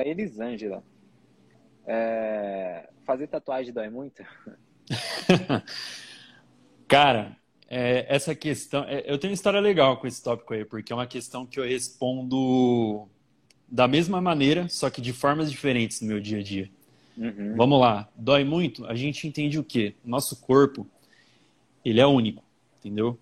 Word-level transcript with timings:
da 0.00 0.06
Elisângela. 0.06 0.82
É... 1.86 2.88
Fazer 3.04 3.26
tatuagem 3.26 3.72
dói 3.72 3.90
muito? 3.90 4.22
Cara, 6.88 7.36
é, 7.68 8.06
essa 8.08 8.34
questão. 8.34 8.84
É, 8.84 9.00
eu 9.06 9.18
tenho 9.18 9.30
uma 9.30 9.34
história 9.34 9.60
legal 9.60 9.98
com 9.98 10.06
esse 10.06 10.22
tópico 10.22 10.54
aí, 10.54 10.64
porque 10.64 10.92
é 10.92 10.96
uma 10.96 11.06
questão 11.06 11.46
que 11.46 11.60
eu 11.60 11.64
respondo 11.64 13.08
da 13.68 13.86
mesma 13.86 14.20
maneira, 14.20 14.68
só 14.68 14.90
que 14.90 15.00
de 15.00 15.12
formas 15.12 15.50
diferentes 15.50 16.00
no 16.00 16.08
meu 16.08 16.20
dia 16.20 16.38
a 16.38 16.42
dia. 16.42 16.70
Uhum. 17.16 17.54
Vamos 17.56 17.80
lá, 17.80 18.08
dói 18.16 18.44
muito? 18.44 18.86
A 18.86 18.94
gente 18.94 19.26
entende 19.26 19.58
o 19.58 19.64
quê? 19.64 19.94
Nosso 20.04 20.40
corpo, 20.40 20.86
ele 21.84 22.00
é 22.00 22.06
único, 22.06 22.42
entendeu? 22.78 23.18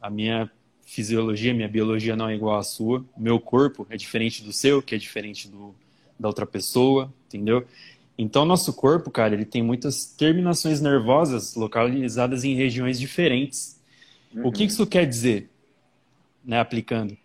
A 0.00 0.08
minha 0.08 0.50
fisiologia, 0.84 1.52
minha 1.52 1.68
biologia 1.68 2.16
não 2.16 2.28
é 2.28 2.34
igual 2.34 2.58
à 2.58 2.62
sua. 2.62 3.04
O 3.16 3.20
meu 3.20 3.38
corpo 3.38 3.86
é 3.90 3.96
diferente 3.96 4.42
do 4.42 4.52
seu, 4.52 4.82
que 4.82 4.94
é 4.94 4.98
diferente 4.98 5.48
do, 5.48 5.74
da 6.20 6.28
outra 6.28 6.46
pessoa, 6.46 7.12
entendeu? 7.26 7.66
Então, 8.18 8.44
nosso 8.44 8.74
corpo, 8.74 9.10
cara, 9.10 9.32
ele 9.32 9.46
tem 9.46 9.62
muitas 9.62 10.04
terminações 10.04 10.78
nervosas 10.80 11.54
localizadas 11.54 12.44
em 12.44 12.54
regiões 12.54 13.00
diferentes. 13.00 13.80
Uhum. 14.34 14.48
O 14.48 14.52
que 14.52 14.64
isso 14.64 14.86
quer 14.86 15.06
dizer, 15.06 15.48
né, 16.44 16.60
aplicando? 16.60 17.16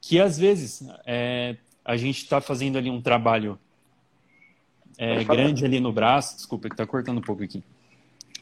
Que 0.00 0.20
às 0.20 0.38
vezes 0.38 0.86
é, 1.04 1.56
a 1.84 1.96
gente 1.96 2.18
está 2.18 2.40
fazendo 2.40 2.78
ali 2.78 2.88
um 2.88 3.02
trabalho 3.02 3.58
é, 4.96 5.24
grande 5.24 5.64
ali 5.64 5.80
no 5.80 5.92
braço, 5.92 6.36
desculpa, 6.36 6.68
que 6.68 6.74
está 6.74 6.86
cortando 6.86 7.18
um 7.18 7.22
pouco 7.22 7.42
aqui. 7.42 7.60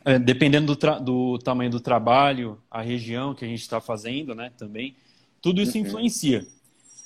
É, 0.04 0.18
dependendo 0.18 0.74
do, 0.74 1.00
do, 1.00 1.38
tamanho 1.38 1.70
do 1.70 1.80
trabalho, 1.80 2.58
a 2.70 2.82
região 2.82 3.34
que 3.34 3.44
a 3.44 3.48
gente 3.48 3.62
está 3.62 3.80
fazendo, 3.80 4.34
né, 4.34 4.52
também, 4.58 4.94
tudo 5.40 5.62
isso 5.62 5.78
uhum. 5.78 5.86
influencia. 5.86 6.46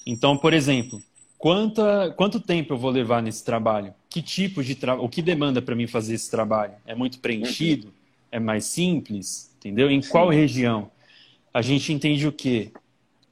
Então, 0.04 0.36
por 0.36 0.52
exemplo, 0.52 1.00
quanta, 1.38 2.12
quanto 2.16 2.40
tempo 2.40 2.74
eu 2.74 2.78
vou 2.78 2.90
levar 2.90 3.22
nesse 3.22 3.44
trabalho? 3.44 3.94
Que 4.08 4.22
tipo 4.22 4.62
de 4.62 4.74
trabalho? 4.74 5.04
O 5.04 5.08
que 5.08 5.22
demanda 5.22 5.60
para 5.60 5.74
mim 5.74 5.86
fazer 5.86 6.14
esse 6.14 6.30
trabalho? 6.30 6.74
É 6.86 6.94
muito 6.94 7.18
preenchido? 7.18 7.92
É 8.30 8.38
mais 8.38 8.64
simples? 8.64 9.54
Entendeu? 9.58 9.90
Em 9.90 10.00
qual 10.00 10.28
região? 10.28 10.90
A 11.52 11.62
gente 11.62 11.92
entende 11.92 12.26
o 12.26 12.32
quê? 12.32 12.72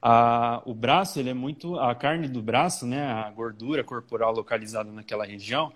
A, 0.01 0.61
o 0.65 0.73
braço, 0.73 1.19
ele 1.19 1.29
é 1.29 1.33
muito. 1.33 1.79
A 1.79 1.95
carne 1.95 2.27
do 2.27 2.41
braço, 2.41 2.85
né, 2.85 3.07
a 3.07 3.29
gordura 3.31 3.83
corporal 3.83 4.33
localizada 4.33 4.91
naquela 4.91 5.25
região, 5.25 5.71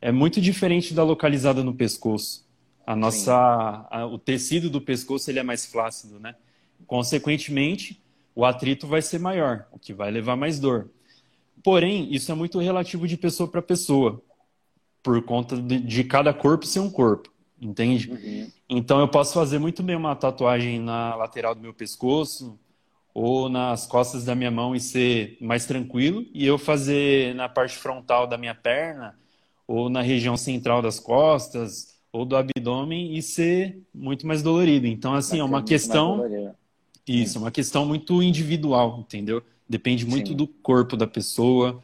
é 0.00 0.10
muito 0.10 0.40
diferente 0.40 0.94
da 0.94 1.02
localizada 1.02 1.62
no 1.62 1.74
pescoço. 1.74 2.44
A 2.86 2.94
nossa, 2.94 3.86
a, 3.90 4.06
o 4.06 4.18
tecido 4.18 4.68
do 4.68 4.80
pescoço 4.80 5.30
ele 5.30 5.38
é 5.38 5.42
mais 5.42 5.64
flácido, 5.64 6.20
né? 6.20 6.34
Consequentemente, 6.86 8.02
o 8.34 8.44
atrito 8.44 8.86
vai 8.86 9.00
ser 9.00 9.18
maior, 9.18 9.66
o 9.72 9.78
que 9.78 9.94
vai 9.94 10.10
levar 10.10 10.36
mais 10.36 10.58
dor. 10.58 10.90
Porém, 11.64 12.14
isso 12.14 12.30
é 12.30 12.34
muito 12.34 12.58
relativo 12.58 13.08
de 13.08 13.16
pessoa 13.16 13.48
para 13.48 13.62
pessoa, 13.62 14.22
por 15.02 15.22
conta 15.22 15.56
de, 15.56 15.80
de, 15.80 16.04
cada 16.04 16.34
corpo 16.34 16.66
ser 16.66 16.80
um 16.80 16.90
corpo, 16.90 17.32
entende? 17.58 18.10
Uhum. 18.10 18.50
Então, 18.68 19.00
eu 19.00 19.08
posso 19.08 19.32
fazer 19.32 19.58
muito 19.58 19.82
bem 19.82 19.96
uma 19.96 20.14
tatuagem 20.14 20.78
na 20.78 21.16
lateral 21.16 21.54
do 21.54 21.62
meu 21.62 21.72
pescoço, 21.72 22.58
ou 23.14 23.48
nas 23.48 23.86
costas 23.86 24.24
da 24.24 24.34
minha 24.34 24.50
mão 24.50 24.76
e 24.76 24.80
ser 24.80 25.38
mais 25.40 25.64
tranquilo, 25.64 26.26
e 26.34 26.44
eu 26.44 26.58
fazer 26.58 27.34
na 27.34 27.48
parte 27.48 27.76
frontal 27.78 28.26
da 28.26 28.36
minha 28.36 28.54
perna, 28.54 29.18
ou 29.66 29.88
na 29.88 30.02
região 30.02 30.36
central 30.36 30.82
das 30.82 31.00
costas, 31.00 31.94
ou 32.12 32.26
do 32.26 32.36
abdômen 32.36 33.16
e 33.16 33.22
ser 33.22 33.80
muito 33.94 34.26
mais 34.26 34.42
dolorido. 34.42 34.86
Então, 34.86 35.14
assim, 35.14 35.38
é 35.38 35.44
uma 35.44 35.64
questão. 35.64 36.22
Isso, 37.06 37.38
é 37.38 37.40
uma 37.40 37.50
questão 37.50 37.86
muito 37.86 38.22
individual, 38.22 38.98
entendeu? 39.00 39.42
Depende 39.68 40.06
muito 40.06 40.28
Sim. 40.28 40.36
do 40.36 40.46
corpo 40.46 40.96
da 40.96 41.06
pessoa. 41.06 41.82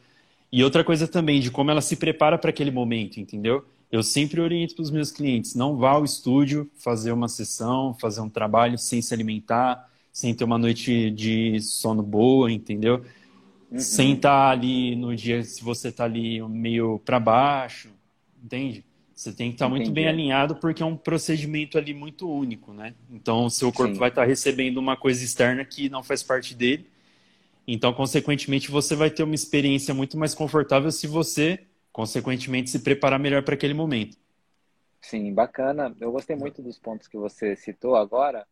E 0.53 0.63
outra 0.65 0.85
coisa 0.85 1.07
também, 1.09 1.41
de 1.41 1.51
como 1.51 1.71
ela 1.71 1.81
se 1.81 1.97
prepara 1.97 2.37
para 2.37 2.51
aquele 2.51 2.71
momento, 2.71 3.19
entendeu? 3.19 3.65
Eu 3.91 4.03
sempre 4.03 4.41
oriento 4.41 4.75
para 4.75 4.83
os 4.83 4.91
meus 4.91 5.11
clientes: 5.11 5.55
não 5.55 5.77
vá 5.77 5.91
ao 5.91 6.05
estúdio 6.05 6.71
fazer 6.77 7.13
uma 7.13 7.29
sessão, 7.29 7.95
fazer 7.95 8.21
um 8.21 8.29
trabalho 8.29 8.79
sem 8.79 9.01
se 9.03 9.13
alimentar, 9.13 9.89
sem 10.13 10.35
ter 10.35 10.45
uma 10.45 10.59
noite 10.59 11.11
de 11.11 11.61
sono 11.61 12.03
boa, 12.03 12.51
entendeu? 12.51 13.05
Uhum. 13.71 13.79
Sem 13.79 14.15
estar 14.15 14.31
tá 14.31 14.51
ali 14.51 14.97
no 14.97 15.15
dia, 15.15 15.43
se 15.43 15.63
você 15.63 15.89
está 15.89 16.05
ali 16.05 16.41
meio 16.49 17.01
para 17.05 17.19
baixo, 17.21 17.89
entende? 18.43 18.85
Você 19.15 19.33
tem 19.33 19.51
que 19.51 19.57
estar 19.57 19.67
tá 19.67 19.71
muito 19.71 19.91
bem 19.91 20.09
alinhado 20.09 20.57
porque 20.57 20.83
é 20.83 20.87
um 20.87 20.97
procedimento 20.97 21.77
ali 21.77 21.93
muito 21.93 22.29
único, 22.29 22.73
né? 22.73 22.95
Então, 23.11 23.45
o 23.45 23.51
seu 23.51 23.71
corpo 23.71 23.93
Sim. 23.93 24.01
vai 24.01 24.09
estar 24.09 24.23
tá 24.23 24.27
recebendo 24.27 24.79
uma 24.79 24.97
coisa 24.97 25.23
externa 25.23 25.65
que 25.65 25.91
não 25.91 26.03
faz 26.03 26.23
parte 26.23 26.55
dele. 26.55 26.87
Então, 27.67 27.93
consequentemente, 27.93 28.71
você 28.71 28.95
vai 28.97 29.11
ter 29.11 29.23
uma 29.23 29.35
experiência 29.35 29.95
muito 29.95 30.17
mais 30.19 30.35
confortável 30.35 30.91
se 30.91 31.07
você, 31.07 31.67
consequentemente, 31.93 32.71
se 32.71 32.81
preparar 32.81 33.19
melhor 33.19 33.43
para 33.43 33.55
aquele 33.55 33.75
momento. 33.75 34.17
Sim, 35.01 35.33
bacana. 35.33 35.95
Eu 36.01 36.13
gostei 36.13 36.37
muito 36.37 36.63
dos 36.63 36.79
pontos 36.79 37.09
que 37.09 37.17
você 37.17 37.57
citou 37.57 37.97
agora, 37.97 38.47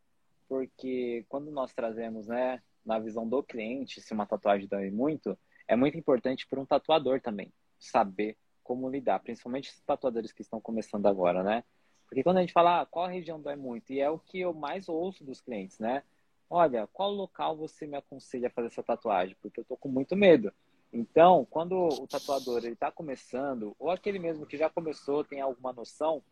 porque 0.48 1.24
quando 1.28 1.50
nós 1.50 1.74
trazemos, 1.74 2.26
né, 2.26 2.60
na 2.84 2.98
visão 2.98 3.28
do 3.28 3.42
cliente, 3.42 4.00
se 4.00 4.12
uma 4.12 4.26
tatuagem 4.26 4.66
dói 4.66 4.90
muito, 4.90 5.38
é 5.66 5.76
muito 5.76 5.98
importante 5.98 6.46
para 6.48 6.60
um 6.60 6.64
tatuador 6.64 7.20
também 7.20 7.52
saber 7.78 8.36
como 8.64 8.88
lidar, 8.88 9.20
principalmente 9.20 9.70
os 9.70 9.80
tatuadores 9.80 10.32
que 10.32 10.42
estão 10.42 10.60
começando 10.60 11.06
agora, 11.06 11.42
né? 11.42 11.64
Porque 12.08 12.22
quando 12.22 12.38
a 12.38 12.40
gente 12.40 12.52
fala 12.52 12.80
ah, 12.80 12.86
qual 12.86 13.06
região 13.06 13.40
dói 13.40 13.56
muito, 13.56 13.92
e 13.92 14.00
é 14.00 14.08
o 14.10 14.18
que 14.18 14.40
eu 14.40 14.54
mais 14.54 14.88
ouço 14.88 15.22
dos 15.24 15.40
clientes, 15.40 15.78
né? 15.78 16.02
Olha, 16.50 16.86
qual 16.86 17.10
local 17.10 17.56
você 17.56 17.86
me 17.86 17.96
aconselha 17.96 18.48
a 18.48 18.50
fazer 18.50 18.68
essa 18.68 18.82
tatuagem? 18.82 19.36
Porque 19.42 19.60
eu 19.60 19.64
tô 19.64 19.76
com 19.76 19.88
muito 19.88 20.16
medo. 20.16 20.52
Então, 20.92 21.46
quando 21.50 21.74
o 21.76 22.06
tatuador 22.06 22.58
ele 22.58 22.72
está 22.72 22.90
começando, 22.90 23.76
ou 23.78 23.90
aquele 23.90 24.18
mesmo 24.18 24.46
que 24.46 24.56
já 24.56 24.70
começou 24.70 25.22
tem 25.22 25.40
alguma 25.40 25.72
noção, 25.72 26.22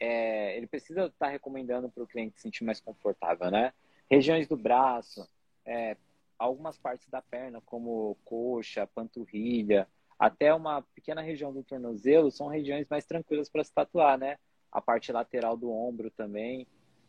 é, 0.00 0.56
ele 0.56 0.66
precisa 0.66 1.06
estar 1.06 1.26
tá 1.26 1.28
recomendando 1.28 1.90
para 1.90 2.02
o 2.02 2.06
cliente 2.06 2.36
se 2.36 2.42
sentir 2.42 2.64
mais 2.64 2.80
confortável, 2.80 3.50
né? 3.50 3.72
Regiões 4.10 4.46
do 4.46 4.56
braço, 4.56 5.28
é, 5.66 5.96
algumas 6.38 6.78
partes 6.78 7.08
da 7.08 7.20
perna, 7.20 7.60
como 7.60 8.16
coxa, 8.24 8.86
panturrilha, 8.86 9.86
até 10.18 10.54
uma 10.54 10.82
pequena 10.94 11.20
região 11.20 11.52
do 11.52 11.62
tornozelo, 11.62 12.30
são 12.30 12.48
regiões 12.48 12.86
mais 12.88 13.04
tranquilas 13.04 13.48
para 13.48 13.62
se 13.62 13.72
tatuar, 13.72 14.18
né? 14.18 14.38
A 14.72 14.80
parte 14.80 15.12
lateral 15.12 15.56
do 15.56 15.70
ombro 15.70 16.10
também. 16.10 16.66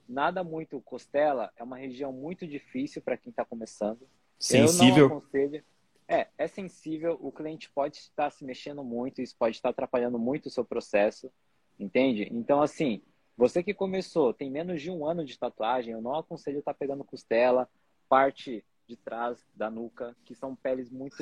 Nada 0.10 0.44
muito 0.44 0.82
costela, 0.82 1.52
é 1.56 1.64
uma 1.64 1.78
região 1.78 2.12
muito 2.12 2.48
difícil 2.48 3.00
para 3.00 3.16
quem 3.16 3.30
está 3.30 3.46
começando. 3.46 4.10
Sensível. 4.40 5.04
Eu 5.04 5.10
não 5.10 5.18
aconselho. 5.18 5.64
É, 6.08 6.28
é 6.36 6.48
sensível, 6.48 7.16
o 7.22 7.32
cliente 7.32 7.70
pode 7.70 7.98
estar 7.98 8.32
se 8.32 8.44
mexendo 8.44 8.84
muito, 8.84 9.22
isso 9.22 9.36
pode 9.38 9.56
estar 9.56 9.70
atrapalhando 9.70 10.18
muito 10.18 10.48
o 10.48 10.50
seu 10.50 10.66
processo. 10.66 11.32
Entende? 11.80 12.28
Então, 12.32 12.60
assim, 12.60 13.04
você 13.38 13.62
que 13.62 13.72
começou, 13.72 14.34
tem 14.34 14.50
menos 14.50 14.82
de 14.82 14.90
um 14.90 15.06
ano 15.06 15.24
de 15.24 15.38
tatuagem, 15.38 15.94
eu 15.94 16.02
não 16.02 16.16
aconselho 16.16 16.58
estar 16.58 16.74
tá 16.74 16.78
pegando 16.80 17.04
costela, 17.04 17.70
parte 18.10 18.66
de 18.88 18.98
trás 18.98 19.46
da 19.54 19.70
nuca, 19.70 20.18
que 20.26 20.34
são 20.34 20.56
peles 20.56 20.90
muito, 20.90 21.18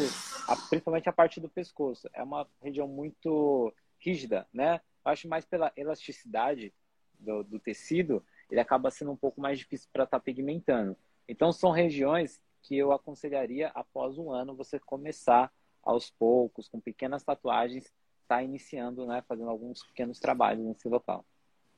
principalmente 0.69 1.09
a 1.09 1.13
parte 1.13 1.41
do 1.41 1.49
pescoço. 1.49 2.09
É 2.13 2.23
uma 2.23 2.47
região 2.63 2.87
muito 2.87 3.73
rígida, 3.99 4.47
né? 4.53 4.79
Eu 5.05 5.11
acho 5.11 5.27
mais 5.27 5.43
pela 5.43 5.73
elasticidade 5.75 6.73
do, 7.19 7.43
do 7.43 7.59
tecido, 7.59 8.23
ele 8.49 8.59
acaba 8.61 8.91
sendo 8.91 9.11
um 9.11 9.17
pouco 9.17 9.41
mais 9.41 9.59
difícil 9.59 9.87
para 9.91 10.03
estar 10.03 10.19
tá 10.19 10.23
pigmentando. 10.23 10.95
Então, 11.27 11.51
são 11.51 11.71
regiões 11.71 12.39
que 12.63 12.77
eu 12.77 12.91
aconselharia 12.91 13.69
após 13.73 14.17
um 14.17 14.31
ano 14.31 14.55
você 14.55 14.79
começar 14.79 15.51
aos 15.83 16.09
poucos, 16.09 16.67
com 16.67 16.79
pequenas 16.79 17.23
tatuagens, 17.23 17.91
está 18.21 18.43
iniciando, 18.43 19.05
né, 19.05 19.23
fazendo 19.27 19.49
alguns 19.49 19.81
pequenos 19.83 20.19
trabalhos 20.19 20.65
nesse 20.65 20.87
local. 20.89 21.25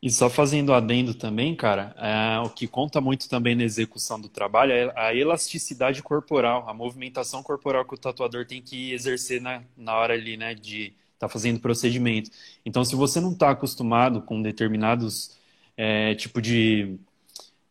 E 0.02 0.09
só 0.09 0.29
fazendo 0.29 0.74
adendo 0.74 1.13
também, 1.13 1.53
cara, 1.56 1.94
é, 1.97 2.40
o 2.40 2.50
que 2.50 2.68
conta 2.68 3.02
muito 3.02 3.28
também 3.28 3.53
na 3.53 3.63
execução 3.63 4.19
do 4.19 4.29
trabalho 4.29 4.72
é 4.72 4.94
a 4.96 5.13
elasticidade 5.13 6.02
corporal, 6.02 6.68
a 6.69 6.74
movimentação 6.74 7.44
corporal 7.44 7.85
que 7.85 7.94
o 7.94 7.97
tatuador 7.97 8.46
tem 8.46 8.62
que 8.62 8.94
exercer 8.94 9.41
na, 9.41 9.62
na 9.75 9.96
hora 9.96 10.13
ali, 10.13 10.38
né, 10.38 10.56
de 10.56 10.94
estar 11.13 11.28
tá 11.28 11.29
fazendo 11.29 11.59
procedimento. 11.59 12.32
Então, 12.66 12.85
se 12.85 12.96
você 12.96 13.20
não 13.20 13.34
está 13.34 13.52
acostumado 13.52 14.22
com 14.22 14.41
determinados 14.41 15.38
é, 15.81 16.14
tipo 16.14 16.41
de 16.41 16.99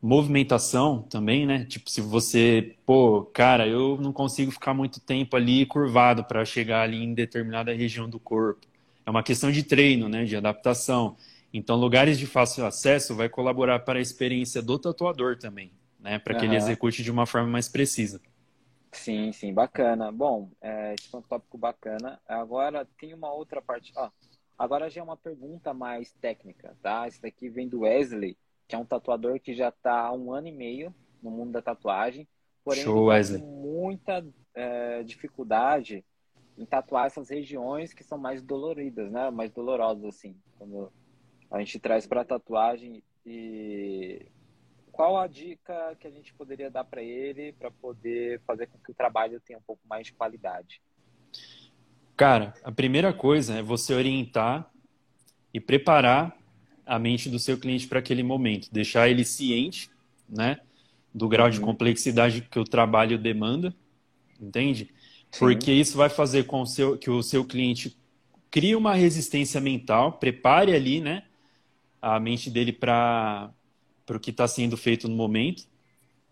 movimentação 0.00 1.02
também, 1.02 1.44
né? 1.44 1.66
Tipo, 1.66 1.90
se 1.90 2.00
você, 2.00 2.74
pô, 2.86 3.22
cara, 3.34 3.68
eu 3.68 3.98
não 4.00 4.14
consigo 4.14 4.50
ficar 4.50 4.72
muito 4.72 4.98
tempo 4.98 5.36
ali 5.36 5.66
curvado 5.66 6.24
para 6.24 6.42
chegar 6.42 6.80
ali 6.80 7.04
em 7.04 7.12
determinada 7.12 7.70
região 7.74 8.08
do 8.08 8.18
corpo. 8.18 8.66
É 9.04 9.10
uma 9.10 9.22
questão 9.22 9.52
de 9.52 9.62
treino, 9.62 10.08
né? 10.08 10.24
De 10.24 10.34
adaptação. 10.34 11.16
Então, 11.52 11.76
lugares 11.76 12.18
de 12.18 12.26
fácil 12.26 12.64
acesso 12.64 13.14
vai 13.14 13.28
colaborar 13.28 13.80
para 13.80 13.98
a 13.98 14.02
experiência 14.02 14.62
do 14.62 14.78
tatuador 14.78 15.36
também, 15.36 15.70
né? 16.00 16.18
Para 16.18 16.34
que 16.34 16.46
uhum. 16.46 16.52
ele 16.52 16.56
execute 16.56 17.02
de 17.02 17.10
uma 17.10 17.26
forma 17.26 17.48
mais 17.48 17.68
precisa. 17.68 18.22
Sim, 18.90 19.32
sim, 19.32 19.52
bacana. 19.52 20.10
Bom, 20.10 20.48
é, 20.62 20.94
esse 20.94 21.14
é 21.14 21.18
um 21.18 21.20
tópico 21.20 21.58
bacana. 21.58 22.18
Agora 22.26 22.88
tem 22.98 23.12
uma 23.12 23.30
outra 23.30 23.60
parte. 23.60 23.92
Ó, 23.94 24.08
agora 24.58 24.90
já 24.90 25.00
é 25.00 25.04
uma 25.04 25.16
pergunta 25.16 25.72
mais 25.72 26.12
técnica, 26.14 26.76
tá? 26.82 27.06
Esse 27.06 27.22
daqui 27.22 27.48
vem 27.48 27.68
do 27.68 27.80
Wesley 27.80 28.36
que 28.68 28.74
é 28.74 28.78
um 28.78 28.84
tatuador 28.84 29.40
que 29.40 29.54
já 29.54 29.70
está 29.70 29.98
há 29.98 30.12
um 30.12 30.30
ano 30.30 30.48
e 30.48 30.52
meio 30.52 30.94
no 31.22 31.30
mundo 31.30 31.52
da 31.52 31.62
tatuagem, 31.62 32.28
porém 32.62 32.84
Show, 32.84 33.08
tá 33.08 33.38
com 33.40 33.46
muita 33.46 34.24
é, 34.54 35.02
dificuldade 35.02 36.04
em 36.56 36.66
tatuar 36.66 37.06
essas 37.06 37.30
regiões 37.30 37.94
que 37.94 38.04
são 38.04 38.18
mais 38.18 38.42
doloridas, 38.42 39.10
né? 39.10 39.30
Mais 39.30 39.50
dolorosas, 39.50 40.04
assim. 40.04 40.36
Quando 40.58 40.92
a 41.50 41.58
gente 41.60 41.78
traz 41.78 42.06
para 42.06 42.24
tatuagem 42.24 43.02
e 43.24 44.26
qual 44.92 45.16
a 45.16 45.26
dica 45.26 45.96
que 45.98 46.06
a 46.06 46.10
gente 46.10 46.34
poderia 46.34 46.70
dar 46.70 46.84
para 46.84 47.02
ele 47.02 47.52
para 47.52 47.70
poder 47.70 48.40
fazer 48.40 48.66
com 48.66 48.78
que 48.78 48.90
o 48.90 48.94
trabalho 48.94 49.40
tenha 49.40 49.58
um 49.58 49.62
pouco 49.62 49.82
mais 49.88 50.08
de 50.08 50.12
qualidade? 50.12 50.82
Cara, 52.18 52.52
a 52.64 52.72
primeira 52.72 53.12
coisa 53.12 53.58
é 53.58 53.62
você 53.62 53.94
orientar 53.94 54.68
e 55.54 55.60
preparar 55.60 56.36
a 56.84 56.98
mente 56.98 57.30
do 57.30 57.38
seu 57.38 57.56
cliente 57.56 57.86
para 57.86 58.00
aquele 58.00 58.24
momento, 58.24 58.68
deixar 58.72 59.08
ele 59.08 59.24
ciente, 59.24 59.88
né, 60.28 60.58
do 61.14 61.28
grau 61.28 61.48
de 61.48 61.60
uhum. 61.60 61.66
complexidade 61.66 62.40
que 62.40 62.58
o 62.58 62.64
trabalho 62.64 63.16
demanda, 63.20 63.72
entende? 64.40 64.90
Sim. 65.30 65.38
Porque 65.38 65.70
isso 65.70 65.96
vai 65.96 66.08
fazer 66.08 66.42
com 66.46 66.62
o 66.62 66.66
seu, 66.66 66.98
que 66.98 67.08
o 67.08 67.22
seu 67.22 67.44
cliente 67.44 67.96
crie 68.50 68.74
uma 68.74 68.94
resistência 68.94 69.60
mental, 69.60 70.14
prepare 70.14 70.74
ali, 70.74 71.00
né, 71.00 71.22
a 72.02 72.18
mente 72.18 72.50
dele 72.50 72.72
para 72.72 73.52
o 74.10 74.18
que 74.18 74.30
está 74.30 74.48
sendo 74.48 74.76
feito 74.76 75.06
no 75.06 75.14
momento, 75.14 75.68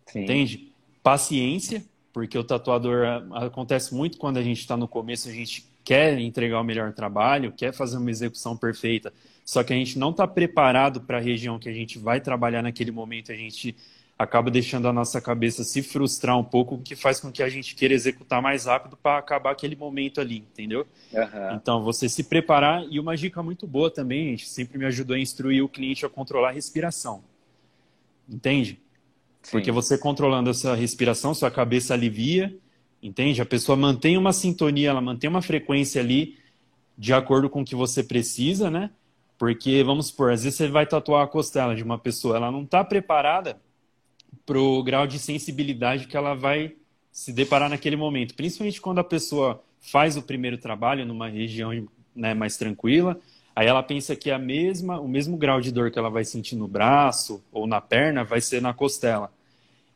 Sim. 0.04 0.24
entende? 0.24 0.72
Paciência, 1.00 1.84
porque 2.12 2.36
o 2.36 2.42
tatuador 2.42 3.06
acontece 3.34 3.94
muito 3.94 4.18
quando 4.18 4.38
a 4.38 4.42
gente 4.42 4.58
está 4.58 4.76
no 4.76 4.88
começo, 4.88 5.28
a 5.28 5.32
gente 5.32 5.75
quer 5.86 6.18
entregar 6.18 6.60
o 6.60 6.64
melhor 6.64 6.92
trabalho, 6.92 7.52
quer 7.52 7.72
fazer 7.72 7.96
uma 7.96 8.10
execução 8.10 8.56
perfeita, 8.56 9.12
só 9.44 9.62
que 9.62 9.72
a 9.72 9.76
gente 9.76 9.96
não 10.00 10.10
está 10.10 10.26
preparado 10.26 11.00
para 11.00 11.18
a 11.18 11.20
região 11.20 11.60
que 11.60 11.68
a 11.68 11.72
gente 11.72 11.96
vai 11.96 12.20
trabalhar 12.20 12.60
naquele 12.60 12.90
momento, 12.90 13.30
a 13.30 13.36
gente 13.36 13.76
acaba 14.18 14.50
deixando 14.50 14.88
a 14.88 14.92
nossa 14.92 15.20
cabeça 15.20 15.62
se 15.62 15.82
frustrar 15.82 16.36
um 16.36 16.42
pouco, 16.42 16.74
o 16.74 16.82
que 16.82 16.96
faz 16.96 17.20
com 17.20 17.30
que 17.30 17.40
a 17.40 17.48
gente 17.48 17.76
queira 17.76 17.94
executar 17.94 18.42
mais 18.42 18.64
rápido 18.64 18.96
para 18.96 19.18
acabar 19.18 19.52
aquele 19.52 19.76
momento 19.76 20.20
ali, 20.20 20.38
entendeu? 20.38 20.84
Uhum. 21.12 21.54
Então, 21.54 21.84
você 21.84 22.08
se 22.08 22.24
preparar, 22.24 22.84
e 22.90 22.98
uma 22.98 23.16
dica 23.16 23.40
muito 23.40 23.64
boa 23.64 23.88
também, 23.88 24.26
a 24.26 24.30
gente 24.30 24.48
sempre 24.48 24.78
me 24.78 24.86
ajudou 24.86 25.14
a 25.14 25.20
instruir 25.20 25.62
o 25.62 25.68
cliente 25.68 26.04
a 26.04 26.08
controlar 26.08 26.48
a 26.48 26.52
respiração. 26.52 27.22
Entende? 28.28 28.80
Sim. 29.40 29.52
Porque 29.52 29.70
você 29.70 29.96
controlando 29.96 30.50
essa 30.50 30.74
respiração, 30.74 31.32
sua 31.32 31.50
cabeça 31.50 31.94
alivia, 31.94 32.52
Entende? 33.02 33.40
A 33.40 33.46
pessoa 33.46 33.76
mantém 33.76 34.16
uma 34.16 34.32
sintonia, 34.32 34.90
ela 34.90 35.00
mantém 35.00 35.28
uma 35.28 35.42
frequência 35.42 36.00
ali 36.00 36.38
de 36.96 37.12
acordo 37.12 37.48
com 37.50 37.62
o 37.62 37.64
que 37.64 37.74
você 37.74 38.02
precisa, 38.02 38.70
né? 38.70 38.90
Porque, 39.38 39.82
vamos 39.84 40.06
supor, 40.06 40.32
às 40.32 40.44
vezes 40.44 40.56
você 40.56 40.68
vai 40.68 40.86
tatuar 40.86 41.24
a 41.24 41.28
costela 41.28 41.76
de 41.76 41.82
uma 41.82 41.98
pessoa, 41.98 42.36
ela 42.36 42.50
não 42.50 42.62
está 42.62 42.82
preparada 42.82 43.60
para 44.46 44.58
o 44.58 44.82
grau 44.82 45.06
de 45.06 45.18
sensibilidade 45.18 46.06
que 46.06 46.16
ela 46.16 46.34
vai 46.34 46.74
se 47.12 47.32
deparar 47.32 47.68
naquele 47.68 47.96
momento. 47.96 48.34
Principalmente 48.34 48.80
quando 48.80 48.98
a 48.98 49.04
pessoa 49.04 49.62
faz 49.80 50.16
o 50.16 50.22
primeiro 50.22 50.56
trabalho 50.56 51.04
numa 51.04 51.28
região 51.28 51.70
né, 52.14 52.32
mais 52.32 52.56
tranquila, 52.56 53.18
aí 53.54 53.66
ela 53.66 53.82
pensa 53.82 54.16
que 54.16 54.30
a 54.30 54.38
mesma, 54.38 55.00
o 55.00 55.08
mesmo 55.08 55.36
grau 55.36 55.60
de 55.60 55.72
dor 55.72 55.90
que 55.90 55.98
ela 55.98 56.10
vai 56.10 56.24
sentir 56.24 56.56
no 56.56 56.68
braço 56.68 57.42
ou 57.52 57.66
na 57.66 57.80
perna 57.80 58.24
vai 58.24 58.40
ser 58.40 58.62
na 58.62 58.72
costela. 58.72 59.32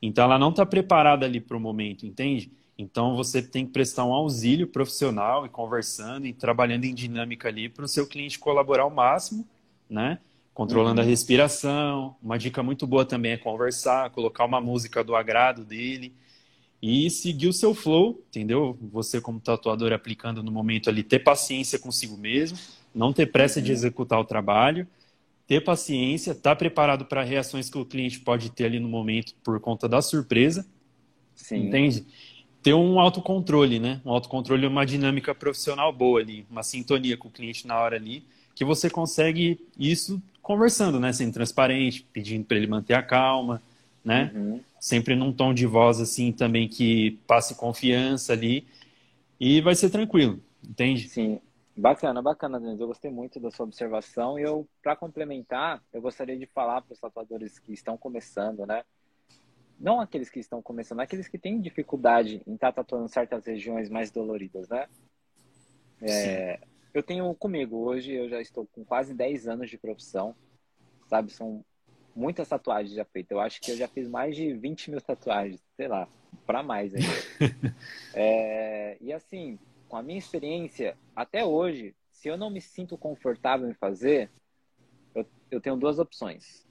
Então 0.02 0.24
ela 0.24 0.38
não 0.38 0.50
está 0.50 0.64
preparada 0.66 1.26
ali 1.26 1.40
para 1.40 1.56
o 1.56 1.60
momento, 1.60 2.06
entende? 2.06 2.50
Então 2.80 3.14
você 3.14 3.42
tem 3.42 3.66
que 3.66 3.72
prestar 3.72 4.06
um 4.06 4.12
auxílio 4.14 4.66
profissional 4.66 5.44
e 5.44 5.50
conversando 5.50 6.26
e 6.26 6.32
trabalhando 6.32 6.86
em 6.86 6.94
dinâmica 6.94 7.48
ali 7.48 7.68
para 7.68 7.84
o 7.84 7.88
seu 7.88 8.06
cliente 8.06 8.38
colaborar 8.38 8.84
ao 8.84 8.90
máximo, 8.90 9.46
né? 9.88 10.18
Controlando 10.54 10.98
uhum. 10.98 11.06
a 11.06 11.10
respiração. 11.10 12.16
Uma 12.22 12.38
dica 12.38 12.62
muito 12.62 12.86
boa 12.86 13.04
também 13.04 13.32
é 13.32 13.36
conversar, 13.36 14.08
colocar 14.10 14.46
uma 14.46 14.62
música 14.62 15.04
do 15.04 15.14
agrado 15.14 15.62
dele 15.62 16.14
e 16.80 17.10
seguir 17.10 17.48
o 17.48 17.52
seu 17.52 17.74
flow, 17.74 18.24
entendeu? 18.30 18.78
Você 18.90 19.20
como 19.20 19.38
tatuador 19.38 19.92
aplicando 19.92 20.42
no 20.42 20.50
momento 20.50 20.88
ali, 20.88 21.02
ter 21.02 21.18
paciência 21.18 21.78
consigo 21.78 22.16
mesmo, 22.16 22.56
não 22.94 23.12
ter 23.12 23.26
pressa 23.26 23.58
uhum. 23.58 23.66
de 23.66 23.72
executar 23.72 24.18
o 24.18 24.24
trabalho, 24.24 24.88
ter 25.46 25.60
paciência, 25.62 26.30
estar 26.30 26.50
tá 26.50 26.56
preparado 26.56 27.04
para 27.04 27.22
reações 27.22 27.68
que 27.68 27.76
o 27.76 27.84
cliente 27.84 28.20
pode 28.20 28.50
ter 28.50 28.64
ali 28.64 28.80
no 28.80 28.88
momento 28.88 29.34
por 29.44 29.60
conta 29.60 29.86
da 29.86 30.00
surpresa. 30.00 30.66
Sim. 31.34 31.68
Entende? 31.68 32.06
Ter 32.62 32.74
um 32.74 33.00
autocontrole, 33.00 33.78
né? 33.78 34.00
Um 34.04 34.10
autocontrole 34.10 34.64
é 34.64 34.68
uma 34.68 34.84
dinâmica 34.84 35.34
profissional 35.34 35.92
boa 35.92 36.20
ali, 36.20 36.46
uma 36.50 36.62
sintonia 36.62 37.16
com 37.16 37.28
o 37.28 37.30
cliente 37.30 37.66
na 37.66 37.78
hora 37.78 37.96
ali, 37.96 38.24
que 38.54 38.64
você 38.64 38.90
consegue 38.90 39.66
isso 39.78 40.22
conversando, 40.42 41.00
né? 41.00 41.12
Sendo 41.12 41.32
transparente, 41.32 42.06
pedindo 42.12 42.44
para 42.44 42.56
ele 42.56 42.66
manter 42.66 42.94
a 42.94 43.02
calma, 43.02 43.62
né? 44.04 44.30
Uhum. 44.34 44.60
Sempre 44.78 45.14
num 45.14 45.32
tom 45.32 45.54
de 45.54 45.66
voz 45.66 46.00
assim 46.00 46.32
também 46.32 46.68
que 46.68 47.18
passe 47.26 47.54
confiança 47.54 48.32
ali 48.32 48.66
e 49.38 49.60
vai 49.60 49.74
ser 49.74 49.90
tranquilo, 49.90 50.40
entende? 50.62 51.08
Sim. 51.08 51.40
Bacana, 51.76 52.20
bacana, 52.20 52.60
Denis. 52.60 52.78
Eu 52.78 52.88
gostei 52.88 53.10
muito 53.10 53.40
da 53.40 53.50
sua 53.50 53.64
observação 53.64 54.38
e 54.38 54.42
eu, 54.42 54.68
para 54.82 54.94
complementar, 54.94 55.82
eu 55.94 56.02
gostaria 56.02 56.36
de 56.36 56.44
falar 56.44 56.82
para 56.82 56.92
os 56.92 57.00
tatuadores 57.00 57.58
que 57.58 57.72
estão 57.72 57.96
começando, 57.96 58.66
né? 58.66 58.82
Não 59.80 59.98
aqueles 59.98 60.28
que 60.28 60.38
estão 60.38 60.60
começando, 60.60 61.00
aqueles 61.00 61.26
que 61.26 61.38
têm 61.38 61.60
dificuldade 61.60 62.42
em 62.46 62.54
estar 62.54 62.70
tatuando 62.70 63.08
certas 63.08 63.46
regiões 63.46 63.88
mais 63.88 64.10
doloridas, 64.10 64.68
né? 64.68 64.86
É, 66.02 66.60
eu 66.92 67.02
tenho 67.02 67.34
comigo, 67.34 67.78
hoje 67.78 68.12
eu 68.12 68.28
já 68.28 68.40
estou 68.40 68.66
com 68.66 68.84
quase 68.84 69.14
10 69.14 69.48
anos 69.48 69.70
de 69.70 69.78
profissão, 69.78 70.36
sabe? 71.08 71.32
São 71.32 71.64
muitas 72.14 72.48
tatuagens 72.48 72.94
já 72.94 73.04
feitas. 73.06 73.30
Eu 73.30 73.40
acho 73.40 73.60
que 73.60 73.70
eu 73.70 73.76
já 73.76 73.88
fiz 73.88 74.06
mais 74.06 74.36
de 74.36 74.52
20 74.52 74.90
mil 74.90 75.00
tatuagens, 75.00 75.60
sei 75.76 75.88
lá, 75.88 76.06
para 76.46 76.62
mais 76.62 76.94
ainda. 76.94 77.08
é, 78.12 78.98
e 79.00 79.12
assim, 79.12 79.58
com 79.88 79.96
a 79.96 80.02
minha 80.02 80.18
experiência, 80.18 80.96
até 81.16 81.44
hoje, 81.44 81.94
se 82.12 82.28
eu 82.28 82.36
não 82.36 82.50
me 82.50 82.60
sinto 82.60 82.98
confortável 82.98 83.68
em 83.68 83.74
fazer, 83.74 84.30
eu, 85.14 85.26
eu 85.50 85.60
tenho 85.60 85.76
duas 85.76 85.98
opções. 85.98 86.66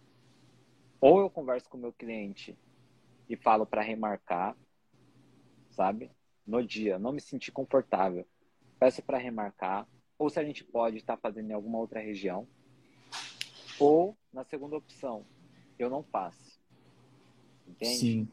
Ou 1.02 1.22
eu 1.22 1.30
converso 1.30 1.68
com 1.70 1.78
o 1.78 1.82
meu 1.82 1.94
cliente 1.94 2.58
e 3.30 3.36
falo 3.38 3.66
para 3.66 3.82
remarcar, 3.84 4.58
sabe? 5.70 6.12
No 6.46 6.66
dia, 6.66 6.98
não 6.98 7.12
me 7.12 7.22
senti 7.22 7.52
confortável. 7.52 8.26
Peço 8.80 9.04
para 9.04 9.20
remarcar, 9.20 9.88
ou 10.18 10.30
se 10.30 10.40
a 10.40 10.44
gente 10.44 10.64
pode 10.64 10.98
estar 10.98 11.16
tá 11.16 11.22
fazendo 11.22 11.52
em 11.52 11.54
alguma 11.54 11.78
outra 11.78 12.00
região. 12.00 12.48
Ou, 13.80 14.18
na 14.34 14.44
segunda 14.44 14.76
opção, 14.76 15.26
eu 15.78 15.90
não 15.90 16.04
faço. 16.04 16.60
Entende? 17.68 17.98
Sim. 17.98 18.28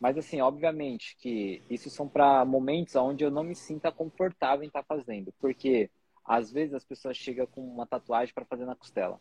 Mas, 0.00 0.18
assim, 0.18 0.40
obviamente 0.40 1.16
que 1.16 1.62
isso 1.70 1.88
são 1.88 2.06
para 2.08 2.44
momentos 2.44 2.94
onde 2.96 3.24
eu 3.24 3.30
não 3.30 3.44
me 3.44 3.54
sinta 3.54 3.90
confortável 3.90 4.64
em 4.64 4.66
estar 4.66 4.82
tá 4.82 4.96
fazendo. 4.96 5.32
Porque, 5.38 5.88
às 6.24 6.52
vezes, 6.52 6.74
as 6.74 6.84
pessoas 6.84 7.16
chegam 7.16 7.46
com 7.46 7.62
uma 7.62 7.86
tatuagem 7.86 8.34
para 8.34 8.44
fazer 8.44 8.66
na 8.66 8.74
costela. 8.74 9.18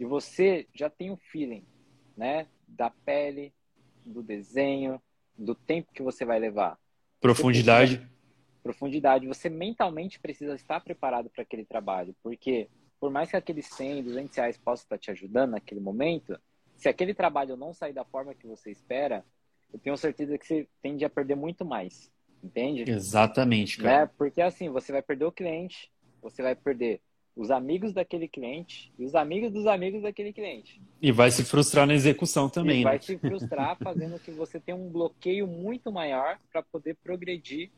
E 0.00 0.04
você 0.04 0.66
já 0.74 0.90
tem 0.90 1.10
o 1.10 1.14
um 1.14 1.16
feeling, 1.16 1.64
né? 2.16 2.48
Da 2.66 2.90
pele, 2.90 3.54
do 4.04 4.22
desenho, 4.22 5.00
do 5.36 5.54
tempo 5.54 5.92
que 5.92 6.02
você 6.02 6.24
vai 6.24 6.38
levar. 6.38 6.78
Profundidade. 7.20 7.96
Precisa, 7.96 8.12
profundidade. 8.62 9.26
Você 9.26 9.48
mentalmente 9.48 10.20
precisa 10.20 10.54
estar 10.54 10.80
preparado 10.80 11.30
para 11.30 11.42
aquele 11.42 11.64
trabalho, 11.64 12.14
porque 12.22 12.68
por 13.00 13.10
mais 13.10 13.30
que 13.30 13.36
aqueles 13.36 13.66
100, 13.66 14.04
200 14.04 14.36
reais 14.36 14.56
possam 14.56 14.84
estar 14.84 14.98
te 14.98 15.10
ajudando 15.10 15.52
naquele 15.52 15.80
momento, 15.80 16.38
se 16.76 16.88
aquele 16.88 17.12
trabalho 17.12 17.56
não 17.56 17.72
sair 17.72 17.92
da 17.92 18.04
forma 18.04 18.34
que 18.34 18.46
você 18.46 18.70
espera, 18.70 19.24
eu 19.72 19.78
tenho 19.78 19.96
certeza 19.96 20.38
que 20.38 20.46
você 20.46 20.68
tende 20.80 21.04
a 21.04 21.10
perder 21.10 21.34
muito 21.34 21.64
mais. 21.64 22.12
Entende? 22.42 22.90
Exatamente, 22.90 23.78
cara. 23.78 24.02
Né? 24.02 24.10
Porque 24.18 24.40
assim, 24.42 24.68
você 24.68 24.90
vai 24.92 25.02
perder 25.02 25.24
o 25.24 25.32
cliente, 25.32 25.90
você 26.20 26.42
vai 26.42 26.54
perder 26.54 27.00
os 27.34 27.50
amigos 27.50 27.92
daquele 27.92 28.28
cliente 28.28 28.92
e 28.98 29.04
os 29.04 29.14
amigos 29.14 29.50
dos 29.50 29.66
amigos 29.66 30.02
daquele 30.02 30.32
cliente. 30.32 30.80
E 31.00 31.10
vai 31.10 31.30
se 31.30 31.44
frustrar 31.44 31.86
na 31.86 31.94
execução 31.94 32.48
também. 32.48 32.80
E 32.80 32.84
vai 32.84 32.94
né? 32.94 33.00
se 33.00 33.16
frustrar 33.16 33.76
fazendo 33.78 34.18
que 34.18 34.30
você 34.30 34.60
tenha 34.60 34.76
um 34.76 34.90
bloqueio 34.90 35.46
muito 35.46 35.90
maior 35.90 36.38
para 36.50 36.62
poder 36.62 36.96
progredir 37.02 37.70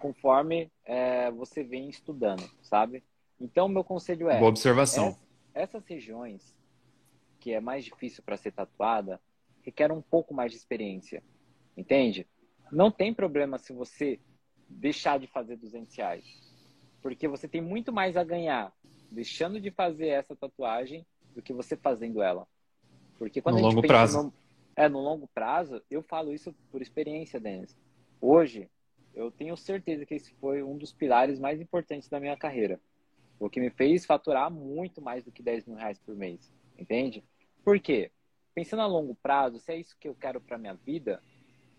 conforme 0.00 0.70
é, 0.84 1.30
você 1.30 1.62
vem 1.62 1.88
estudando, 1.88 2.42
sabe? 2.62 3.04
Então, 3.38 3.68
meu 3.68 3.84
conselho 3.84 4.28
é... 4.30 4.38
Boa 4.38 4.48
observação. 4.48 5.16
Essas 5.54 5.86
regiões 5.86 6.54
que 7.38 7.52
é 7.52 7.60
mais 7.60 7.84
difícil 7.84 8.22
para 8.24 8.36
ser 8.36 8.50
tatuada 8.50 9.20
requer 9.62 9.92
um 9.92 10.00
pouco 10.00 10.32
mais 10.32 10.52
de 10.52 10.58
experiência, 10.58 11.22
entende? 11.76 12.26
Não 12.72 12.90
tem 12.90 13.12
problema 13.12 13.58
se 13.58 13.72
você 13.72 14.18
deixar 14.68 15.18
de 15.18 15.26
fazer 15.26 15.56
200 15.56 15.94
reais, 15.96 16.24
porque 17.06 17.28
você 17.28 17.46
tem 17.46 17.60
muito 17.60 17.92
mais 17.92 18.16
a 18.16 18.24
ganhar 18.24 18.72
deixando 19.12 19.60
de 19.60 19.70
fazer 19.70 20.08
essa 20.08 20.34
tatuagem 20.34 21.06
do 21.36 21.40
que 21.40 21.52
você 21.52 21.76
fazendo 21.76 22.20
ela. 22.20 22.48
Porque 23.16 23.40
quando 23.40 23.54
no 23.54 23.60
a 23.60 23.62
gente 23.62 23.76
longo 23.76 23.86
prazo. 23.86 24.22
No, 24.24 24.34
é, 24.74 24.88
no 24.88 24.98
longo 24.98 25.28
prazo, 25.28 25.80
eu 25.88 26.02
falo 26.02 26.32
isso 26.34 26.52
por 26.68 26.82
experiência, 26.82 27.38
Denis. 27.38 27.76
Hoje, 28.20 28.68
eu 29.14 29.30
tenho 29.30 29.56
certeza 29.56 30.04
que 30.04 30.14
esse 30.14 30.34
foi 30.40 30.64
um 30.64 30.76
dos 30.76 30.92
pilares 30.92 31.38
mais 31.38 31.60
importantes 31.60 32.08
da 32.08 32.18
minha 32.18 32.36
carreira. 32.36 32.80
O 33.38 33.48
que 33.48 33.60
me 33.60 33.70
fez 33.70 34.04
faturar 34.04 34.50
muito 34.50 35.00
mais 35.00 35.22
do 35.22 35.30
que 35.30 35.44
10 35.44 35.66
mil 35.66 35.76
reais 35.76 36.00
por 36.00 36.16
mês. 36.16 36.52
Entende? 36.76 37.22
Por 37.64 37.78
quê? 37.78 38.10
Pensando 38.52 38.82
a 38.82 38.86
longo 38.86 39.14
prazo, 39.14 39.60
se 39.60 39.70
é 39.70 39.76
isso 39.76 39.96
que 39.96 40.08
eu 40.08 40.14
quero 40.16 40.40
para 40.40 40.58
minha 40.58 40.74
vida, 40.74 41.22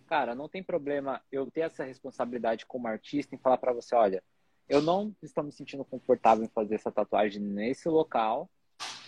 cara, 0.07 0.34
não 0.34 0.48
tem 0.48 0.63
problema 0.63 1.22
eu 1.29 1.51
ter 1.51 1.62
essa 1.62 1.84
responsabilidade 1.84 2.65
como 2.65 2.88
artista 2.88 3.36
em 3.36 3.38
falar 3.38 3.57
para 3.57 3.74
você, 3.74 3.93
olha, 3.93 4.24
eu 4.67 4.81
não 4.81 5.15
estou 5.21 5.43
me 5.43 5.51
sentindo 5.51 5.86
confortável 5.86 6.43
em 6.43 6.50
fazer 6.50 6.75
essa 6.75 6.91
tatuagem 6.91 7.41
nesse 7.41 7.88
local, 7.88 8.50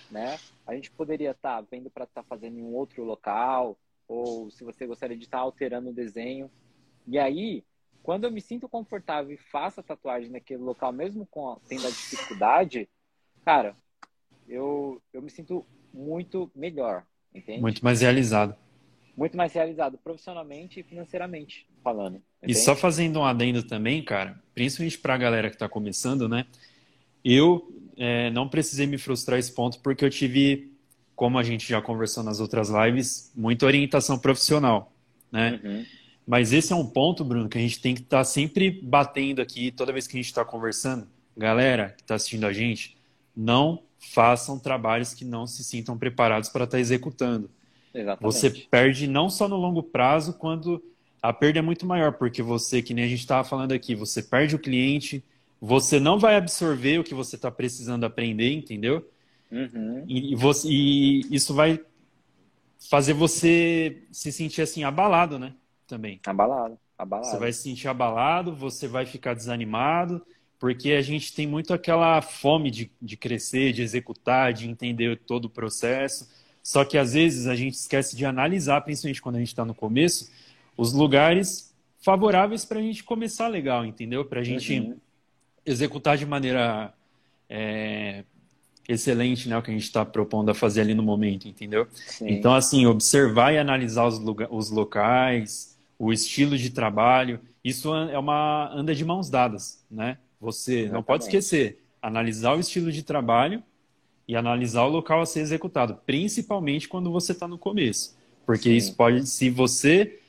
né? 0.09 0.37
A 0.65 0.73
gente 0.73 0.91
poderia 0.91 1.31
estar 1.31 1.61
tá 1.61 1.67
vendo 1.69 1.89
para 1.89 2.05
estar 2.05 2.23
tá 2.23 2.27
fazendo 2.27 2.57
em 2.57 2.63
um 2.63 2.73
outro 2.73 3.03
local, 3.03 3.77
ou 4.07 4.49
se 4.49 4.63
você 4.63 4.87
gostaria 4.87 5.17
de 5.17 5.25
estar 5.25 5.37
tá 5.37 5.43
alterando 5.43 5.89
o 5.89 5.93
desenho. 5.93 6.49
E 7.05 7.19
aí, 7.19 7.63
quando 8.01 8.23
eu 8.23 8.31
me 8.31 8.41
sinto 8.41 8.69
confortável 8.69 9.31
e 9.33 9.37
faço 9.37 9.79
a 9.79 9.83
tatuagem 9.83 10.29
naquele 10.29 10.61
local, 10.61 10.91
mesmo 10.91 11.25
com 11.25 11.59
tendo 11.67 11.85
a 11.85 11.91
dificuldade, 11.91 12.89
cara, 13.43 13.75
eu, 14.47 15.01
eu 15.13 15.21
me 15.21 15.29
sinto 15.29 15.65
muito 15.93 16.49
melhor, 16.55 17.05
entende? 17.33 17.61
Muito 17.61 17.83
mais 17.83 18.01
realizado. 18.01 18.55
Muito 19.19 19.35
mais 19.35 19.51
realizado 19.51 19.97
profissionalmente 19.97 20.79
e 20.79 20.83
financeiramente 20.83 21.67
falando. 21.83 22.21
Entende? 22.41 22.53
E 22.53 22.55
só 22.55 22.73
fazendo 22.73 23.19
um 23.19 23.25
adendo 23.25 23.61
também, 23.61 24.01
cara, 24.01 24.41
principalmente 24.55 24.97
para 24.97 25.13
a 25.13 25.17
galera 25.17 25.49
que 25.49 25.57
está 25.57 25.67
começando, 25.67 26.29
né? 26.29 26.45
Eu 27.21 27.69
é, 27.97 28.29
não 28.31 28.47
precisei 28.47 28.87
me 28.87 28.97
frustrar 28.97 29.37
esse 29.37 29.51
ponto 29.51 29.81
porque 29.81 30.05
eu 30.05 30.09
tive, 30.09 30.71
como 31.17 31.37
a 31.37 31.43
gente 31.43 31.67
já 31.67 31.81
conversou 31.81 32.23
nas 32.23 32.39
outras 32.39 32.69
lives, 32.69 33.29
muita 33.35 33.65
orientação 33.65 34.17
profissional, 34.17 34.93
né? 35.29 35.59
Uhum. 35.61 35.85
Mas 36.25 36.53
esse 36.53 36.71
é 36.71 36.75
um 36.77 36.85
ponto, 36.85 37.25
Bruno, 37.25 37.49
que 37.49 37.57
a 37.57 37.61
gente 37.61 37.81
tem 37.81 37.93
que 37.93 38.01
estar 38.01 38.19
tá 38.19 38.23
sempre 38.23 38.71
batendo 38.71 39.41
aqui 39.41 39.69
toda 39.69 39.91
vez 39.91 40.07
que 40.07 40.15
a 40.15 40.19
gente 40.19 40.27
está 40.27 40.45
conversando. 40.45 41.05
Galera 41.35 41.89
que 41.89 42.03
está 42.03 42.15
assistindo 42.15 42.45
a 42.45 42.53
gente, 42.53 42.95
não 43.35 43.83
façam 43.99 44.57
trabalhos 44.57 45.13
que 45.13 45.25
não 45.25 45.45
se 45.45 45.61
sintam 45.61 45.97
preparados 45.97 46.47
para 46.47 46.63
estar 46.63 46.77
tá 46.77 46.79
executando. 46.79 47.49
Exatamente. 48.01 48.33
Você 48.33 48.49
perde 48.49 49.07
não 49.07 49.29
só 49.29 49.47
no 49.47 49.55
longo 49.55 49.83
prazo, 49.83 50.33
quando 50.33 50.83
a 51.21 51.33
perda 51.33 51.59
é 51.59 51.61
muito 51.61 51.85
maior, 51.85 52.13
porque 52.13 52.41
você, 52.41 52.81
que 52.81 52.93
nem 52.93 53.05
a 53.05 53.07
gente 53.07 53.19
estava 53.19 53.47
falando 53.47 53.73
aqui, 53.73 53.95
você 53.95 54.23
perde 54.23 54.55
o 54.55 54.59
cliente, 54.59 55.23
você 55.59 55.99
não 55.99 56.17
vai 56.17 56.35
absorver 56.35 56.99
o 56.99 57.03
que 57.03 57.13
você 57.13 57.35
está 57.35 57.51
precisando 57.51 58.05
aprender, 58.05 58.53
entendeu? 58.53 59.07
Uhum. 59.51 60.05
E, 60.07 60.35
você, 60.35 60.67
e 60.69 61.21
isso 61.31 61.53
vai 61.53 61.79
fazer 62.89 63.13
você 63.13 64.03
se 64.11 64.31
sentir 64.31 64.61
assim 64.61 64.83
abalado, 64.83 65.37
né? 65.37 65.53
Também. 65.85 66.19
Abalado, 66.25 66.77
abalado. 66.97 67.27
Você 67.27 67.37
vai 67.37 67.51
se 67.51 67.63
sentir 67.63 67.87
abalado, 67.87 68.55
você 68.55 68.87
vai 68.87 69.05
ficar 69.05 69.33
desanimado, 69.33 70.25
porque 70.57 70.91
a 70.91 71.01
gente 71.01 71.33
tem 71.33 71.47
muito 71.47 71.73
aquela 71.73 72.21
fome 72.21 72.71
de, 72.71 72.91
de 73.01 73.17
crescer, 73.17 73.73
de 73.73 73.81
executar, 73.81 74.53
de 74.53 74.69
entender 74.69 75.17
todo 75.25 75.45
o 75.45 75.49
processo. 75.49 76.29
Só 76.69 76.85
que 76.85 76.99
às 76.99 77.13
vezes 77.13 77.47
a 77.47 77.55
gente 77.55 77.73
esquece 77.73 78.15
de 78.15 78.27
analisar, 78.27 78.81
principalmente 78.81 79.23
quando 79.23 79.37
a 79.37 79.39
gente 79.39 79.47
está 79.47 79.65
no 79.65 79.73
começo, 79.73 80.29
os 80.77 80.93
lugares 80.93 81.73
favoráveis 81.99 82.63
para 82.63 82.77
a 82.77 82.81
gente 82.83 83.03
começar 83.03 83.47
legal, 83.47 83.83
entendeu? 83.83 84.23
Para 84.23 84.41
a 84.41 84.43
gente 84.43 84.79
uhum. 84.79 84.95
executar 85.65 86.15
de 86.15 86.27
maneira 86.27 86.93
é, 87.49 88.23
excelente, 88.87 89.49
né? 89.49 89.57
O 89.57 89.63
que 89.63 89.71
a 89.71 89.73
gente 89.73 89.85
está 89.85 90.05
propondo 90.05 90.51
a 90.51 90.53
fazer 90.53 90.81
ali 90.81 90.93
no 90.93 91.01
momento, 91.01 91.47
entendeu? 91.47 91.87
Sim. 91.91 92.29
Então, 92.29 92.53
assim, 92.53 92.85
observar 92.85 93.51
e 93.51 93.57
analisar 93.57 94.05
os, 94.05 94.21
os 94.51 94.69
locais, 94.69 95.75
o 95.97 96.13
estilo 96.13 96.55
de 96.55 96.69
trabalho, 96.69 97.39
isso 97.63 97.91
é 97.95 98.19
uma 98.19 98.71
anda 98.71 98.93
de 98.93 99.03
mãos 99.03 99.27
dadas, 99.27 99.83
né? 99.89 100.19
Você 100.39 100.73
Exatamente. 100.73 100.93
não 100.93 101.01
pode 101.01 101.23
esquecer 101.23 101.83
analisar 101.99 102.55
o 102.55 102.59
estilo 102.59 102.91
de 102.91 103.01
trabalho 103.01 103.63
e 104.29 104.35
analisar 104.35 104.83
o 104.83 104.89
local 104.89 105.21
a 105.21 105.25
ser 105.25 105.39
executado, 105.39 105.95
principalmente 106.05 106.87
quando 106.87 107.11
você 107.11 107.31
está 107.31 107.47
no 107.47 107.57
começo, 107.57 108.15
porque 108.45 108.69
Sim. 108.69 108.75
isso 108.75 108.95
pode, 108.95 109.25
se 109.25 109.49
você 109.49 110.19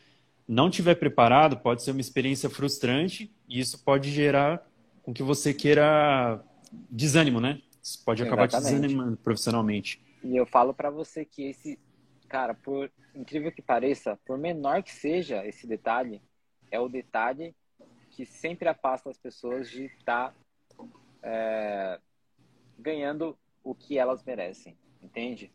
não 0.49 0.71
tiver 0.71 0.95
preparado, 0.95 1.59
pode 1.59 1.83
ser 1.83 1.91
uma 1.91 2.01
experiência 2.01 2.49
frustrante 2.49 3.31
e 3.47 3.61
isso 3.61 3.85
pode 3.85 4.11
gerar 4.11 4.67
com 5.03 5.13
que 5.13 5.23
você 5.23 5.53
queira 5.53 6.43
desânimo, 6.91 7.43
né? 7.43 7.61
Isso 7.83 8.03
pode 8.03 8.23
acabar 8.23 8.47
Exatamente. 8.47 8.71
te 8.71 8.81
desanimando 8.81 9.17
profissionalmente. 9.19 10.01
E 10.25 10.35
eu 10.35 10.47
falo 10.47 10.73
para 10.73 10.89
você 10.89 11.23
que 11.23 11.51
esse, 11.51 11.79
cara, 12.27 12.55
por 12.55 12.91
incrível 13.15 13.53
que 13.53 13.61
pareça, 13.61 14.19
por 14.25 14.39
menor 14.39 14.83
que 14.83 14.95
seja 14.95 15.47
esse 15.47 15.67
detalhe, 15.67 16.23
é 16.71 16.81
o 16.81 16.89
detalhe 16.89 17.55
que 18.13 18.25
sempre 18.25 18.67
afasta 18.67 19.11
as 19.11 19.19
pessoas 19.19 19.71
de 19.71 19.85
estar 19.85 20.35
tá, 20.75 20.85
é, 21.23 22.01
ganhando 22.79 23.37
o 23.63 23.75
que 23.75 23.99
elas 23.99 24.25
merecem, 24.25 24.77
entende? 25.03 25.53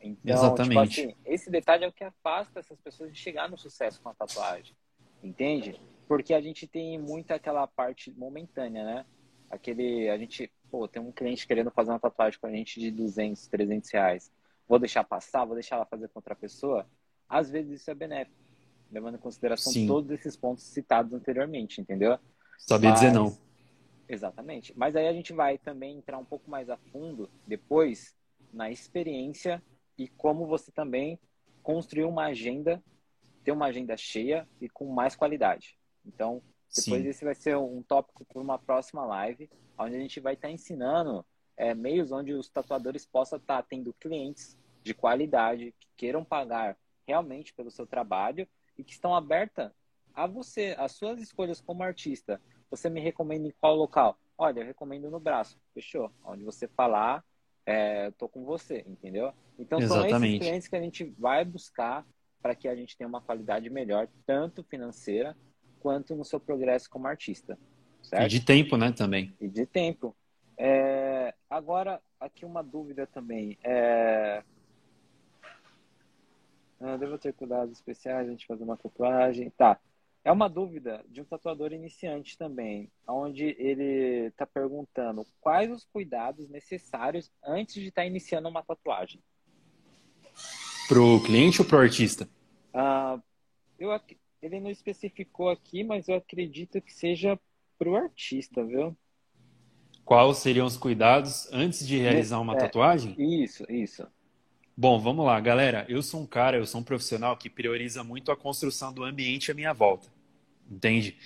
Então, 0.00 0.14
tipo 0.16 0.30
Exatamente. 0.30 0.90
Tipo 0.94 1.10
assim, 1.10 1.16
esse 1.24 1.50
detalhe 1.50 1.84
é 1.84 1.88
o 1.88 1.92
que 1.92 2.04
afasta 2.04 2.60
essas 2.60 2.80
pessoas 2.80 3.12
de 3.12 3.18
chegar 3.18 3.48
no 3.50 3.58
sucesso 3.58 4.00
com 4.00 4.08
a 4.08 4.14
tatuagem, 4.14 4.74
entende? 5.22 5.80
Porque 6.08 6.32
a 6.32 6.40
gente 6.40 6.66
tem 6.66 6.98
muito 6.98 7.32
aquela 7.32 7.66
parte 7.66 8.10
momentânea, 8.12 8.84
né? 8.84 9.06
Aquele, 9.50 10.08
a 10.08 10.16
gente, 10.16 10.50
pô, 10.70 10.88
tem 10.88 11.02
um 11.02 11.12
cliente 11.12 11.46
querendo 11.46 11.70
fazer 11.70 11.90
uma 11.90 12.00
tatuagem 12.00 12.38
com 12.40 12.46
a 12.46 12.52
gente 12.52 12.80
de 12.80 12.90
200, 12.90 13.46
300 13.48 13.90
reais. 13.90 14.32
Vou 14.68 14.78
deixar 14.78 15.04
passar, 15.04 15.44
vou 15.44 15.54
deixar 15.54 15.76
ela 15.76 15.86
fazer 15.86 16.08
com 16.08 16.18
outra 16.18 16.34
pessoa? 16.34 16.86
Às 17.28 17.50
vezes 17.50 17.80
isso 17.80 17.90
é 17.90 17.94
benéfico 17.94 18.40
levando 18.90 19.14
em 19.14 19.18
consideração 19.18 19.72
Sim. 19.72 19.86
todos 19.86 20.10
esses 20.10 20.36
pontos 20.36 20.64
citados 20.64 21.12
anteriormente, 21.12 21.80
entendeu? 21.80 22.18
Sabia 22.58 22.90
Mas, 22.90 23.00
dizer 23.00 23.12
não. 23.12 23.36
Exatamente. 24.10 24.76
Mas 24.76 24.96
aí 24.96 25.06
a 25.06 25.12
gente 25.12 25.32
vai 25.32 25.56
também 25.56 25.98
entrar 25.98 26.18
um 26.18 26.24
pouco 26.24 26.50
mais 26.50 26.68
a 26.68 26.76
fundo 26.76 27.30
depois 27.46 28.16
na 28.52 28.68
experiência 28.68 29.62
e 29.96 30.08
como 30.08 30.46
você 30.46 30.72
também 30.72 31.16
construir 31.62 32.04
uma 32.04 32.24
agenda, 32.24 32.82
ter 33.44 33.52
uma 33.52 33.66
agenda 33.66 33.96
cheia 33.96 34.48
e 34.60 34.68
com 34.68 34.86
mais 34.86 35.14
qualidade. 35.14 35.78
Então, 36.04 36.42
depois 36.74 37.02
Sim. 37.02 37.08
esse 37.08 37.24
vai 37.24 37.36
ser 37.36 37.56
um 37.56 37.82
tópico 37.82 38.24
para 38.24 38.42
uma 38.42 38.58
próxima 38.58 39.04
live, 39.06 39.48
onde 39.78 39.94
a 39.94 40.00
gente 40.00 40.18
vai 40.18 40.34
estar 40.34 40.48
tá 40.48 40.52
ensinando 40.52 41.24
é, 41.56 41.72
meios 41.72 42.10
onde 42.10 42.32
os 42.32 42.48
tatuadores 42.48 43.06
possam 43.06 43.38
estar 43.38 43.62
tá 43.62 43.68
tendo 43.68 43.92
clientes 43.94 44.58
de 44.82 44.92
qualidade 44.92 45.72
que 45.78 45.86
queiram 45.96 46.24
pagar 46.24 46.76
realmente 47.06 47.54
pelo 47.54 47.70
seu 47.70 47.86
trabalho 47.86 48.48
e 48.76 48.82
que 48.82 48.92
estão 48.92 49.14
abertas 49.14 49.70
a 50.12 50.26
você, 50.26 50.74
as 50.78 50.92
suas 50.92 51.20
escolhas 51.20 51.60
como 51.60 51.84
artista. 51.84 52.40
Você 52.70 52.88
me 52.88 53.00
recomenda 53.00 53.46
em 53.46 53.52
qual 53.60 53.74
local? 53.74 54.18
Olha, 54.38 54.60
eu 54.60 54.66
recomendo 54.66 55.10
no 55.10 55.20
braço. 55.20 55.58
Fechou. 55.74 56.10
Onde 56.24 56.44
você 56.44 56.68
falar, 56.68 57.24
é, 57.66 58.06
eu 58.06 58.12
tô 58.12 58.28
com 58.28 58.44
você, 58.44 58.84
entendeu? 58.86 59.32
Então 59.58 59.78
Exatamente. 59.78 60.10
são 60.10 60.24
esses 60.24 60.38
clientes 60.38 60.68
que 60.68 60.76
a 60.76 60.80
gente 60.80 61.04
vai 61.18 61.44
buscar 61.44 62.06
para 62.40 62.54
que 62.54 62.68
a 62.68 62.74
gente 62.74 62.96
tenha 62.96 63.08
uma 63.08 63.20
qualidade 63.20 63.68
melhor, 63.68 64.08
tanto 64.24 64.62
financeira 64.64 65.36
quanto 65.80 66.14
no 66.14 66.24
seu 66.24 66.40
progresso 66.40 66.88
como 66.88 67.06
artista. 67.06 67.58
Certo? 68.02 68.24
E 68.24 68.28
de 68.28 68.44
tempo, 68.44 68.76
né, 68.76 68.92
também. 68.92 69.34
E 69.40 69.48
de 69.48 69.66
tempo. 69.66 70.16
É, 70.56 71.34
agora, 71.48 72.00
aqui 72.18 72.44
uma 72.44 72.62
dúvida 72.62 73.06
também. 73.06 73.58
É, 73.62 74.42
ah, 76.80 76.96
devo 76.96 77.18
ter 77.18 77.34
cuidados 77.34 77.72
especiais 77.72 78.26
a 78.26 78.30
gente 78.30 78.46
fazer 78.46 78.64
uma 78.64 78.76
tatuagem. 78.76 79.50
Tá. 79.50 79.78
É 80.22 80.30
uma 80.30 80.48
dúvida 80.48 81.02
de 81.08 81.22
um 81.22 81.24
tatuador 81.24 81.72
iniciante 81.72 82.36
também, 82.36 82.90
onde 83.08 83.56
ele 83.58 84.26
está 84.26 84.46
perguntando 84.46 85.24
quais 85.40 85.70
os 85.70 85.84
cuidados 85.84 86.48
necessários 86.50 87.30
antes 87.42 87.74
de 87.74 87.88
estar 87.88 88.02
tá 88.02 88.06
iniciando 88.06 88.48
uma 88.48 88.62
tatuagem. 88.62 89.22
Pro 90.86 91.22
cliente 91.22 91.62
ou 91.62 91.66
pro 91.66 91.78
artista? 91.78 92.28
Ah, 92.74 93.18
eu, 93.78 93.90
ele 94.42 94.60
não 94.60 94.70
especificou 94.70 95.48
aqui, 95.48 95.82
mas 95.82 96.06
eu 96.08 96.16
acredito 96.16 96.82
que 96.82 96.92
seja 96.92 97.40
pro 97.78 97.96
artista, 97.96 98.62
viu? 98.62 98.94
Quais 100.04 100.38
seriam 100.38 100.66
os 100.66 100.76
cuidados 100.76 101.50
antes 101.52 101.86
de 101.86 101.96
realizar 101.96 102.40
uma 102.40 102.54
é, 102.54 102.58
tatuagem? 102.58 103.14
Isso, 103.16 103.64
isso. 103.70 104.06
Bom, 104.80 104.98
vamos 104.98 105.26
lá, 105.26 105.38
galera. 105.38 105.84
Eu 105.90 106.02
sou 106.02 106.22
um 106.22 106.26
cara, 106.26 106.56
eu 106.56 106.64
sou 106.64 106.80
um 106.80 106.82
profissional 106.82 107.36
que 107.36 107.50
prioriza 107.50 108.02
muito 108.02 108.32
a 108.32 108.36
construção 108.36 108.90
do 108.90 109.04
ambiente 109.04 109.50
à 109.50 109.54
minha 109.54 109.74
volta. 109.74 110.08
Entende? 110.70 111.18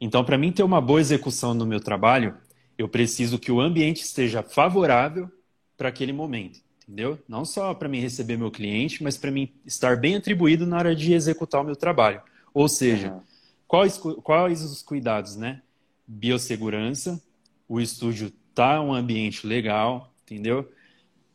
Então, 0.00 0.24
para 0.24 0.38
mim 0.38 0.50
ter 0.50 0.62
uma 0.62 0.80
boa 0.80 1.02
execução 1.02 1.52
no 1.52 1.66
meu 1.66 1.80
trabalho, 1.80 2.34
eu 2.78 2.88
preciso 2.88 3.38
que 3.38 3.52
o 3.52 3.60
ambiente 3.60 4.00
esteja 4.00 4.42
favorável 4.42 5.30
para 5.76 5.90
aquele 5.90 6.14
momento, 6.14 6.60
entendeu? 6.82 7.18
Não 7.28 7.44
só 7.44 7.74
para 7.74 7.90
mim 7.90 8.00
receber 8.00 8.38
meu 8.38 8.50
cliente, 8.50 9.02
mas 9.02 9.18
para 9.18 9.30
mim 9.30 9.52
estar 9.66 9.98
bem 9.98 10.16
atribuído 10.16 10.64
na 10.64 10.78
hora 10.78 10.96
de 10.96 11.12
executar 11.12 11.60
o 11.60 11.64
meu 11.64 11.76
trabalho. 11.76 12.22
Ou 12.54 12.70
seja, 12.70 13.12
uhum. 13.12 13.20
quais, 13.68 13.98
quais 13.98 14.62
os 14.62 14.80
cuidados, 14.80 15.36
né? 15.36 15.60
Biossegurança, 16.06 17.22
o 17.68 17.82
estúdio 17.82 18.32
tá 18.54 18.80
um 18.80 18.94
ambiente 18.94 19.46
legal, 19.46 20.10
entendeu? 20.22 20.72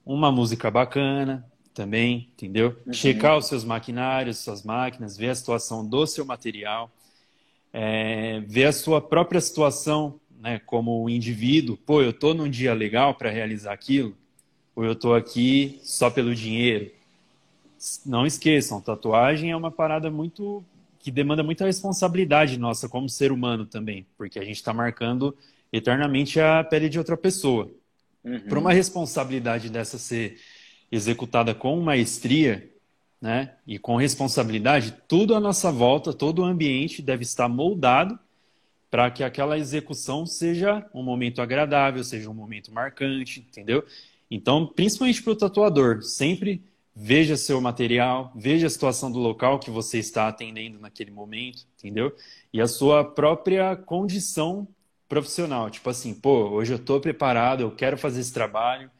Uma 0.03 0.31
música 0.31 0.71
bacana, 0.71 1.47
também, 1.79 2.27
entendeu? 2.33 2.75
Uhum. 2.86 2.91
Checar 2.91 3.38
os 3.38 3.48
seus 3.48 3.63
maquinários, 3.63 4.39
suas 4.39 4.63
máquinas, 4.63 5.15
ver 5.15 5.29
a 5.29 5.36
situação 5.36 5.88
do 5.88 6.05
seu 6.05 6.25
material, 6.25 6.91
é, 7.71 8.41
ver 8.41 8.65
a 8.65 8.74
sua 8.74 9.00
própria 9.00 9.39
situação, 9.39 10.19
né, 10.41 10.59
como 10.65 11.09
indivíduo. 11.09 11.77
Pô, 11.77 12.01
eu 12.01 12.12
tô 12.12 12.33
num 12.33 12.50
dia 12.50 12.74
legal 12.74 13.15
para 13.15 13.29
realizar 13.29 13.71
aquilo, 13.71 14.13
ou 14.75 14.83
eu 14.83 14.93
tô 14.93 15.13
aqui 15.13 15.79
só 15.81 16.09
pelo 16.09 16.36
dinheiro. 16.36 16.91
Não 18.05 18.25
esqueçam, 18.25 18.81
tatuagem 18.81 19.51
é 19.51 19.55
uma 19.55 19.71
parada 19.71 20.12
muito 20.12 20.62
que 21.00 21.09
demanda 21.09 21.43
muita 21.43 21.65
responsabilidade 21.65 22.59
nossa 22.59 22.89
como 22.89 23.07
ser 23.07 23.31
humano 23.31 23.65
também, 23.65 24.05
porque 24.17 24.38
a 24.38 24.43
gente 24.43 24.57
está 24.57 24.74
marcando 24.74 25.33
eternamente 25.71 26.41
a 26.41 26.62
pele 26.62 26.89
de 26.89 27.00
outra 27.00 27.15
pessoa. 27.15 27.71
Uhum. 28.21 28.38
Para 28.41 28.59
uma 28.59 28.74
responsabilidade 28.74 29.69
dessa 29.69 29.98
ser 29.98 30.38
executada 30.91 31.53
com 31.53 31.79
maestria, 31.81 32.69
né, 33.22 33.53
e 33.67 33.77
com 33.77 33.98
responsabilidade, 33.98 34.96
tudo 35.08 35.36
à 35.36 35.39
nossa 35.39 35.72
volta, 35.72 36.13
todo 36.13 36.39
o 36.39 36.46
ambiente 36.46 37.01
deve 37.01 37.24
estar 37.24 37.50
moldado 37.50 38.17
para 38.89 39.12
que 39.12 39.24
aquela 39.24 39.58
execução 39.58 40.25
seja 40.25 40.86
um 40.93 41.03
momento 41.03 41.41
agradável, 41.41 42.03
seja 42.03 42.29
um 42.29 42.34
momento 42.34 42.72
marcante, 42.72 43.41
entendeu? 43.41 43.84
Então, 44.31 44.65
principalmente 44.65 45.22
para 45.22 45.34
o 45.34 45.36
tatuador, 45.36 46.01
sempre 46.01 46.63
veja 46.96 47.38
seu 47.38 47.62
material, 47.62 48.31
veja 48.36 48.67
a 48.67 48.69
situação 48.69 49.12
do 49.12 49.19
local 49.19 49.60
que 49.60 49.69
você 49.69 50.00
está 50.00 50.27
atendendo 50.27 50.79
naquele 50.79 51.12
momento, 51.12 51.65
entendeu? 51.77 52.15
E 52.51 52.60
a 52.60 52.67
sua 52.67 53.03
própria 53.03 53.75
condição 53.75 54.67
profissional. 55.08 55.69
Tipo 55.69 55.89
assim, 55.89 56.13
pô, 56.13 56.50
hoje 56.50 56.74
eu 56.74 56.77
estou 56.77 57.00
preparado, 57.00 57.62
eu 57.62 57.72
quero 57.72 57.98
fazer 57.98 58.22
esse 58.22 58.34
trabalho, 58.34 58.91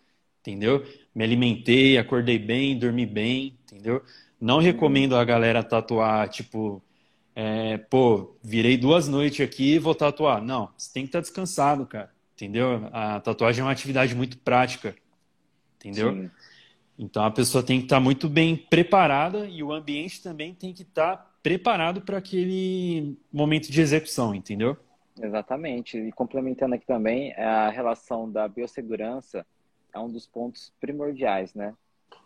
entendeu? 0.42 0.86
Me 1.14 1.24
alimentei, 1.24 1.98
acordei 1.98 2.40
bem, 2.40 2.78
dormi 2.78 3.06
bem, 3.06 3.58
entendeu? 3.64 4.04
Não 4.40 4.60
recomendo 4.60 5.16
a 5.16 5.26
galera 5.26 5.64
tatuar, 5.64 6.28
tipo, 6.30 6.82
é, 7.36 7.78
pô, 7.78 8.36
virei 8.44 8.78
duas 8.78 9.08
noites 9.08 9.42
aqui 9.46 9.76
e 9.76 9.80
vou 9.80 9.96
tatuar. 9.96 10.42
Não, 10.42 10.70
você 10.78 10.92
tem 10.94 11.04
que 11.04 11.10
estar 11.10 11.22
descansado, 11.22 11.86
cara, 11.86 12.12
entendeu? 12.36 12.90
A 12.92 13.20
tatuagem 13.20 13.62
é 13.62 13.64
uma 13.64 13.72
atividade 13.72 14.16
muito 14.16 14.38
prática, 14.38 14.96
entendeu? 15.78 16.14
Sim. 16.14 16.32
Então 16.98 17.24
a 17.24 17.32
pessoa 17.32 17.64
tem 17.64 17.80
que 17.80 17.86
estar 17.86 18.00
muito 18.00 18.28
bem 18.28 18.58
preparada 18.58 19.46
e 19.46 19.64
o 19.64 19.72
ambiente 19.72 20.22
também 20.22 20.54
tem 20.54 20.74
que 20.74 20.82
estar 20.82 21.30
preparado 21.42 22.02
para 22.02 22.18
aquele 22.18 23.18
momento 23.32 23.72
de 23.72 23.80
execução, 23.80 24.36
entendeu? 24.36 24.78
Exatamente. 25.22 25.98
E 25.98 26.12
complementando 26.12 26.76
aqui 26.76 26.86
também, 26.86 27.34
a 27.36 27.70
relação 27.70 28.30
da 28.30 28.48
biossegurança 28.48 29.46
é 29.94 30.00
um 30.00 30.10
dos 30.10 30.28
pontos 30.28 30.74
primordiais, 30.80 31.54
né? 31.54 31.76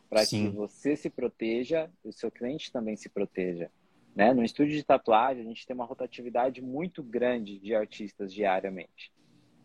Para 0.09 0.25
que 0.25 0.47
você 0.49 0.95
se 0.95 1.09
proteja 1.09 1.89
e 2.05 2.09
o 2.09 2.13
seu 2.13 2.29
cliente 2.29 2.71
também 2.71 2.95
se 2.95 3.09
proteja. 3.09 3.71
Né? 4.15 4.31
No 4.31 4.43
estúdio 4.43 4.75
de 4.75 4.83
tatuagem, 4.83 5.43
a 5.43 5.47
gente 5.47 5.65
tem 5.65 5.73
uma 5.73 5.85
rotatividade 5.85 6.61
muito 6.61 7.01
grande 7.01 7.57
de 7.57 7.73
artistas 7.73 8.31
diariamente. 8.31 9.11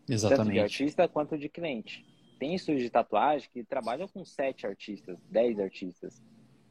Exatamente. 0.09 0.37
Tanto 0.39 0.51
de 0.51 0.59
artista 0.59 1.07
quanto 1.07 1.37
de 1.37 1.47
cliente 1.47 2.03
tem 2.39 2.55
estúdios 2.55 2.83
de 2.83 2.89
tatuagem 2.89 3.49
que 3.51 3.63
trabalham 3.63 4.07
com 4.07 4.23
sete 4.23 4.65
artistas, 4.65 5.19
dez 5.29 5.59
artistas. 5.59 6.23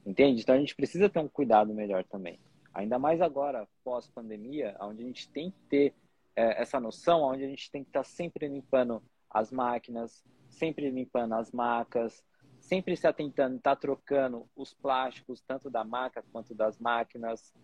Entende? 0.05 0.41
Então 0.41 0.55
a 0.55 0.59
gente 0.59 0.75
precisa 0.75 1.11
ter 1.11 1.19
um 1.19 1.29
cuidado 1.29 1.75
melhor 1.75 2.03
também. 2.05 2.41
Ainda 2.73 2.99
mais 2.99 3.21
agora, 3.21 3.69
pós-pandemia, 3.85 4.75
onde 4.81 5.03
a 5.03 5.07
gente 5.07 5.29
tem 5.29 5.51
que 5.51 5.61
ter 5.69 5.95
é, 6.35 6.63
essa 6.63 6.81
noção, 6.81 7.23
onde 7.23 7.45
a 7.45 7.49
gente 7.49 7.71
tem 7.71 7.85
que 7.85 7.91
estar 7.91 8.03
tá 8.03 8.09
sempre 8.09 8.49
limpando 8.49 9.03
as 9.31 9.53
máquinas, 9.53 10.25
sempre 10.59 10.91
limpando 10.91 11.35
as 11.35 11.53
macas, 11.53 12.23
sempre 12.61 12.97
se 12.97 13.07
atentando, 13.07 13.57
estar 13.57 13.77
tá 13.77 13.81
trocando 13.81 14.47
os 14.57 14.75
plásticos, 14.75 15.41
tanto 15.41 15.71
da 15.71 15.85
maca 15.85 16.25
quanto 16.33 16.55
das 16.55 16.79
máquinas. 16.79 17.55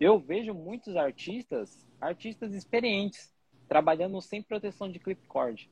Eu 0.00 0.18
vejo 0.18 0.54
muitos 0.54 0.96
artistas, 0.96 1.84
artistas 2.00 2.54
experientes, 2.54 3.34
trabalhando 3.68 4.20
sem 4.20 4.42
proteção 4.42 4.90
de 4.90 4.98
clipcord. 4.98 5.70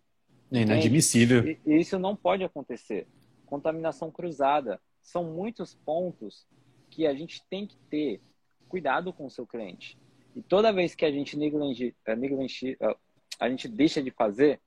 É 0.53 0.63
inadmissível. 0.63 1.47
E, 1.47 1.59
isso 1.67 1.99
não 1.99 2.15
pode 2.17 2.45
acontecer. 2.45 3.07
Contaminação 3.47 4.11
cruzada. 4.11 4.81
São 5.01 5.25
muitos 5.25 5.75
pontos 5.75 6.47
que 6.91 7.07
a 7.07 7.15
gente 7.15 7.43
tem 7.49 7.67
que 7.67 7.77
ter 7.89 8.21
cuidado 8.69 9.13
com 9.13 9.27
o 9.27 9.31
seu 9.31 9.47
cliente. 9.47 9.97
E 10.35 10.43
toda 10.43 10.73
vez 10.73 10.95
que 10.95 11.05
a 11.05 11.11
gente 11.11 11.37
negligencia, 11.37 12.77
eh, 12.81 12.91
eh, 12.91 12.97
a 13.39 13.49
gente 13.49 13.69
deixa 13.69 14.03
de 14.03 14.11
fazer, 14.11 14.61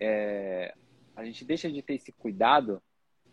é, 0.00 0.74
a 1.18 1.24
gente 1.24 1.44
deixa 1.44 1.68
de 1.68 1.82
ter 1.82 1.94
esse 1.94 2.12
cuidado, 2.12 2.80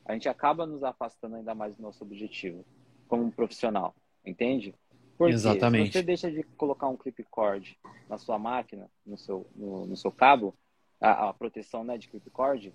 a 0.04 0.14
gente 0.14 0.28
acaba 0.28 0.66
nos 0.66 0.84
afastando 0.84 1.36
ainda 1.36 1.54
mais 1.54 1.76
do 1.76 1.84
nosso 1.84 2.04
objetivo 2.04 2.66
como 3.08 3.24
um 3.24 3.30
profissional, 3.30 3.96
entende? 4.26 4.74
Porque 5.16 5.36
Exatamente. 5.36 5.86
se 5.86 5.94
você 5.94 6.02
deixa 6.02 6.32
de 6.32 6.42
colocar 6.58 6.88
um 6.88 6.98
clip 6.98 7.24
cord 7.26 7.78
na 8.10 8.18
sua 8.18 8.40
máquina, 8.40 8.90
no 9.06 9.16
seu, 9.20 9.46
no, 9.56 9.86
no 9.86 9.96
seu 9.96 10.12
cabo, 10.12 10.56
a, 11.00 11.30
a 11.30 11.34
proteção 11.34 11.84
né, 11.84 11.96
de 11.96 12.08
clipcord, 12.08 12.74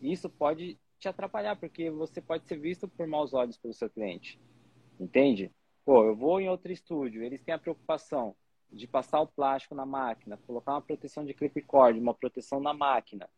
isso 0.00 0.30
pode 0.30 0.78
te 0.98 1.06
atrapalhar, 1.06 1.56
porque 1.56 1.90
você 1.90 2.22
pode 2.22 2.46
ser 2.46 2.58
visto 2.58 2.88
por 2.88 3.06
maus 3.06 3.34
olhos 3.34 3.58
pelo 3.58 3.74
seu 3.74 3.90
cliente. 3.90 4.40
Entende? 4.98 5.52
Pô, 5.84 6.02
eu 6.02 6.16
vou 6.16 6.40
em 6.40 6.48
outro 6.48 6.72
estúdio, 6.72 7.22
eles 7.22 7.42
têm 7.42 7.54
a 7.54 7.58
preocupação 7.58 8.34
de 8.72 8.86
passar 8.86 9.20
o 9.20 9.26
plástico 9.26 9.74
na 9.74 9.84
máquina, 9.84 10.38
colocar 10.46 10.72
uma 10.72 10.82
proteção 10.82 11.26
de 11.26 11.34
clipcord, 11.34 12.00
uma 12.00 12.14
proteção 12.14 12.58
na 12.58 12.72
máquina, 12.72 13.28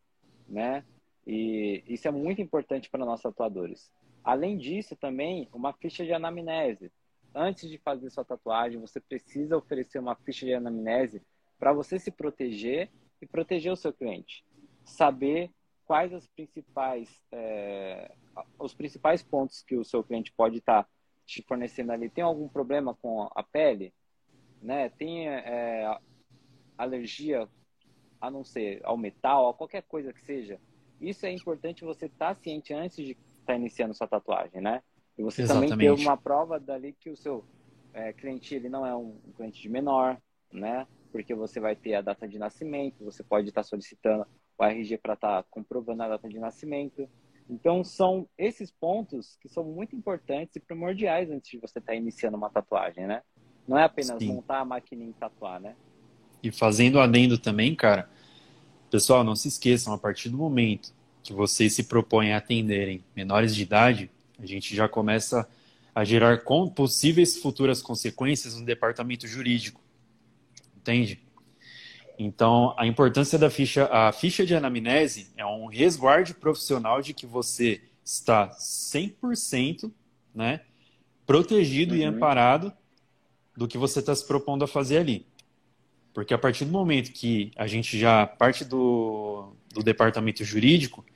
né? 0.49 0.85
E 1.29 1.85
isso 1.87 2.09
é 2.09 2.11
muito 2.11 2.41
importante 2.41 2.89
para 2.89 3.05
nossos 3.05 3.27
atuadores. 3.27 3.93
Além 4.25 4.57
disso, 4.57 4.97
também, 4.97 5.47
uma 5.53 5.75
ficha 5.75 6.03
de 6.03 6.15
anamnese. 6.15 6.91
Antes 7.35 7.69
de 7.69 7.77
fazer 7.77 8.09
sua 8.09 8.25
tatuagem, 8.25 8.81
você 8.81 8.99
precisa 8.99 9.55
oferecer 9.55 9.99
uma 9.99 10.17
ficha 10.17 10.47
de 10.47 10.55
anamnese 10.55 11.23
para 11.59 11.75
você 11.75 11.99
se 11.99 12.11
proteger 12.11 12.91
e 13.21 13.27
proteger 13.27 13.71
o 13.71 13.77
seu 13.77 13.93
cliente. 13.93 14.43
Saber 14.87 15.51
quais 15.85 16.15
as 16.15 16.27
principais, 16.29 17.23
é, 17.31 18.11
os 18.59 18.73
principais 18.73 19.23
pontos 19.23 19.63
que 19.63 19.77
o 19.77 19.85
seu 19.85 20.03
cliente 20.03 20.33
pode 20.33 20.59
estar 20.59 20.85
tá 20.85 20.89
te 21.27 21.43
fornecendo 21.43 21.93
ali. 21.93 22.09
Tem 22.09 22.25
algum 22.25 22.49
problema 22.49 22.95
com 22.95 23.29
a 23.35 23.43
pele? 23.43 23.93
Né? 24.63 24.89
Tem 24.89 25.29
é, 25.29 25.95
alergia, 26.79 27.47
a 28.19 28.31
não 28.31 28.43
ser 28.43 28.81
ao 28.83 28.97
metal, 28.97 29.51
a 29.51 29.55
qualquer 29.55 29.83
coisa 29.83 30.11
que 30.11 30.23
seja. 30.23 30.59
Isso 31.01 31.27
é 31.27 31.33
importante 31.33 31.85
você 31.85 32.07
estar 32.07 32.35
tá 32.35 32.41
ciente 32.41 32.73
antes 32.75 32.97
de 32.97 33.13
estar 33.13 33.19
tá 33.47 33.55
iniciando 33.55 33.95
sua 33.95 34.07
tatuagem, 34.07 34.61
né? 34.61 34.83
E 35.17 35.23
você 35.23 35.43
Exatamente. 35.43 35.71
também 35.71 35.89
ter 35.89 36.01
uma 36.01 36.17
prova 36.17 36.59
dali 36.61 36.93
que 36.93 37.11
o 37.11 37.17
seu 37.17 37.45
é, 37.93 38.13
cliente 38.13 38.55
ele 38.55 38.69
não 38.69 38.87
é 38.87 38.95
um 38.95 39.17
cliente 39.37 39.61
de 39.61 39.69
menor, 39.69 40.17
né? 40.53 40.87
porque 41.11 41.35
você 41.35 41.61
vai 41.61 41.75
ter 41.75 41.95
a 41.95 42.01
data 42.01 42.29
de 42.29 42.39
nascimento, 42.39 43.05
você 43.05 43.23
pode 43.23 43.49
estar 43.49 43.63
solicitando 43.63 44.27
o 44.57 44.65
RG 44.65 44.99
para 44.99 45.15
estar 45.15 45.45
comprovando 45.51 46.03
a 46.03 46.09
data 46.09 46.29
de 46.29 46.39
nascimento. 46.39 47.09
Então, 47.49 47.83
são 47.83 48.29
esses 48.37 48.71
pontos 48.71 49.37
que 49.41 49.49
são 49.49 49.65
muito 49.65 49.97
importantes 49.97 50.57
e 50.57 50.61
primordiais 50.61 51.31
antes 51.31 51.51
de 51.51 51.59
você 51.59 51.79
estar 51.79 51.95
iniciando 51.95 52.37
uma 52.37 52.51
tatuagem, 52.51 53.07
né? 53.07 53.23
Não 53.67 53.79
é 53.79 53.85
apenas 53.85 54.19
Sim. 54.19 54.35
montar 54.35 54.61
a 54.61 54.65
máquina 54.65 55.05
e 55.05 55.13
tatuar, 55.15 55.61
né? 55.61 55.75
E 56.43 56.53
fazendo 56.53 57.01
adendo 57.01 57.39
também, 57.39 57.75
cara, 57.75 58.09
pessoal, 58.91 59.25
não 59.25 59.37
se 59.37 59.49
esqueçam, 59.49 59.93
a 59.93 59.99
partir 59.99 60.29
do 60.29 60.37
momento 60.37 60.93
que 61.23 61.33
vocês 61.33 61.73
se 61.73 61.85
propõem 61.85 62.33
a 62.33 62.39
atenderem 62.39 63.05
menores 63.15 63.55
de 63.55 63.63
idade, 63.63 64.11
a 64.39 64.47
gente 64.47 64.75
já 64.75 64.89
começa 64.89 65.49
a 65.95 66.05
gerar 66.05 66.43
possíveis 66.75 67.37
futuras 67.37 67.83
consequências 67.83 68.55
no 68.55 68.65
departamento 68.65 69.27
jurídico 69.27 69.81
entende? 70.89 71.21
Então, 72.19 72.75
a 72.77 72.87
importância 72.87 73.39
da 73.39 73.51
ficha, 73.51 73.87
a 73.93 74.11
ficha 74.11 74.45
de 74.45 74.55
anamnese 74.55 75.31
é 75.37 75.45
um 75.45 75.67
resguarde 75.67 76.35
profissional 76.35 77.01
de 77.03 77.13
que 77.13 77.27
você 77.27 77.81
está 78.05 78.49
100% 78.49 79.93
né, 80.35 80.63
protegido 81.27 81.95
uhum. 81.95 82.01
e 82.01 82.05
amparado 82.05 82.73
do 83.57 83.69
que 83.69 83.79
você 83.79 84.01
está 84.01 84.15
se 84.15 84.27
propondo 84.27 84.65
a 84.65 84.69
fazer 84.69 84.99
ali. 84.99 85.27
Porque 86.19 86.35
a 86.35 86.39
partir 86.39 86.65
do 86.65 86.73
momento 86.73 87.13
que 87.13 87.53
a 87.55 87.69
gente 87.69 87.97
já 87.97 88.27
parte 88.27 88.65
do, 88.65 89.53
do 89.73 89.85
departamento 89.85 90.43
jurídico, 90.43 91.07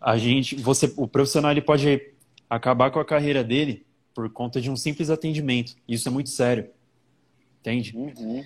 a 0.00 0.16
gente, 0.16 0.56
você, 0.56 0.90
o 0.96 1.06
profissional 1.06 1.50
ele 1.50 1.60
pode 1.60 2.00
acabar 2.48 2.90
com 2.90 2.98
a 2.98 3.04
carreira 3.04 3.44
dele 3.44 3.84
por 4.14 4.30
conta 4.30 4.62
de 4.62 4.70
um 4.70 4.76
simples 4.76 5.10
atendimento. 5.10 5.76
Isso 5.86 6.08
é 6.08 6.10
muito 6.10 6.30
sério. 6.30 6.70
Entende? 7.60 7.94
Uhum. 7.94 8.42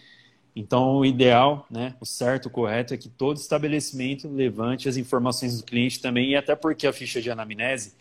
Então, 0.56 0.96
o 0.96 1.06
ideal, 1.06 1.64
né, 1.70 1.94
o 2.00 2.04
certo, 2.04 2.46
o 2.46 2.50
correto 2.50 2.92
é 2.92 2.96
que 2.96 3.08
todo 3.08 3.36
estabelecimento 3.36 4.28
levante 4.28 4.88
as 4.88 4.96
informações 4.96 5.58
do 5.58 5.64
cliente 5.64 6.00
também, 6.00 6.30
e 6.30 6.34
até 6.34 6.56
porque 6.56 6.88
a 6.88 6.92
ficha 6.92 7.22
de 7.22 7.30
anamnese, 7.30 7.94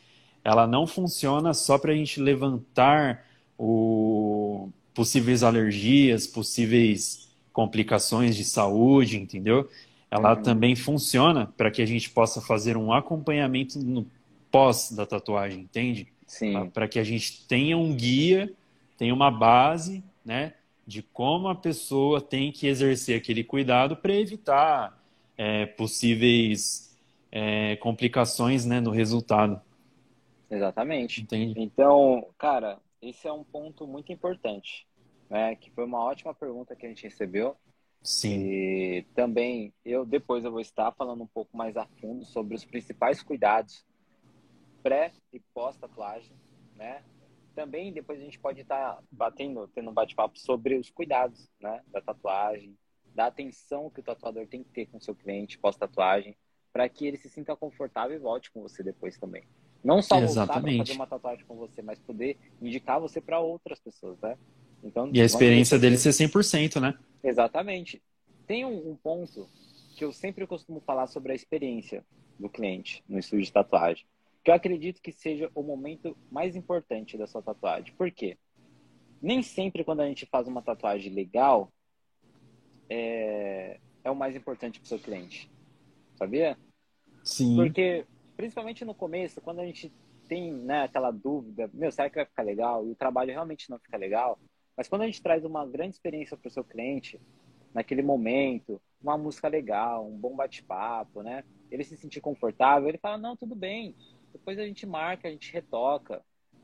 ela 0.44 0.66
não 0.66 0.88
funciona 0.88 1.54
só 1.54 1.78
para 1.78 1.92
a 1.92 1.96
gente 1.96 2.20
levantar 2.20 3.24
o 3.56 4.68
possíveis 4.96 5.44
alergias, 5.44 6.26
possíveis 6.26 7.27
complicações 7.58 8.36
de 8.36 8.43
saúde, 8.43 9.17
entendeu? 9.17 9.67
Ela 10.12 10.36
uhum. 10.36 10.43
também 10.43 10.76
funciona 10.76 11.52
para 11.58 11.72
que 11.72 11.82
a 11.82 11.88
gente 11.88 12.08
possa 12.08 12.39
fazer 12.39 12.78
um 12.78 12.93
acompanhamento 12.93 13.80
no 13.80 14.06
pós 14.52 14.91
da 14.91 15.08
tatuagem, 15.08 15.62
entende? 15.62 16.08
Sim. 16.28 16.70
Para 16.70 16.88
que 16.88 17.00
a 17.00 17.04
gente 17.04 17.48
tenha 17.48 17.76
um 17.76 17.96
guia, 17.96 18.54
tenha 18.96 19.12
uma 19.12 19.32
base, 19.32 20.04
né? 20.24 20.54
de 20.86 21.02
como 21.02 21.50
a 21.50 21.56
pessoa 21.56 22.22
tem 22.22 22.52
que 22.52 22.67
exercer 22.67 23.17
aquele 23.17 23.43
cuidado 23.43 23.98
para 23.98 24.13
evitar 24.13 24.98
é, 25.36 25.65
possíveis 25.65 26.96
é, 27.32 27.76
complicações 27.78 28.65
né, 28.65 28.80
no 28.80 28.91
resultado. 28.91 29.60
Exatamente. 30.50 31.22
Entende? 31.24 31.56
Então, 31.58 32.28
cara, 32.38 32.78
esse 33.02 33.28
é 33.28 33.34
um 33.34 33.43
ponto 33.43 33.88
muito 33.88 34.13
importante, 34.13 34.87
né? 35.30 35.56
Que 35.56 35.72
foi 35.72 35.86
uma 35.86 36.04
ótima 36.04 36.34
pergunta 36.34 36.76
que 36.76 36.86
a 36.86 36.90
gente 36.90 37.04
recebeu. 37.04 37.56
Sim. 38.02 38.40
E 38.40 39.06
também 39.16 39.74
eu 39.84 40.06
depois 40.06 40.46
eu 40.46 40.52
vou 40.52 40.62
estar 40.62 40.92
falando 40.94 41.24
um 41.24 41.28
pouco 41.28 41.56
mais 41.58 41.76
a 41.76 41.86
fundo 42.00 42.24
sobre 42.26 42.56
os 42.56 42.63
principais 42.63 43.22
cuidados 43.22 43.86
pré 44.82 45.12
e 45.34 45.40
pós 45.54 45.76
tatuagem, 45.76 46.32
né? 46.76 47.04
Também 47.54 47.92
depois 47.92 48.22
a 48.22 48.24
gente 48.24 48.40
pode 48.40 48.62
estar 48.62 49.04
batendo, 49.12 49.68
tendo 49.70 49.90
um 49.90 49.94
bate-papo 49.94 50.40
sobre 50.40 50.76
os 50.76 50.90
cuidados, 50.90 51.50
né, 51.60 51.82
da 51.88 52.00
tatuagem, 52.00 52.78
da 53.13 53.26
atenção 53.26 53.90
que 53.90 54.00
o 54.00 54.04
tatuador 54.04 54.48
tem 54.48 54.63
que 54.63 54.70
ter 54.70 54.86
com 54.86 54.98
o 54.98 55.02
seu 55.02 55.16
cliente 55.16 55.58
pós 55.58 55.76
tatuagem, 55.76 56.38
para 56.72 56.88
que 56.88 57.06
ele 57.08 57.18
se 57.18 57.30
sinta 57.30 57.56
confortável 57.56 58.16
e 58.16 58.20
volte 58.20 58.52
com 58.52 58.62
você 58.62 58.84
depois 58.84 59.18
também. 59.18 59.44
Não 59.84 60.02
só 60.02 60.20
voltar 60.20 60.62
para 60.62 60.78
fazer 60.78 60.94
uma 60.94 61.08
tatuagem 61.08 61.46
com 61.46 61.56
você, 61.56 61.82
mas 61.82 62.00
poder 62.00 62.38
indicar 62.62 63.00
você 63.00 63.20
para 63.20 63.40
outras 63.40 63.80
pessoas, 63.80 64.20
né? 64.22 64.38
Então, 64.88 65.12
e 65.13 65.21
a 65.21 65.26
experiência 65.26 65.78
dele 65.78 65.97
ser 65.97 66.12
100%, 66.12 66.80
né? 66.80 66.97
Exatamente. 67.23 68.02
Tem 68.45 68.65
um, 68.65 68.91
um, 68.91 68.95
ponto 68.95 69.50
que 69.97 70.06
eu 70.06 70.13
sempre 70.13 70.47
costumo 70.47 70.80
falar 70.80 71.08
sobre 71.08 71.34
a 71.34 71.36
experiência 71.36 72.06
do 72.39 72.47
cliente 72.47 73.04
no 73.08 73.19
estúdio 73.19 73.45
de 73.45 73.52
tatuagem, 73.52 74.06
que 74.43 74.50
eu 74.50 74.56
acredito 74.56 75.02
que 75.02 75.12
seja 75.12 75.52
o 75.54 75.62
momento 75.62 76.15
mais 76.32 76.56
importante 76.56 77.17
da 77.17 77.28
sua 77.28 77.41
tatuagem. 77.41 77.93
Por 77.95 78.10
quê? 78.10 78.38
Nem 79.21 79.43
sempre 79.43 79.84
quando 79.84 80.02
a 80.02 80.08
gente 80.08 80.26
faz 80.26 80.47
uma 80.47 80.62
tatuagem 80.62 81.12
legal 81.13 81.71
é, 82.89 83.80
é 84.04 84.10
o 84.12 84.15
mais 84.15 84.36
importante 84.36 84.80
para 84.80 84.86
o 84.86 84.88
seu 84.88 85.00
cliente. 85.00 85.52
Sabia? 86.15 86.58
Sim. 87.23 87.58
Porque, 87.58 88.06
principalmente 88.38 88.86
no 88.86 88.95
começo, 88.95 89.41
quando 89.41 89.60
a 89.60 89.65
gente 89.65 89.91
tem 90.28 90.54
né, 90.54 90.84
aquela 90.84 91.12
dúvida, 91.12 91.69
meu, 91.73 91.91
será 91.91 92.10
que 92.10 92.15
vai 92.15 92.26
ficar 92.26 92.43
legal? 92.43 92.86
E 92.86 92.91
o 92.91 92.95
trabalho 92.95 93.32
realmente 93.32 93.69
não 93.69 93.80
fica 93.80 93.97
legal. 93.97 94.39
Mas 94.78 94.88
quando 94.88 95.02
a 95.02 95.06
gente 95.08 95.22
traz 95.22 95.44
uma 95.44 95.66
grande 95.66 95.96
experiência 95.96 96.38
para 96.38 96.48
o 96.48 96.52
seu 96.52 96.63
cliente, 96.63 97.20
naquele 97.74 98.04
momento, 98.04 98.80
uma 99.02 99.18
música 99.18 99.48
legal, 99.48 100.08
um 100.08 100.16
bom 100.16 100.36
bate-papo, 100.36 101.24
né? 101.24 101.44
Ele 101.72 101.84
se 101.84 101.98
sentir 101.98 102.22
confortável, 102.22 102.88
ele 102.88 103.00
fala, 103.00 103.18
não, 103.18 103.36
tudo 103.36 103.56
bem. 103.56 103.96
Depois 104.32 104.60
a 104.60 104.63
gente 104.63 104.86
marca, 104.86 105.28
a 105.28 105.32
gente 105.32 105.52
retoca. 105.52 106.24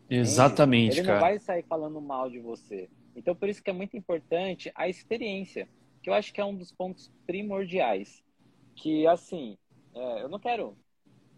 Exatamente, 0.10 1.00
Ele 1.00 1.08
cara. 1.08 1.20
não 1.20 1.26
vai 1.26 1.40
sair 1.40 1.64
falando 1.64 2.00
mal 2.00 2.30
de 2.30 2.40
você. 2.40 2.88
Então, 3.16 3.36
por 3.36 3.50
isso 3.50 3.64
que 3.64 3.70
é 3.70 3.74
muito 3.74 3.98
importante 3.98 4.72
a 4.76 4.88
experiência, 4.88 5.68
que 6.02 6.10
eu 6.10 6.14
acho 6.14 6.34
que 6.34 6.40
é 6.42 6.46
um 6.46 6.56
dos 6.56 6.72
pontos 6.72 7.12
primordiais. 7.26 8.24
Que, 8.76 9.08
assim, 9.08 9.58
é, 9.94 10.24
eu 10.24 10.30
não 10.30 10.40
quero 10.40 10.78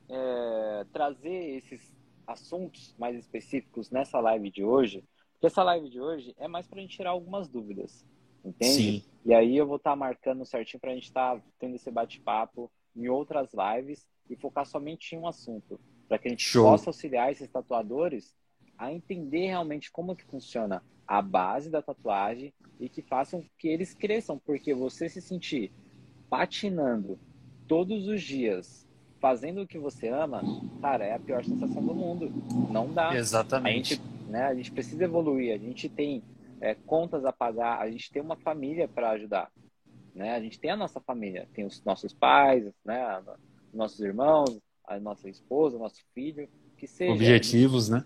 é, 0.10 0.86
trazer 0.92 1.58
esses 1.58 1.94
assuntos 2.28 2.96
mais 2.98 3.18
específicos 3.18 3.92
nessa 3.92 4.20
live 4.20 4.50
de 4.50 4.64
hoje, 4.64 5.04
porque 5.36 5.48
essa 5.48 5.64
live 5.64 5.90
de 5.90 6.02
hoje 6.02 6.34
é 6.38 6.48
mais 6.48 6.68
para 6.68 6.80
a 6.80 6.82
gente 6.82 6.96
tirar 6.96 7.12
algumas 7.12 7.48
dúvidas, 7.48 8.06
entende? 8.44 8.74
Sim. 8.74 9.04
E 9.26 9.34
aí 9.34 9.56
eu 9.56 9.68
vou 9.68 9.78
estar 9.78 9.92
tá 9.92 9.96
marcando 9.96 10.46
certinho 10.46 10.80
para 10.80 10.92
a 10.92 10.96
gente 10.96 11.06
estar 11.06 11.36
tá 11.36 11.42
tendo 11.60 11.76
esse 11.76 11.92
bate-papo 11.92 12.72
em 12.96 13.08
outras 13.08 13.50
lives 13.54 14.08
e 14.30 14.36
focar 14.36 14.66
somente 14.66 15.16
em 15.16 15.20
um 15.20 15.28
assunto, 15.28 15.80
para 16.08 16.18
que 16.18 16.28
a 16.28 16.32
gente 16.32 16.44
Show. 16.44 16.66
possa 16.66 16.90
auxiliar 16.90 17.32
esses 17.32 17.50
tatuadores 17.50 18.36
a 18.78 18.92
entender 18.92 19.48
realmente 19.48 19.92
como 19.92 20.16
que 20.16 20.26
funciona 20.26 20.84
a 21.08 21.22
base 21.22 21.70
da 21.70 21.82
tatuagem 21.82 22.54
e 22.80 22.90
que 22.90 23.02
façam 23.02 23.44
que 23.58 23.68
eles 23.68 23.94
cresçam, 23.94 24.38
porque 24.38 24.74
você 24.74 25.08
se 25.08 25.22
sentir 25.22 25.72
patinando 26.30 27.20
todos 27.68 28.08
os 28.08 28.22
dias, 28.22 28.88
fazendo 29.20 29.62
o 29.62 29.68
que 29.68 29.78
você 29.78 30.08
ama, 30.10 30.42
cara, 30.82 31.06
é 31.06 31.14
a 31.14 31.20
pior 31.20 31.44
sensação 31.44 31.84
do 31.84 31.94
mundo. 31.94 32.32
Não 32.72 32.92
dá. 32.92 33.16
Exatamente. 33.16 33.94
A 33.94 33.96
gente, 33.96 34.15
né, 34.28 34.46
a 34.46 34.56
gente 34.56 34.72
precisa 34.72 35.04
evoluir, 35.04 35.54
a 35.54 35.58
gente 35.58 35.88
tem 35.90 36.24
é, 36.60 36.76
contas 36.76 37.26
a 37.26 37.32
pagar, 37.32 37.80
a 37.80 37.90
gente 37.90 38.12
tem 38.12 38.22
uma 38.22 38.36
família 38.36 38.88
para 38.88 39.12
ajudar. 39.12 39.52
Né? 40.14 40.32
A 40.34 40.40
gente 40.40 40.60
tem 40.60 40.72
a 40.72 40.78
nossa 40.78 41.00
família, 41.00 41.48
tem 41.54 41.66
os 41.66 41.84
nossos 41.84 42.14
pais, 42.14 42.72
né, 42.84 43.24
nossos 43.74 44.00
irmãos, 44.00 44.60
a 44.88 45.00
nossa 45.00 45.30
esposa, 45.30 45.78
nosso 45.78 46.02
filho, 46.14 46.48
que 46.78 46.88
seja. 46.88 47.14
Objetivos, 47.14 47.88
gente, 47.88 48.06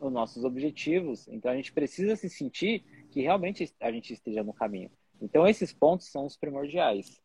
Os 0.00 0.12
nossos 0.12 0.44
objetivos. 0.44 1.26
Então 1.28 1.50
a 1.50 1.56
gente 1.56 1.72
precisa 1.72 2.14
se 2.16 2.28
sentir 2.28 2.84
que 3.10 3.20
realmente 3.20 3.72
a 3.80 3.90
gente 3.90 4.12
esteja 4.12 4.44
no 4.44 4.52
caminho. 4.52 4.90
Então 5.20 5.46
esses 5.46 5.72
pontos 5.72 6.06
são 6.08 6.26
os 6.26 6.36
primordiais. 6.36 7.20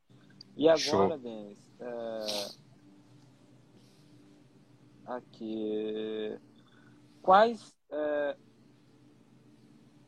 E 0.56 0.68
agora, 0.68 0.78
Show. 0.80 1.18
Denis, 1.18 1.72
é... 1.80 2.26
aqui. 5.06 6.38
Quais. 7.22 7.73
É... 7.94 8.36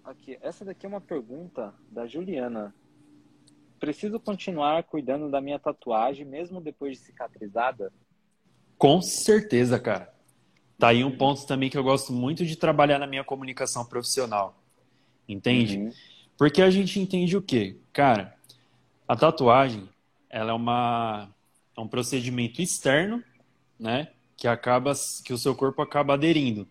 Aqui, 0.04 0.38
essa 0.42 0.66
daqui 0.66 0.86
é 0.86 0.90
uma 0.90 1.02
pergunta 1.02 1.74
da 1.90 2.06
Juliana. 2.06 2.74
Preciso 3.80 4.20
continuar 4.20 4.84
cuidando 4.84 5.30
da 5.30 5.42
minha 5.42 5.60
tatuagem 5.60 6.26
mesmo 6.26 6.62
depois 6.62 6.98
de 6.98 7.06
cicatrizada? 7.06 7.92
Com 8.78 9.02
certeza, 9.02 9.80
cara. 9.80 10.14
Tá 10.78 10.90
aí 10.90 11.04
um 11.04 11.16
ponto 11.16 11.46
também 11.48 11.70
que 11.70 11.78
eu 11.78 11.84
gosto 11.84 12.12
muito 12.12 12.46
de 12.46 12.56
trabalhar 12.56 13.00
na 13.00 13.08
minha 13.08 13.24
comunicação 13.24 13.86
profissional. 13.86 14.62
Entende? 15.28 15.78
Uhum. 15.78 15.92
Porque 16.38 16.62
a 16.62 16.70
gente 16.70 17.00
entende 17.00 17.38
o 17.38 17.42
quê? 17.42 17.78
Cara, 17.94 18.36
a 19.08 19.16
tatuagem, 19.16 19.90
ela 20.30 20.52
é 20.52 20.54
uma 20.54 21.30
é 21.78 21.82
um 21.82 21.88
procedimento 21.88 22.62
externo, 22.62 23.24
né, 23.78 24.10
que 24.38 24.48
acaba 24.48 24.94
que 25.24 25.34
o 25.34 25.38
seu 25.38 25.54
corpo 25.54 25.82
acaba 25.82 26.14
aderindo. 26.14 26.68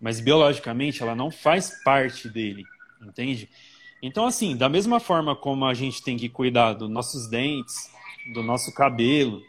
Mas 0.00 0.20
biologicamente 0.20 1.02
ela 1.02 1.14
não 1.14 1.30
faz 1.30 1.82
parte 1.82 2.28
dele, 2.28 2.64
entende? 3.00 3.48
Então 4.02 4.26
assim, 4.26 4.56
da 4.56 4.68
mesma 4.68 5.00
forma 5.00 5.34
como 5.34 5.64
a 5.64 5.74
gente 5.74 6.02
tem 6.02 6.16
que 6.16 6.28
cuidar 6.28 6.74
dos 6.74 6.90
nossos 6.90 7.28
dentes, 7.28 7.90
do 8.32 8.42
nosso 8.42 8.72
cabelo, 8.74 9.42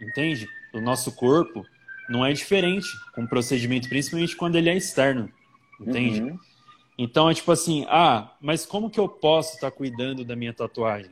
entende? 0.00 0.48
Do 0.72 0.80
nosso 0.80 1.14
corpo, 1.14 1.64
não 2.08 2.24
é 2.24 2.32
diferente 2.32 2.88
com 3.14 3.24
o 3.24 3.28
procedimento, 3.28 3.88
principalmente 3.88 4.36
quando 4.36 4.56
ele 4.56 4.70
é 4.70 4.76
externo, 4.76 5.30
entende? 5.80 6.22
Uhum. 6.22 6.38
Então 6.96 7.28
é 7.28 7.34
tipo 7.34 7.50
assim, 7.52 7.84
ah, 7.88 8.32
mas 8.40 8.64
como 8.64 8.90
que 8.90 9.00
eu 9.00 9.08
posso 9.08 9.54
estar 9.54 9.70
tá 9.70 9.76
cuidando 9.76 10.24
da 10.24 10.36
minha 10.36 10.52
tatuagem? 10.52 11.10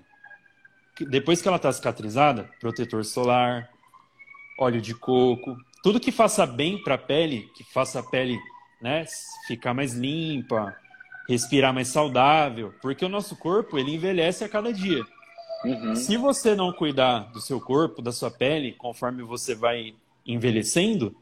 depois 1.09 1.41
que 1.41 1.49
ela 1.49 1.57
está 1.57 1.73
cicatrizada, 1.73 2.51
protetor 2.61 3.05
solar, 3.05 3.71
óleo 4.59 4.81
de 4.81 4.95
coco, 4.95 5.57
tudo 5.83 6.01
que 6.01 6.13
faça 6.13 6.45
bem 6.47 6.83
para 6.83 6.97
a 6.97 6.99
pele, 6.99 7.51
que 7.55 7.65
faça 7.65 8.01
a 8.01 8.03
pele 8.03 8.39
né, 8.81 9.05
ficar 9.47 9.75
mais 9.75 9.95
limpa, 9.95 10.77
respirar 11.29 11.73
mais 11.73 11.89
saudável, 11.89 12.75
porque 12.81 13.05
o 13.05 13.09
nosso 13.09 13.37
corpo 13.37 13.79
ele 13.79 13.95
envelhece 13.95 14.43
a 14.43 14.49
cada 14.49 14.73
dia. 14.73 15.05
Uhum. 15.65 15.95
Se 15.95 16.17
você 16.17 16.55
não 16.55 16.73
cuidar 16.73 17.31
do 17.33 17.41
seu 17.41 17.61
corpo, 17.61 18.01
da 18.01 18.13
sua 18.13 18.31
pele, 18.31 18.73
conforme 18.73 19.23
você 19.23 19.55
vai 19.55 19.95
envelhecendo, 20.27 21.15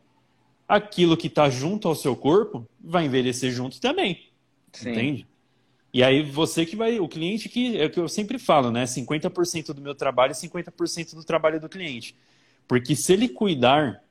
aquilo 0.69 1.17
que 1.17 1.27
está 1.27 1.51
junto 1.51 1.89
ao 1.89 1.95
seu 1.95 2.15
corpo 2.15 2.67
vai 2.81 3.07
envelhecer 3.07 3.51
junto 3.51 3.81
também. 3.81 4.29
Sim. 4.73 4.91
Entende? 4.91 5.27
E 5.93 6.03
aí 6.03 6.23
você 6.23 6.67
que 6.67 6.77
vai, 6.77 7.01
o 7.01 7.09
cliente 7.09 7.49
que 7.49 7.77
é 7.77 7.87
o 7.87 7.91
que 7.91 7.99
eu 7.99 8.09
sempre 8.09 8.39
falo, 8.39 8.71
né? 8.71 8.85
50% 8.85 9.73
do 9.73 9.81
meu 9.81 9.95
trabalho 9.95 10.33
e 10.33 10.35
50% 10.35 11.15
do 11.15 11.25
trabalho 11.25 11.61
do 11.61 11.69
cliente. 11.69 12.15
Porque 12.67 12.95
se 12.95 13.15
ele 13.15 13.29
cuidar, 13.29 14.03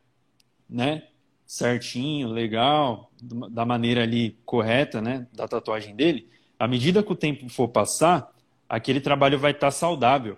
né, 0.67 1.03
certinho, 1.47 2.27
legal, 2.27 3.10
da 3.49 3.65
maneira 3.65 4.03
ali 4.03 4.38
correta, 4.45 5.01
né, 5.01 5.25
da 5.33 5.47
tatuagem 5.47 5.95
dele, 5.95 6.29
à 6.60 6.67
medida 6.67 7.01
que 7.01 7.12
o 7.12 7.15
tempo 7.15 7.49
for 7.49 7.69
passar, 7.69 8.31
aquele 8.67 8.99
trabalho 8.99 9.39
vai 9.39 9.51
estar 9.51 9.67
tá 9.67 9.71
saudável. 9.71 10.38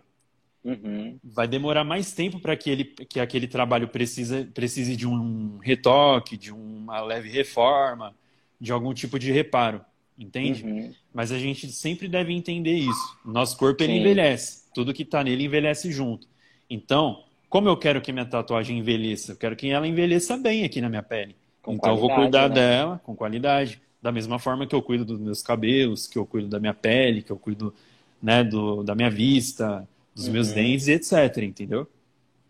Uhum. 0.63 1.17
Vai 1.23 1.47
demorar 1.47 1.83
mais 1.83 2.13
tempo 2.13 2.39
para 2.39 2.55
que, 2.55 2.69
ele, 2.69 2.83
que 2.83 3.19
aquele 3.19 3.47
trabalho 3.47 3.87
precisa, 3.87 4.47
precise 4.53 4.95
de 4.95 5.07
um 5.07 5.57
retoque, 5.57 6.37
de 6.37 6.53
uma 6.53 7.01
leve 7.01 7.29
reforma, 7.29 8.13
de 8.61 8.71
algum 8.71 8.93
tipo 8.93 9.17
de 9.17 9.31
reparo 9.31 9.83
entende? 10.19 10.63
Uhum. 10.63 10.93
Mas 11.13 11.31
a 11.31 11.39
gente 11.39 11.71
sempre 11.71 12.07
deve 12.07 12.33
entender 12.33 12.73
isso. 12.73 13.17
Nosso 13.23 13.57
corpo 13.57 13.81
ele 13.81 13.93
envelhece, 13.93 14.65
tudo 14.73 14.93
que 14.93 15.03
está 15.03 15.23
nele 15.23 15.45
envelhece 15.45 15.91
junto. 15.91 16.27
Então, 16.69 17.23
como 17.49 17.67
eu 17.67 17.77
quero 17.77 18.01
que 18.01 18.11
minha 18.11 18.25
tatuagem 18.25 18.77
envelheça? 18.77 19.33
Eu 19.33 19.35
quero 19.35 19.55
que 19.55 19.69
ela 19.69 19.87
envelheça 19.87 20.37
bem 20.37 20.63
aqui 20.63 20.81
na 20.81 20.89
minha 20.89 21.03
pele. 21.03 21.35
Com 21.61 21.73
então, 21.73 21.91
eu 21.91 21.97
vou 21.97 22.13
cuidar 22.13 22.49
né? 22.49 22.55
dela 22.55 23.01
com 23.03 23.15
qualidade. 23.15 23.81
Da 24.01 24.11
mesma 24.11 24.39
forma 24.39 24.65
que 24.65 24.73
eu 24.73 24.81
cuido 24.81 25.03
dos 25.03 25.19
meus 25.19 25.41
cabelos, 25.41 26.07
que 26.07 26.17
eu 26.17 26.25
cuido 26.25 26.47
da 26.47 26.59
minha 26.59 26.73
pele, 26.73 27.21
que 27.21 27.31
eu 27.31 27.37
cuido 27.37 27.73
né, 28.21 28.43
do, 28.43 28.83
da 28.83 28.95
minha 28.95 29.09
vista, 29.09 29.87
dos 30.15 30.27
uhum. 30.27 30.33
meus 30.33 30.53
dentes, 30.53 30.87
etc. 30.87 31.43
Entendeu? 31.43 31.87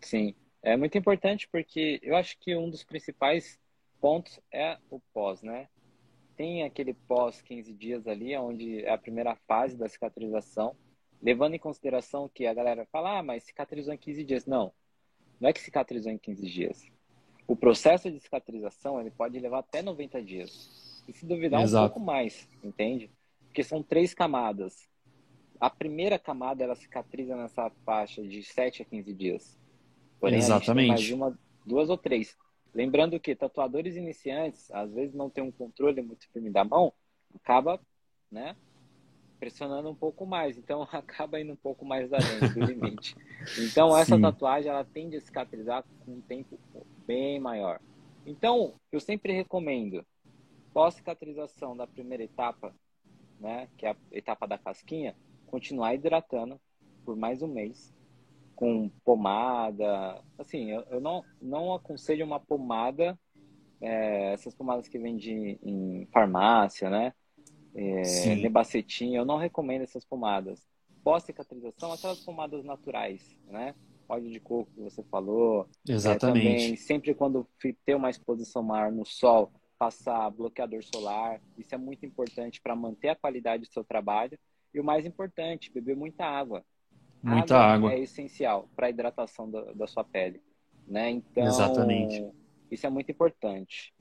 Sim. 0.00 0.34
É 0.62 0.76
muito 0.76 0.96
importante 0.96 1.48
porque 1.50 1.98
eu 2.02 2.14
acho 2.16 2.38
que 2.38 2.54
um 2.54 2.68
dos 2.68 2.84
principais 2.84 3.58
pontos 4.00 4.38
é 4.52 4.76
o 4.90 5.00
pós, 5.12 5.42
né? 5.42 5.66
tem 6.40 6.62
aquele 6.62 6.94
pós 6.94 7.42
15 7.42 7.70
dias 7.74 8.06
ali, 8.06 8.34
onde 8.34 8.82
é 8.82 8.90
a 8.90 8.96
primeira 8.96 9.36
fase 9.46 9.76
da 9.76 9.86
cicatrização, 9.86 10.74
levando 11.20 11.52
em 11.52 11.58
consideração 11.58 12.30
que 12.32 12.46
a 12.46 12.54
galera 12.54 12.86
fala, 12.90 13.18
ah, 13.18 13.22
mas 13.22 13.42
cicatrizou 13.42 13.92
em 13.92 13.98
15 13.98 14.24
dias. 14.24 14.46
Não, 14.46 14.72
não 15.40 15.48
é 15.48 15.52
que 15.52 15.60
cicatrizou 15.60 16.12
em 16.12 16.18
15 16.18 16.46
dias. 16.46 16.86
O 17.48 17.56
processo 17.56 18.10
de 18.10 18.20
cicatrização, 18.20 19.00
ele 19.00 19.10
pode 19.10 19.38
levar 19.40 19.60
até 19.60 19.82
90 19.82 20.22
dias. 20.22 21.02
E 21.08 21.12
se 21.12 21.26
duvidar, 21.26 21.62
Exato. 21.62 21.86
um 21.86 21.88
pouco 21.88 22.00
mais, 22.04 22.48
entende? 22.62 23.10
Porque 23.46 23.64
são 23.64 23.82
três 23.82 24.14
camadas. 24.14 24.88
a 25.58 25.68
primeira 25.68 26.18
camada 26.18 26.64
ela 26.64 26.74
cicatriza 26.74 27.36
nessa 27.36 27.68
faixa 27.84 28.22
de 28.22 28.42
7 28.42 28.80
a 28.80 28.84
15 28.84 29.12
dias. 29.12 29.58
Porém, 30.18 30.38
Exatamente. 30.38 30.88
mais 30.88 31.02
de 31.02 31.12
uma, 31.12 31.38
duas 31.66 31.90
ou 31.90 31.98
três. 31.98 32.36
Lembrando 32.72 33.20
que 33.20 33.34
tatuadores 33.34 33.96
iniciantes, 33.96 34.70
às 34.70 34.92
vezes 34.92 35.14
não 35.14 35.28
tem 35.28 35.42
um 35.44 35.50
controle 35.50 36.00
muito 36.00 36.26
firme 36.30 36.50
da 36.50 36.64
mão, 36.64 36.92
acaba, 37.34 37.80
né, 38.30 38.56
pressionando 39.40 39.88
um 39.88 39.94
pouco 39.94 40.26
mais, 40.26 40.58
então 40.58 40.82
acaba 40.92 41.40
indo 41.40 41.54
um 41.54 41.56
pouco 41.56 41.84
mais 41.84 42.12
além 42.12 42.38
do 42.52 42.60
limite. 42.60 43.16
Então 43.58 43.96
essa 43.96 44.14
Sim. 44.14 44.20
tatuagem 44.20 44.70
ela 44.70 44.84
tende 44.84 45.16
a 45.16 45.20
cicatrizar 45.20 45.82
com 46.00 46.12
um 46.12 46.20
tempo 46.20 46.56
bem 47.06 47.40
maior. 47.40 47.80
Então 48.24 48.74
eu 48.92 49.00
sempre 49.00 49.32
recomendo 49.32 50.06
pós 50.72 50.94
cicatrização 50.94 51.76
da 51.76 51.86
primeira 51.86 52.22
etapa, 52.22 52.72
né, 53.40 53.66
que 53.76 53.86
é 53.86 53.90
a 53.90 53.96
etapa 54.12 54.46
da 54.46 54.58
casquinha, 54.58 55.16
continuar 55.46 55.94
hidratando 55.94 56.60
por 57.04 57.16
mais 57.16 57.42
um 57.42 57.48
mês 57.48 57.92
com 58.54 58.90
pomada. 59.04 60.22
Assim, 60.38 60.70
eu, 60.70 60.82
eu 60.90 61.00
não, 61.00 61.24
não 61.40 61.72
aconselho 61.72 62.26
uma 62.26 62.38
pomada, 62.38 63.18
é, 63.80 64.34
essas 64.34 64.54
pomadas 64.54 64.86
que 64.86 64.98
vendem 64.98 65.58
em 65.62 66.06
farmácia, 66.12 66.90
né? 66.90 67.14
É, 67.74 68.34
nebacetim, 68.36 69.14
eu 69.14 69.24
não 69.24 69.36
recomendo 69.36 69.82
essas 69.82 70.04
pomadas. 70.04 70.66
Pós-cicatrização, 71.02 71.92
aquelas 71.92 72.20
pomadas 72.20 72.64
naturais, 72.64 73.36
né? 73.46 73.74
Óleo 74.08 74.30
de 74.30 74.40
coco 74.40 74.70
que 74.72 74.80
você 74.80 75.02
falou. 75.04 75.68
Exatamente. 75.88 76.46
É, 76.46 76.50
também, 76.50 76.76
sempre 76.76 77.14
quando 77.14 77.46
ter 77.86 77.94
uma 77.94 78.10
exposição 78.10 78.62
maior 78.62 78.90
no 78.90 79.06
sol, 79.06 79.52
passar 79.78 80.28
bloqueador 80.30 80.82
solar. 80.84 81.40
Isso 81.56 81.74
é 81.74 81.78
muito 81.78 82.04
importante 82.04 82.60
para 82.60 82.76
manter 82.76 83.08
a 83.08 83.16
qualidade 83.16 83.62
do 83.62 83.72
seu 83.72 83.82
trabalho. 83.82 84.38
E 84.74 84.78
o 84.78 84.84
mais 84.84 85.06
importante, 85.06 85.72
beber 85.72 85.96
muita 85.96 86.24
água. 86.24 86.62
Muita 87.22 87.56
água. 87.56 87.88
água. 87.88 87.92
É 87.94 88.00
essencial 88.00 88.68
para 88.76 88.88
a 88.88 88.90
hidratação 88.90 89.50
da, 89.50 89.72
da, 89.72 89.86
sua 89.86 90.04
pele, 90.04 90.42
né? 90.86 91.10
Então, 91.10 91.44
Exatamente. 91.44 92.24
isso 92.70 92.86
é 92.86 92.90
muito 92.90 93.10
importante. 93.10 93.94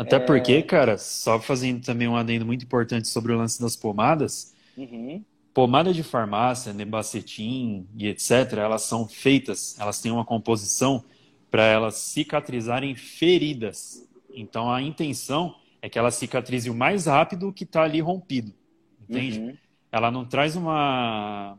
Até 0.00 0.16
é... 0.16 0.18
porque, 0.18 0.62
cara, 0.62 0.96
só 0.96 1.38
fazendo 1.38 1.84
também 1.84 2.08
um 2.08 2.16
adendo 2.16 2.46
muito 2.46 2.64
importante 2.64 3.06
sobre 3.06 3.32
o 3.32 3.36
lance 3.36 3.60
das 3.60 3.76
pomadas. 3.76 4.54
Uhum. 4.74 5.22
Pomada 5.52 5.92
de 5.92 6.02
farmácia, 6.02 6.72
nebacetim 6.72 7.86
e 7.94 8.06
etc., 8.08 8.54
elas 8.54 8.82
são 8.82 9.06
feitas, 9.06 9.78
elas 9.78 10.00
têm 10.00 10.10
uma 10.10 10.24
composição 10.24 11.04
para 11.50 11.64
elas 11.64 11.96
cicatrizarem 11.96 12.96
feridas. 12.96 14.08
Então 14.32 14.72
a 14.72 14.80
intenção 14.80 15.54
é 15.82 15.88
que 15.88 15.98
ela 15.98 16.10
cicatrize 16.10 16.70
o 16.70 16.74
mais 16.74 17.04
rápido 17.04 17.52
que 17.52 17.64
está 17.64 17.82
ali 17.82 18.00
rompido. 18.00 18.54
Entende? 19.06 19.38
Uhum. 19.38 19.56
Ela 19.92 20.10
não 20.10 20.24
traz 20.24 20.56
uma 20.56 21.58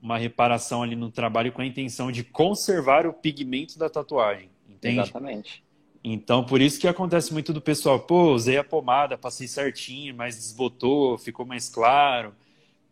uma 0.00 0.16
reparação 0.16 0.82
ali 0.82 0.96
no 0.96 1.10
trabalho 1.10 1.52
com 1.52 1.60
a 1.60 1.66
intenção 1.66 2.10
de 2.10 2.22
conservar 2.24 3.06
o 3.06 3.12
pigmento 3.12 3.78
da 3.78 3.90
tatuagem, 3.90 4.48
entende? 4.66 5.00
Exatamente. 5.00 5.62
Então, 6.02 6.44
por 6.44 6.60
isso 6.60 6.80
que 6.80 6.88
acontece 6.88 7.32
muito 7.32 7.52
do 7.52 7.60
pessoal, 7.60 8.00
pô, 8.00 8.32
usei 8.32 8.56
a 8.56 8.64
pomada, 8.64 9.18
passei 9.18 9.46
certinho, 9.46 10.14
mas 10.14 10.36
desbotou, 10.36 11.18
ficou 11.18 11.44
mais 11.44 11.68
claro, 11.68 12.34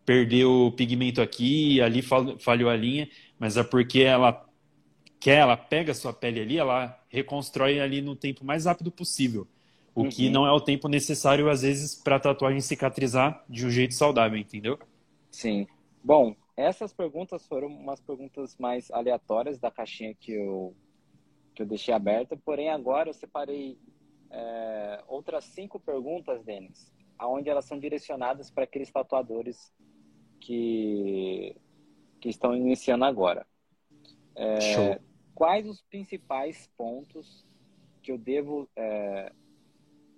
perdeu 0.05 0.67
o 0.67 0.71
pigmento 0.71 1.21
aqui, 1.21 1.81
ali 1.81 2.01
falhou 2.01 2.69
a 2.69 2.75
linha, 2.75 3.09
mas 3.39 3.57
é 3.57 3.63
porque 3.63 4.01
ela 4.01 4.45
quer, 5.19 5.39
ela 5.39 5.57
pega 5.57 5.91
a 5.91 5.95
sua 5.95 6.13
pele 6.13 6.39
ali, 6.39 6.57
ela 6.57 6.97
reconstrói 7.09 7.79
ali 7.79 8.01
no 8.01 8.15
tempo 8.15 8.45
mais 8.45 8.65
rápido 8.65 8.91
possível. 8.91 9.47
O 9.95 10.03
uhum. 10.03 10.09
que 10.09 10.29
não 10.29 10.45
é 10.45 10.51
o 10.51 10.61
tempo 10.61 10.87
necessário, 10.87 11.49
às 11.49 11.63
vezes, 11.63 11.95
para 11.95 12.15
a 12.15 12.19
tatuagem 12.19 12.61
cicatrizar 12.61 13.43
de 13.49 13.65
um 13.65 13.69
jeito 13.69 13.95
saudável, 13.95 14.37
entendeu? 14.37 14.77
Sim. 15.31 15.67
Bom, 16.03 16.35
essas 16.55 16.93
perguntas 16.93 17.45
foram 17.47 17.67
umas 17.67 17.99
perguntas 17.99 18.55
mais 18.57 18.89
aleatórias 18.91 19.59
da 19.59 19.71
caixinha 19.71 20.13
que 20.13 20.33
eu, 20.33 20.73
que 21.59 21.63
eu 21.63 21.67
deixei 21.67 21.93
aberta, 21.93 22.37
porém 22.37 22.69
agora 22.69 23.09
eu 23.09 23.13
separei 23.13 23.77
é, 24.31 25.03
outras 25.09 25.43
cinco 25.43 25.77
perguntas, 25.77 26.41
Denis, 26.41 26.89
aonde 27.17 27.49
elas 27.49 27.65
são 27.65 27.77
direcionadas 27.77 28.49
para 28.49 28.63
aqueles 28.63 28.89
tatuadores 28.89 29.69
que, 30.39 31.53
que 32.21 32.29
estão 32.29 32.55
iniciando 32.55 33.03
agora. 33.03 33.45
É, 34.37 35.01
quais 35.35 35.67
os 35.67 35.81
principais 35.81 36.69
pontos 36.77 37.45
que 38.01 38.13
eu 38.13 38.17
devo 38.17 38.69
é, 38.73 39.33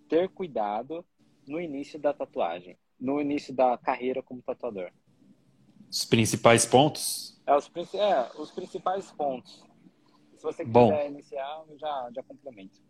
ter 0.08 0.30
cuidado 0.30 1.04
no 1.48 1.60
início 1.60 2.00
da 2.00 2.14
tatuagem, 2.14 2.78
no 3.00 3.20
início 3.20 3.52
da 3.52 3.80
carreira 3.80 4.22
como 4.22 4.44
tatuador? 4.44 4.92
Os 5.90 6.06
principais 6.06 6.68
pontos? 6.68 7.42
É, 7.48 7.56
os, 7.56 7.68
é, 7.96 8.32
os 8.38 8.52
principais 8.52 9.12
pontos. 9.12 9.71
Se 10.42 10.44
você 10.44 10.66
quiser 10.66 10.74
Bom, 10.74 10.92
iniciar, 11.08 11.64
eu 11.70 11.78
já, 11.78 12.10
já 12.16 12.24
complemento. 12.24 12.82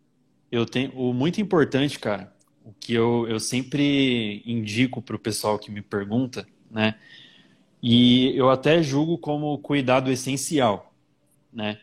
Eu 0.50 0.64
tenho 0.64 0.90
o 0.98 1.12
muito 1.12 1.38
importante, 1.38 1.98
cara, 1.98 2.34
o 2.64 2.72
que 2.72 2.94
eu, 2.94 3.28
eu 3.28 3.38
sempre 3.38 4.42
indico 4.46 5.02
para 5.02 5.16
o 5.16 5.18
pessoal 5.18 5.58
que 5.58 5.70
me 5.70 5.82
pergunta, 5.82 6.46
né? 6.70 6.98
E 7.82 8.34
eu 8.34 8.48
até 8.48 8.82
julgo 8.82 9.18
como 9.18 9.58
cuidado 9.58 10.10
essencial, 10.10 10.94
né? 11.52 11.78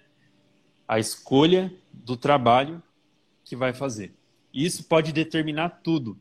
A 0.87 0.97
escolha 0.97 1.71
do 1.93 2.17
trabalho 2.17 2.81
que 3.45 3.55
vai 3.55 3.71
fazer. 3.71 4.15
Isso 4.51 4.85
pode 4.85 5.13
determinar 5.13 5.81
tudo 5.83 6.19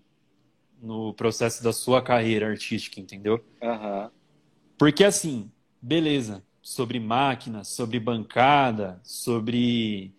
no 0.79 1.15
processo 1.15 1.65
da 1.65 1.73
sua 1.73 2.03
carreira 2.03 2.51
artística, 2.51 3.01
entendeu? 3.01 3.43
Uhum. 3.63 4.11
Porque 4.77 5.05
assim, 5.05 5.51
beleza, 5.81 6.45
sobre 6.69 7.01
máquina, 7.01 7.65
sobre 7.65 7.99
bancada, 7.99 9.01
sobre 9.03 10.13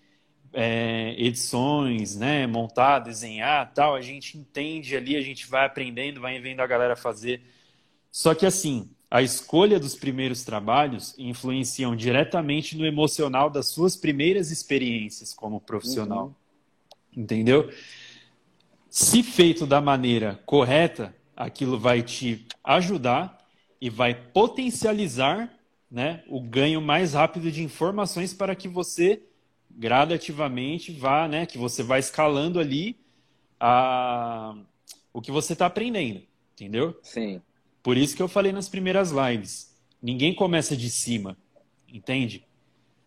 é, 0.51 1.13
edições, 1.15 2.15
né, 2.15 2.47
montar, 2.47 2.97
desenhar, 2.97 3.71
tal, 3.71 3.93
a 3.93 4.01
gente 4.01 4.35
entende 4.35 4.95
ali, 4.95 5.15
a 5.15 5.21
gente 5.21 5.47
vai 5.47 5.63
aprendendo, 5.67 6.19
vai 6.19 6.39
vendo 6.39 6.61
a 6.61 6.67
galera 6.67 6.95
fazer. 6.95 7.43
Só 8.11 8.33
que 8.33 8.47
assim, 8.47 8.89
a 9.11 9.21
escolha 9.21 9.79
dos 9.79 9.93
primeiros 9.93 10.43
trabalhos 10.43 11.13
influenciam 11.19 11.95
diretamente 11.95 12.75
no 12.75 12.83
emocional 12.83 13.51
das 13.51 13.67
suas 13.67 13.95
primeiras 13.95 14.49
experiências 14.49 15.35
como 15.35 15.61
profissional. 15.61 16.35
Uhum. 17.15 17.23
Entendeu? 17.23 17.71
Se 18.89 19.21
feito 19.21 19.67
da 19.67 19.79
maneira 19.79 20.41
correta, 20.47 21.15
aquilo 21.37 21.77
vai 21.77 22.01
te 22.01 22.47
ajudar 22.63 23.37
e 23.79 23.87
vai 23.87 24.15
potencializar 24.15 25.58
né, 25.89 26.23
o 26.27 26.39
ganho 26.39 26.81
mais 26.81 27.13
rápido 27.13 27.51
de 27.51 27.63
informações 27.63 28.33
para 28.33 28.55
que 28.55 28.67
você 28.67 29.21
gradativamente 29.71 30.91
vá, 30.91 31.27
né, 31.27 31.45
que 31.45 31.57
você 31.57 31.81
vá 31.81 31.97
escalando 31.97 32.59
ali 32.59 32.97
a, 33.59 34.55
o 35.13 35.21
que 35.21 35.31
você 35.31 35.53
está 35.53 35.65
aprendendo, 35.65 36.21
entendeu? 36.53 36.97
Sim. 37.01 37.41
Por 37.81 37.97
isso 37.97 38.15
que 38.15 38.21
eu 38.21 38.27
falei 38.27 38.51
nas 38.51 38.69
primeiras 38.69 39.11
lives, 39.11 39.75
ninguém 40.01 40.33
começa 40.33 40.75
de 40.75 40.89
cima, 40.89 41.37
entende? 41.87 42.45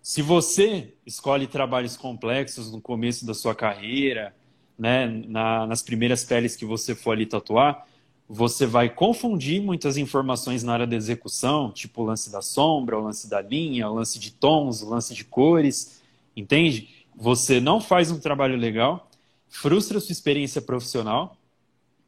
Se 0.01 0.21
você 0.21 0.95
escolhe 1.07 1.47
trabalhos 1.47 1.97
complexos 1.97 2.73
no 2.73 2.81
começo 2.81 3.25
da 3.25 3.35
sua 3.35 3.55
carreira, 3.55 4.35
né, 4.77 5.07
na, 5.07 5.67
nas 5.67 5.83
primeiras 5.83 6.25
peles 6.25 6.57
que 6.57 6.65
você 6.65 6.95
for 6.95 7.13
ali 7.13 7.27
tatuar, 7.27 7.87
você 8.29 8.67
vai 8.67 8.89
confundir 8.89 9.61
muitas 9.61 9.97
informações 9.97 10.63
na 10.63 10.73
área 10.73 10.87
da 10.87 10.97
execução, 10.97 11.71
tipo 11.71 12.03
o 12.03 12.05
lance 12.05 12.31
da 12.31 12.41
sombra, 12.41 12.99
o 12.99 13.03
lance 13.03 13.29
da 13.29 13.41
linha, 13.43 13.89
o 13.91 13.95
lance 13.95 14.19
de 14.19 14.31
tons, 14.31 14.83
o 14.83 14.89
lance 14.89 15.15
de 15.15 15.25
cores, 15.25 16.01
entende? 16.37 16.89
Você 17.15 17.61
não 17.61 17.81
faz 17.81 18.11
um 18.11 18.19
trabalho 18.19 18.57
legal, 18.57 19.11
frustra 19.49 20.01
sua 20.01 20.13
experiência 20.13 20.63
profissional, 20.63 21.37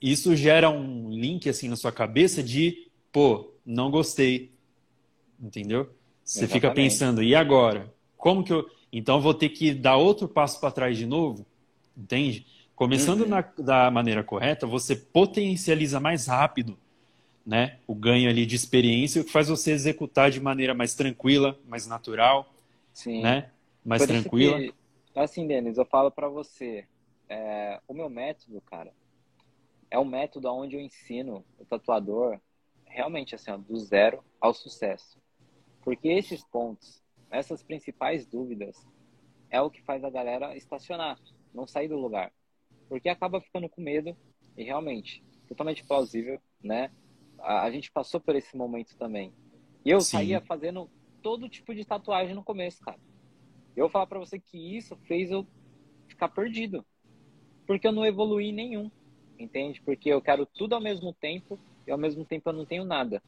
isso 0.01 0.35
gera 0.35 0.71
um 0.71 1.11
link 1.11 1.49
assim 1.49 1.69
na 1.69 1.77
sua 1.77 1.93
cabeça 1.93 2.43
de, 2.43 2.89
pô, 3.13 3.53
não 3.65 3.91
gostei, 3.91 4.51
entendeu? 5.41 5.91
Você 6.25 6.41
Exatamente. 6.41 6.53
fica 6.53 6.71
pensando, 6.71 7.23
e 7.23 7.35
agora? 7.35 7.93
Como 8.17 8.43
que 8.43 8.53
eu. 8.53 8.69
Então 8.91 9.17
eu 9.17 9.21
vou 9.21 9.35
ter 9.35 9.51
que 9.51 9.75
dar 9.75 9.97
outro 9.97 10.29
passo 10.29 10.59
para 10.61 10.71
trás 10.71 10.97
de 10.97 11.05
novo, 11.05 11.45
entende? 11.97 12.47
Começando 12.77 13.23
uhum. 13.23 13.29
na, 13.29 13.41
da 13.41 13.91
maneira 13.91 14.25
correta, 14.25 14.67
você 14.67 14.97
potencializa 14.97 16.01
mais 16.01 16.27
rápido 16.27 16.77
né, 17.47 17.79
o 17.87 17.95
ganho 17.95 18.29
ali 18.29 18.47
de 18.47 18.57
experiência, 18.57 19.21
o 19.21 19.25
que 19.25 19.31
faz 19.31 19.49
você 19.49 19.71
executar 19.71 20.31
de 20.31 20.41
maneira 20.41 20.75
mais 20.75 20.95
tranquila, 20.95 21.59
mais 21.67 21.87
natural, 21.87 22.53
Sim. 22.93 23.23
né, 23.23 23.51
mais 23.85 24.03
Por 24.03 24.09
tranquila. 24.09 24.59
Que, 24.59 24.75
assim, 25.15 25.47
Denis, 25.47 25.77
eu 25.77 25.85
falo 25.85 26.11
para 26.11 26.29
você, 26.29 26.87
é, 27.29 27.81
o 27.87 27.95
meu 27.95 28.09
método, 28.09 28.61
cara, 28.63 28.93
é 29.91 29.99
um 29.99 30.05
método 30.05 30.49
onde 30.51 30.75
eu 30.75 30.81
ensino 30.81 31.45
o 31.59 31.65
tatuador 31.65 32.41
realmente 32.87 33.35
assim, 33.35 33.51
ó, 33.51 33.57
do 33.57 33.77
zero 33.77 34.25
ao 34.41 34.55
sucesso. 34.55 35.19
Porque 35.83 36.09
esses 36.09 36.43
pontos, 36.43 37.03
essas 37.31 37.63
principais 37.63 38.27
dúvidas, 38.27 38.85
é 39.51 39.61
o 39.61 39.71
que 39.71 39.83
faz 39.83 40.03
a 40.03 40.11
galera 40.11 40.57
estacionar, 40.57 41.21
não 41.53 41.67
sair 41.67 41.89
do 41.89 41.97
lugar 41.97 42.33
porque 42.95 43.09
acaba 43.09 43.41
ficando 43.41 43.69
com 43.69 43.83
medo 43.83 44.17
e 44.57 44.63
realmente, 44.63 45.21
totalmente 45.49 45.83
plausível, 45.83 46.41
né? 46.63 46.93
A, 47.41 47.65
a 47.65 47.71
gente 47.73 47.91
passou 47.91 48.21
por 48.21 48.37
esse 48.37 48.57
momento 48.57 48.97
também. 48.97 49.33
E 49.85 49.91
eu 49.91 50.01
Sim. 50.01 50.13
saía 50.13 50.41
fazendo 50.41 50.89
todo 51.21 51.49
tipo 51.49 51.75
de 51.75 51.85
tatuagem 51.85 52.37
no 52.37 52.45
começo, 52.45 52.81
cara. 52.85 53.01
Eu 53.77 53.87
vou 53.87 53.89
falar 53.89 54.07
para 54.07 54.21
você 54.21 54.39
que 54.39 54.77
isso 54.77 54.97
fez 55.09 55.33
eu 55.33 55.45
ficar 56.07 56.29
perdido. 56.29 56.87
Porque 57.67 57.85
eu 57.85 57.91
não 57.91 58.07
evoluí 58.07 58.53
nenhum, 58.53 58.89
entende? 59.37 59.83
Porque 59.85 60.11
eu 60.11 60.23
quero 60.23 60.47
tudo 60.47 60.77
ao 60.77 60.81
mesmo 60.81 61.13
tempo 61.15 61.59
e 61.89 61.91
ao 61.91 61.99
mesmo 61.99 62.25
tempo 62.25 62.49
eu 62.49 62.53
não 62.53 62.65
tenho 62.65 62.85
nada. 62.85 63.21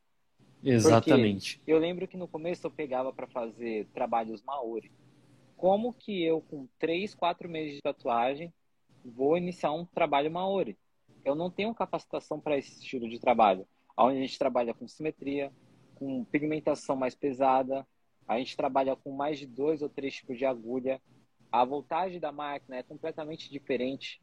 Exatamente. 0.63 1.59
Porque 1.59 1.73
eu 1.73 1.79
lembro 1.81 2.07
que 2.07 2.17
no 2.17 2.29
começo 2.29 2.65
eu 2.65 2.71
pegava 2.71 3.13
para 3.13 3.27
fazer 3.27 3.89
trabalhos 3.93 4.41
Maori. 4.43 4.93
Como 5.57 5.93
que 5.93 6.23
eu, 6.23 6.41
com 6.41 6.69
três, 6.79 7.17
quatro 7.17 7.49
meses 7.49 7.75
de 7.75 7.83
tatuagem, 7.83 8.55
vou 9.11 9.37
iniciar 9.37 9.73
um 9.73 9.85
trabalho 9.85 10.31
Maori? 10.31 10.79
Eu 11.25 11.35
não 11.35 11.51
tenho 11.51 11.75
capacitação 11.75 12.41
para 12.41 12.57
esse 12.57 12.81
estilo 12.81 13.09
de 13.09 13.19
trabalho, 13.19 13.67
onde 13.97 14.19
a 14.19 14.21
gente 14.21 14.39
trabalha 14.39 14.75
com 14.75 14.87
simetria, 14.87 15.53
com 15.95 16.25
pigmentação 16.25 16.95
mais 16.95 17.15
pesada, 17.15 17.87
a 18.29 18.39
gente 18.39 18.57
trabalha 18.57 18.97
com 18.97 19.13
mais 19.13 19.39
de 19.39 19.47
dois 19.47 19.83
ou 19.83 19.89
três 19.89 20.15
tipos 20.15 20.37
de 20.37 20.45
agulha, 20.45 21.01
a 21.51 21.65
voltagem 21.65 22.21
da 22.21 22.33
máquina 22.33 22.77
é 22.77 22.83
completamente 22.83 23.51
diferente, 23.51 24.21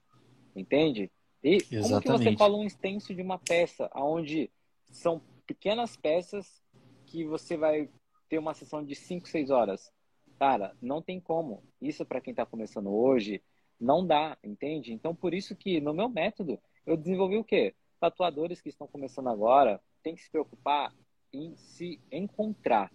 entende? 0.55 1.11
E 1.43 1.55
Exatamente. 1.55 1.81
como 1.81 2.01
que 2.01 2.09
você 2.09 2.35
cola 2.35 2.57
um 2.57 2.65
extenso 2.65 3.13
de 3.13 3.21
uma 3.21 3.37
peça, 3.39 3.89
onde 3.95 4.51
são 4.91 5.21
pequenas 5.45 5.97
peças 5.97 6.63
que 7.05 7.25
você 7.25 7.57
vai 7.57 7.89
ter 8.29 8.37
uma 8.37 8.53
sessão 8.53 8.83
de 8.83 8.95
5, 8.95 9.27
6 9.27 9.49
horas? 9.49 9.91
Cara, 10.39 10.75
não 10.81 11.01
tem 11.01 11.19
como. 11.19 11.63
Isso 11.81 12.05
para 12.05 12.21
quem 12.21 12.31
está 12.31 12.45
começando 12.45 12.93
hoje, 12.93 13.41
não 13.83 14.05
dá, 14.05 14.37
entende? 14.43 14.93
Então, 14.93 15.13
por 15.13 15.33
isso 15.33 15.55
que 15.55 15.81
no 15.81 15.93
meu 15.93 16.07
método, 16.07 16.59
eu 16.85 16.95
desenvolvi 16.95 17.37
o 17.37 17.43
quê? 17.43 17.75
Tatuadores 17.99 18.61
que 18.61 18.69
estão 18.69 18.87
começando 18.87 19.27
agora 19.27 19.81
têm 20.01 20.15
que 20.15 20.23
se 20.23 20.31
preocupar 20.31 20.93
em 21.31 21.55
se 21.55 21.99
encontrar. 22.11 22.91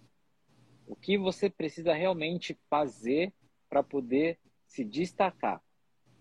O 0.87 0.95
que 0.95 1.17
você 1.17 1.49
precisa 1.49 1.93
realmente 1.93 2.57
fazer 2.69 3.31
para 3.69 3.83
poder 3.83 4.39
se 4.65 4.83
destacar, 4.83 5.61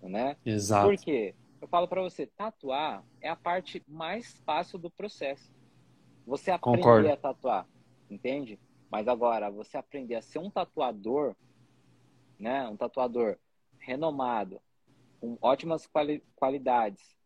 né? 0.03 0.37
Exato. 0.45 0.89
Porque 0.89 1.35
eu 1.61 1.69
falo 1.69 1.89
para 1.89 2.03
você, 2.03 2.27
tatuar 2.27 3.03
é 3.21 3.29
a 3.29 3.37
parte 3.37 3.83
mais 3.89 4.39
fácil 4.45 4.79
do 4.79 4.91
processo. 4.91 5.51
Você 6.27 6.51
aprender 6.51 6.83
Concordo. 6.83 7.11
a 7.11 7.17
tatuar, 7.17 7.67
entende? 8.11 8.59
Mas 8.91 9.09
agora, 9.09 9.51
você 9.51 9.79
aprender 9.79 10.15
a 10.15 10.23
ser 10.23 10.39
um 10.39 10.51
tatuador, 10.51 11.35
né? 12.39 12.69
Um 12.69 12.77
tatuador 12.77 13.39
renomado, 13.89 14.61
com 15.19 15.39
ótimas 15.41 15.87
quali 15.87 16.23
qualidades 16.37 17.17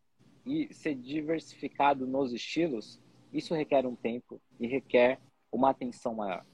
e 0.45 0.73
ser 0.73 0.95
diversificado 0.95 2.07
nos 2.07 2.31
estilos, 2.31 3.01
isso 3.33 3.53
requer 3.53 3.85
um 3.85 3.95
tempo 3.95 4.41
e 4.59 4.65
requer 4.65 5.19
uma 5.51 5.69
atenção 5.69 6.15
maior. 6.15 6.45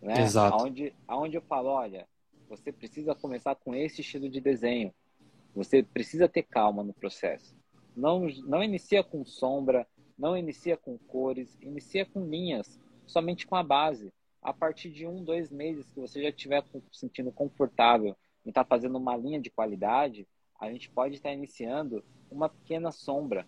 Né? 0.00 0.22
Exato. 0.22 0.56
Aonde, 0.56 0.94
aonde 1.06 1.36
eu 1.36 1.42
falo, 1.42 1.68
olha, 1.68 2.08
você 2.48 2.72
precisa 2.72 3.14
começar 3.14 3.54
com 3.56 3.74
esse 3.74 4.00
estilo 4.00 4.28
de 4.28 4.40
desenho. 4.40 4.92
Você 5.54 5.82
precisa 5.82 6.28
ter 6.28 6.42
calma 6.42 6.82
no 6.82 6.94
processo. 6.94 7.54
Não, 7.94 8.26
não 8.46 8.62
inicia 8.62 9.02
com 9.04 9.24
sombra, 9.24 9.86
não 10.18 10.36
inicia 10.36 10.76
com 10.76 10.98
cores, 10.98 11.56
inicia 11.60 12.06
com 12.06 12.24
linhas, 12.26 12.80
somente 13.06 13.46
com 13.46 13.56
a 13.56 13.62
base. 13.62 14.12
A 14.42 14.52
partir 14.52 14.90
de 14.90 15.06
um, 15.06 15.24
dois 15.24 15.50
meses 15.50 15.90
que 15.90 16.00
você 16.00 16.22
já 16.22 16.28
estiver 16.28 16.64
sentindo 16.92 17.32
confortável 17.32 18.16
está 18.50 18.64
fazendo 18.64 18.96
uma 18.98 19.16
linha 19.16 19.40
de 19.40 19.50
qualidade, 19.50 20.26
a 20.58 20.70
gente 20.70 20.90
pode 20.90 21.14
estar 21.14 21.32
iniciando 21.32 22.04
uma 22.30 22.48
pequena 22.48 22.90
sombra. 22.90 23.46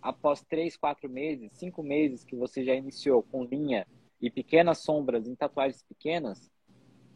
Após 0.00 0.42
três, 0.42 0.76
quatro 0.76 1.08
meses, 1.08 1.52
cinco 1.52 1.82
meses 1.82 2.24
que 2.24 2.36
você 2.36 2.64
já 2.64 2.74
iniciou 2.74 3.22
com 3.22 3.44
linha 3.44 3.86
e 4.20 4.30
pequenas 4.30 4.78
sombras 4.78 5.26
em 5.26 5.34
tatuagens 5.34 5.82
pequenas, 5.82 6.50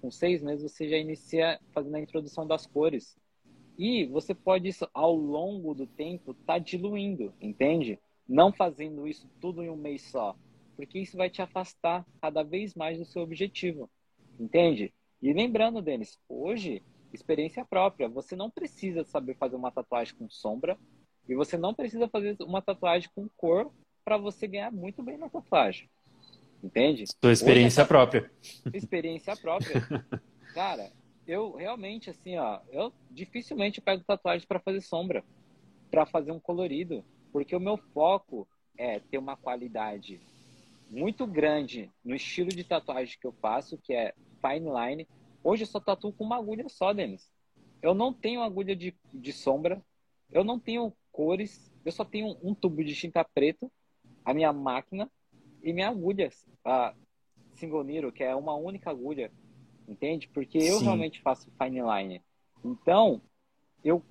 com 0.01 0.11
seis 0.11 0.43
meses 0.43 0.71
você 0.71 0.89
já 0.89 0.97
inicia 0.97 1.61
fazendo 1.73 1.97
a 1.97 2.01
introdução 2.01 2.47
das 2.47 2.67
cores. 2.67 3.17
E 3.79 4.07
você 4.07 4.35
pode, 4.35 4.71
ao 4.95 5.15
longo 5.15 5.75
do 5.75 5.87
tempo, 5.87 6.33
tá 6.33 6.59
diluindo, 6.59 7.35
entende? 7.41 7.99
Não 8.27 8.53
fazendo 8.53 9.07
isso 9.07 9.29
tudo 9.41 9.63
em 9.63 9.69
um 9.69 9.77
mês 9.77 10.03
só. 10.03 10.35
Porque 10.77 10.99
isso 10.99 11.17
vai 11.17 11.29
te 11.29 11.43
afastar 11.43 12.07
cada 12.21 12.43
vez 12.43 12.75
mais 12.75 12.99
do 12.99 13.05
seu 13.05 13.23
objetivo. 13.23 13.91
Entende? 14.39 14.93
E 15.21 15.33
lembrando, 15.33 15.83
Denis, 15.83 16.19
hoje, 16.29 16.83
experiência 17.13 17.65
própria. 17.65 18.09
Você 18.09 18.37
não 18.37 18.51
precisa 18.51 19.05
saber 19.05 19.37
fazer 19.37 19.57
uma 19.57 19.71
tatuagem 19.71 20.15
com 20.15 20.29
sombra 20.29 20.79
e 21.29 21.35
você 21.35 21.57
não 21.57 21.75
precisa 21.75 22.09
fazer 22.09 22.37
uma 22.41 22.63
tatuagem 22.63 23.11
com 23.15 23.29
cor 23.37 23.71
para 24.05 24.17
você 24.17 24.47
ganhar 24.47 24.71
muito 24.71 25.03
bem 25.03 25.19
na 25.19 25.29
tatuagem. 25.29 25.89
Entende? 26.63 27.05
Sua 27.07 27.33
experiência 27.33 27.83
Hoje, 27.83 27.89
própria. 27.89 28.31
Experiência 28.73 29.37
própria. 29.37 29.83
Cara, 30.55 30.91
eu 31.27 31.55
realmente, 31.55 32.11
assim, 32.11 32.37
ó, 32.37 32.61
eu 32.71 32.93
dificilmente 33.11 33.81
pego 33.81 34.05
tatuagem 34.05 34.47
para 34.47 34.61
fazer 34.61 34.81
sombra, 34.81 35.25
para 35.91 36.07
fazer 36.07 36.33
um 36.33 36.41
colorido, 36.41 37.05
porque 37.33 37.55
o 37.55 37.61
meu 37.61 37.77
foco 37.77 38.49
é 38.79 39.01
ter 39.01 39.19
uma 39.19 39.37
qualidade 39.37 40.21
muito 40.89 41.27
grande 41.27 41.91
no 42.05 42.15
estilo 42.15 42.51
de 42.51 42.63
tatuagem 42.63 43.19
que 43.21 43.27
eu 43.27 43.33
faço, 43.33 43.79
que 43.79 43.93
é 43.93 44.15
fine 44.41 44.71
line. 44.71 45.09
Hoje 45.47 45.63
eu 45.63 45.69
só 45.69 45.79
tatuo 45.79 46.13
com 46.13 46.25
uma 46.25 46.39
agulha 46.39 46.69
só, 46.69 46.93
Denis. 46.93 47.31
Eu 47.81 47.95
não 47.95 48.13
tenho 48.13 48.43
agulha 48.43 48.75
de, 48.75 48.99
de 49.15 49.33
sombra, 49.33 49.81
eu 50.33 50.43
não 50.43 50.59
tenho 50.59 50.93
cores, 51.13 51.73
eu 51.85 51.93
só 51.93 52.05
tenho 52.05 52.37
um 52.43 52.53
tubo 52.53 52.83
de 52.83 52.97
tinta 52.97 53.23
preto, 53.23 53.71
a 54.25 54.35
minha 54.35 54.53
máquina 54.53 55.09
e 55.63 55.73
minha 55.73 55.89
agulha, 55.89 56.31
a 56.65 56.97
single 57.53 57.85
needle, 57.85 58.11
que 58.11 58.25
é 58.25 58.35
uma 58.35 58.57
única 58.57 58.91
agulha, 58.91 59.31
entende? 59.87 60.27
Porque 60.27 60.59
eu 60.59 60.81
Sim. 60.81 60.87
realmente 60.87 61.23
faço 61.23 61.49
fine 61.63 61.81
line. 61.81 62.25
Então, 62.65 63.23
eu 63.85 64.05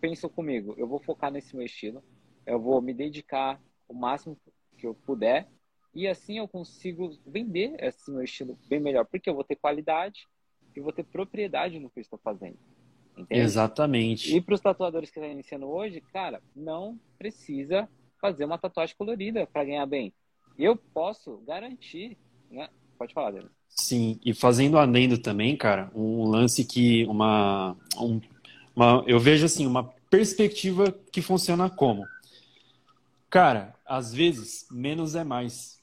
penso 0.00 0.26
comigo, 0.30 0.74
eu 0.78 0.88
vou 0.88 0.98
focar 0.98 1.30
nesse 1.30 1.54
meu 1.54 1.66
estilo, 1.66 2.02
eu 2.46 2.58
vou 2.58 2.80
me 2.80 2.94
dedicar 2.94 3.60
o 3.86 3.92
máximo 3.92 4.38
que 4.78 4.86
eu 4.86 4.94
puder 4.94 5.50
e 5.94 6.08
assim 6.08 6.38
eu 6.38 6.48
consigo 6.48 7.10
vender 7.26 7.76
esse 7.78 8.10
meu 8.10 8.22
estilo 8.22 8.58
bem 8.66 8.80
melhor, 8.80 9.04
porque 9.04 9.28
eu 9.28 9.34
vou 9.34 9.44
ter 9.44 9.56
qualidade 9.56 10.26
e 10.78 10.82
vou 10.82 10.92
ter 10.92 11.04
propriedade 11.04 11.78
no 11.78 11.90
que 11.90 11.98
eu 11.98 12.02
estou 12.02 12.18
fazendo. 12.18 12.56
Entende? 13.16 13.40
Exatamente. 13.40 14.34
E 14.34 14.40
para 14.40 14.54
os 14.54 14.60
tatuadores 14.60 15.10
que 15.10 15.18
estão 15.18 15.30
iniciando 15.30 15.66
hoje, 15.66 16.00
cara, 16.00 16.40
não 16.54 16.98
precisa 17.18 17.88
fazer 18.20 18.44
uma 18.44 18.58
tatuagem 18.58 18.96
colorida 18.96 19.46
para 19.46 19.64
ganhar 19.64 19.86
bem 19.86 20.12
eu 20.58 20.76
posso 20.76 21.38
garantir, 21.46 22.18
né? 22.50 22.68
Pode 22.98 23.14
falar, 23.14 23.30
Daniel. 23.30 23.50
Sim, 23.68 24.18
e 24.24 24.34
fazendo 24.34 24.76
adendo 24.76 25.16
também, 25.18 25.56
cara, 25.56 25.90
um 25.94 26.24
lance 26.24 26.64
que 26.64 27.04
uma, 27.04 27.76
um, 27.96 28.20
uma 28.74 29.04
eu 29.06 29.20
vejo 29.20 29.46
assim, 29.46 29.66
uma 29.66 29.84
perspectiva 30.10 30.92
que 31.12 31.22
funciona 31.22 31.70
como? 31.70 32.04
Cara, 33.30 33.74
às 33.86 34.12
vezes 34.12 34.66
menos 34.70 35.14
é 35.14 35.22
mais. 35.22 35.78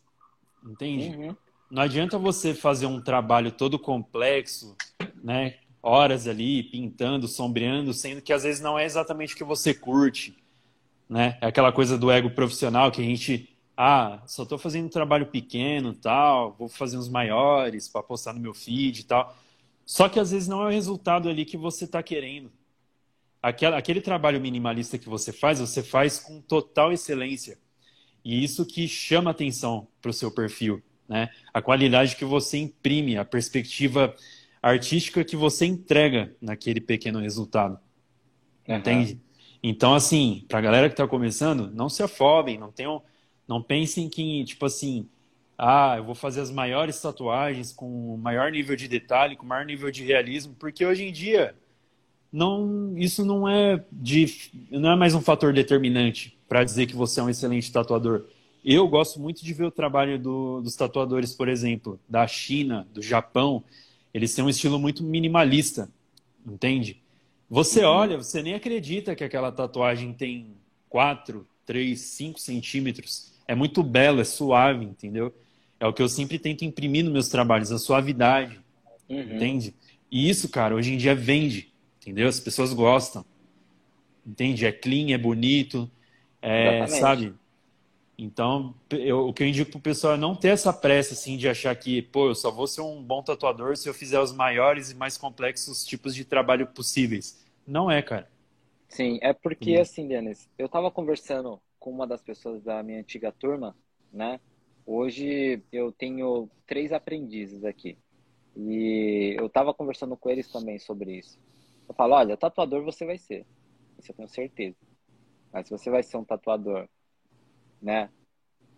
Entende? 0.65 1.15
Uhum. 1.15 1.35
Não 1.69 1.83
adianta 1.83 2.17
você 2.17 2.53
fazer 2.53 2.87
um 2.87 2.99
trabalho 2.99 3.51
todo 3.51 3.79
complexo, 3.79 4.75
né? 5.23 5.55
Horas 5.81 6.27
ali 6.27 6.63
pintando, 6.63 7.27
sombreando, 7.27 7.93
sendo 7.93 8.21
que 8.21 8.33
às 8.33 8.43
vezes 8.43 8.61
não 8.61 8.77
é 8.77 8.85
exatamente 8.85 9.33
o 9.33 9.37
que 9.37 9.43
você 9.43 9.73
curte, 9.73 10.35
né? 11.07 11.37
É 11.41 11.47
aquela 11.47 11.71
coisa 11.71 11.97
do 11.97 12.09
ego 12.11 12.29
profissional 12.29 12.91
que 12.91 13.01
a 13.01 13.05
gente 13.05 13.55
ah, 13.77 14.21
só 14.25 14.43
estou 14.43 14.57
fazendo 14.57 14.85
um 14.85 14.89
trabalho 14.89 15.25
pequeno, 15.25 15.93
tal, 15.93 16.55
vou 16.57 16.69
fazer 16.69 16.97
uns 16.97 17.09
maiores 17.09 17.87
para 17.87 18.01
postar 18.01 18.33
no 18.33 18.39
meu 18.39 18.53
feed 18.53 19.01
e 19.01 19.03
tal. 19.03 19.35
Só 19.85 20.09
que 20.09 20.19
às 20.19 20.31
vezes 20.31 20.47
não 20.47 20.63
é 20.63 20.67
o 20.67 20.71
resultado 20.71 21.29
ali 21.29 21.45
que 21.45 21.57
você 21.57 21.85
está 21.85 22.01
querendo. 22.01 22.51
Aquela, 23.41 23.77
aquele 23.77 24.01
trabalho 24.01 24.41
minimalista 24.41 24.97
que 24.97 25.07
você 25.07 25.31
faz, 25.31 25.59
você 25.59 25.83
faz 25.83 26.19
com 26.19 26.41
total 26.41 26.91
excelência. 26.91 27.59
E 28.23 28.43
isso 28.43 28.65
que 28.65 28.87
chama 28.87 29.29
atenção 29.29 29.87
para 30.01 30.09
o 30.09 30.13
seu 30.13 30.31
perfil. 30.31 30.81
Né? 31.07 31.29
A 31.53 31.61
qualidade 31.61 32.15
que 32.15 32.25
você 32.25 32.57
imprime, 32.57 33.17
a 33.17 33.25
perspectiva 33.25 34.15
artística 34.69 35.23
que 35.23 35.35
você 35.35 35.65
entrega 35.65 36.35
naquele 36.41 36.81
pequeno 36.81 37.19
resultado. 37.19 37.79
Uhum. 38.67 38.75
Entende? 38.75 39.19
Então, 39.61 39.93
assim, 39.93 40.43
para 40.47 40.59
a 40.59 40.61
galera 40.61 40.89
que 40.89 40.93
está 40.93 41.07
começando, 41.07 41.71
não 41.71 41.89
se 41.89 42.03
afobem, 42.03 42.57
não 42.57 42.71
tenham 42.71 43.01
não 43.47 43.61
pensem 43.61 44.09
que, 44.09 44.43
tipo 44.43 44.65
assim, 44.65 45.07
ah, 45.55 45.95
eu 45.97 46.03
vou 46.03 46.15
fazer 46.15 46.41
as 46.41 46.49
maiores 46.49 46.99
tatuagens 46.99 47.71
com 47.71 48.15
o 48.15 48.17
maior 48.17 48.51
nível 48.51 48.75
de 48.75 48.87
detalhe, 48.87 49.35
com 49.35 49.45
o 49.45 49.49
maior 49.49 49.65
nível 49.65 49.91
de 49.91 50.03
realismo, 50.03 50.55
porque 50.57 50.83
hoje 50.83 51.03
em 51.03 51.11
dia 51.11 51.55
não, 52.31 52.97
isso 52.97 53.23
não 53.23 53.47
é 53.47 53.83
de, 53.91 54.51
não 54.71 54.91
é 54.91 54.95
mais 54.95 55.13
um 55.13 55.21
fator 55.21 55.53
determinante 55.53 56.37
para 56.49 56.63
dizer 56.63 56.87
que 56.87 56.95
você 56.95 57.19
é 57.19 57.23
um 57.23 57.29
excelente 57.29 57.71
tatuador. 57.71 58.25
Eu 58.63 58.87
gosto 58.87 59.19
muito 59.19 59.45
de 59.45 59.53
ver 59.53 59.65
o 59.65 59.71
trabalho 59.71 60.17
do, 60.17 60.59
dos 60.61 60.75
tatuadores, 60.75 61.33
por 61.33 61.47
exemplo, 61.47 61.99
da 62.09 62.25
China, 62.27 62.87
do 62.91 63.01
Japão. 63.01 63.63
Eles 64.15 64.33
têm 64.33 64.45
um 64.45 64.49
estilo 64.49 64.79
muito 64.79 65.03
minimalista, 65.03 65.89
entende? 66.47 67.01
Você 67.49 67.83
uhum. 67.83 67.91
olha, 67.91 68.17
você 68.17 68.41
nem 68.41 68.53
acredita 68.53 69.13
que 69.13 69.25
aquela 69.25 69.51
tatuagem 69.51 70.13
tem 70.13 70.55
4, 70.87 71.45
3, 71.65 71.99
5 71.99 72.39
centímetros 72.39 73.33
é 73.45 73.53
muito 73.53 73.83
belo, 73.83 74.21
é 74.21 74.23
suave, 74.23 74.85
entendeu? 74.85 75.35
É 75.77 75.85
o 75.85 75.91
que 75.91 76.01
eu 76.01 76.07
sempre 76.07 76.39
tento 76.39 76.63
imprimir 76.63 77.03
nos 77.03 77.11
meus 77.11 77.27
trabalhos, 77.27 77.73
a 77.73 77.77
suavidade. 77.77 78.57
Uhum. 79.09 79.19
Entende? 79.19 79.75
E 80.09 80.29
isso, 80.29 80.47
cara, 80.47 80.73
hoje 80.73 80.93
em 80.93 80.97
dia 80.97 81.13
vende. 81.13 81.73
Entendeu? 82.01 82.29
As 82.29 82.39
pessoas 82.39 82.71
gostam. 82.71 83.25
Entende? 84.25 84.65
É 84.65 84.71
clean, 84.71 85.13
é 85.13 85.17
bonito. 85.17 85.91
É, 86.41 86.87
sabe? 86.87 87.33
Então, 88.17 88.73
eu, 88.89 89.27
o 89.27 89.33
que 89.33 89.43
eu 89.43 89.47
indico 89.47 89.71
pro 89.71 89.79
pessoal 89.79 90.13
é 90.13 90.17
não 90.17 90.35
ter 90.35 90.49
essa 90.49 90.71
pressa, 90.71 91.13
assim, 91.13 91.35
de 91.35 91.49
achar 91.49 91.75
que, 91.75 92.01
pô, 92.01 92.29
eu 92.29 92.35
só 92.35 92.49
vou 92.49 92.65
ser 92.65 92.81
um 92.81 93.03
bom 93.03 93.21
tatuador 93.21 93.75
se 93.75 93.89
eu 93.89 93.93
fizer 93.93 94.19
os 94.19 94.31
maiores 94.31 94.91
e 94.91 94.95
mais 94.95 95.17
complexos 95.17 95.85
tipos 95.85 96.15
de 96.15 96.23
trabalho 96.23 96.67
possíveis. 96.67 97.45
Não 97.67 97.91
é, 97.91 98.01
cara. 98.01 98.29
Sim, 98.87 99.19
é 99.21 99.33
porque, 99.33 99.77
hum. 99.77 99.81
assim, 99.81 100.07
Denis, 100.07 100.49
eu 100.57 100.69
tava 100.69 100.89
conversando 100.89 101.59
com 101.77 101.91
uma 101.91 102.07
das 102.07 102.21
pessoas 102.21 102.63
da 102.63 102.81
minha 102.81 102.99
antiga 102.99 103.31
turma, 103.31 103.75
né? 104.13 104.39
Hoje 104.85 105.61
eu 105.71 105.91
tenho 105.91 106.49
três 106.65 106.93
aprendizes 106.93 107.65
aqui. 107.65 107.97
E 108.55 109.35
eu 109.37 109.49
tava 109.49 109.73
conversando 109.73 110.15
com 110.15 110.29
eles 110.29 110.49
também 110.49 110.79
sobre 110.79 111.17
isso. 111.17 111.37
Eu 111.89 111.93
falo, 111.93 112.13
olha, 112.13 112.37
tatuador 112.37 112.83
você 112.83 113.05
vai 113.05 113.17
ser. 113.17 113.45
Isso 113.99 114.11
eu 114.11 114.15
tenho 114.15 114.29
certeza. 114.29 114.77
Mas 115.51 115.69
você 115.69 115.89
vai 115.89 116.03
ser 116.03 116.17
um 116.17 116.23
tatuador 116.23 116.87
né, 117.85 118.09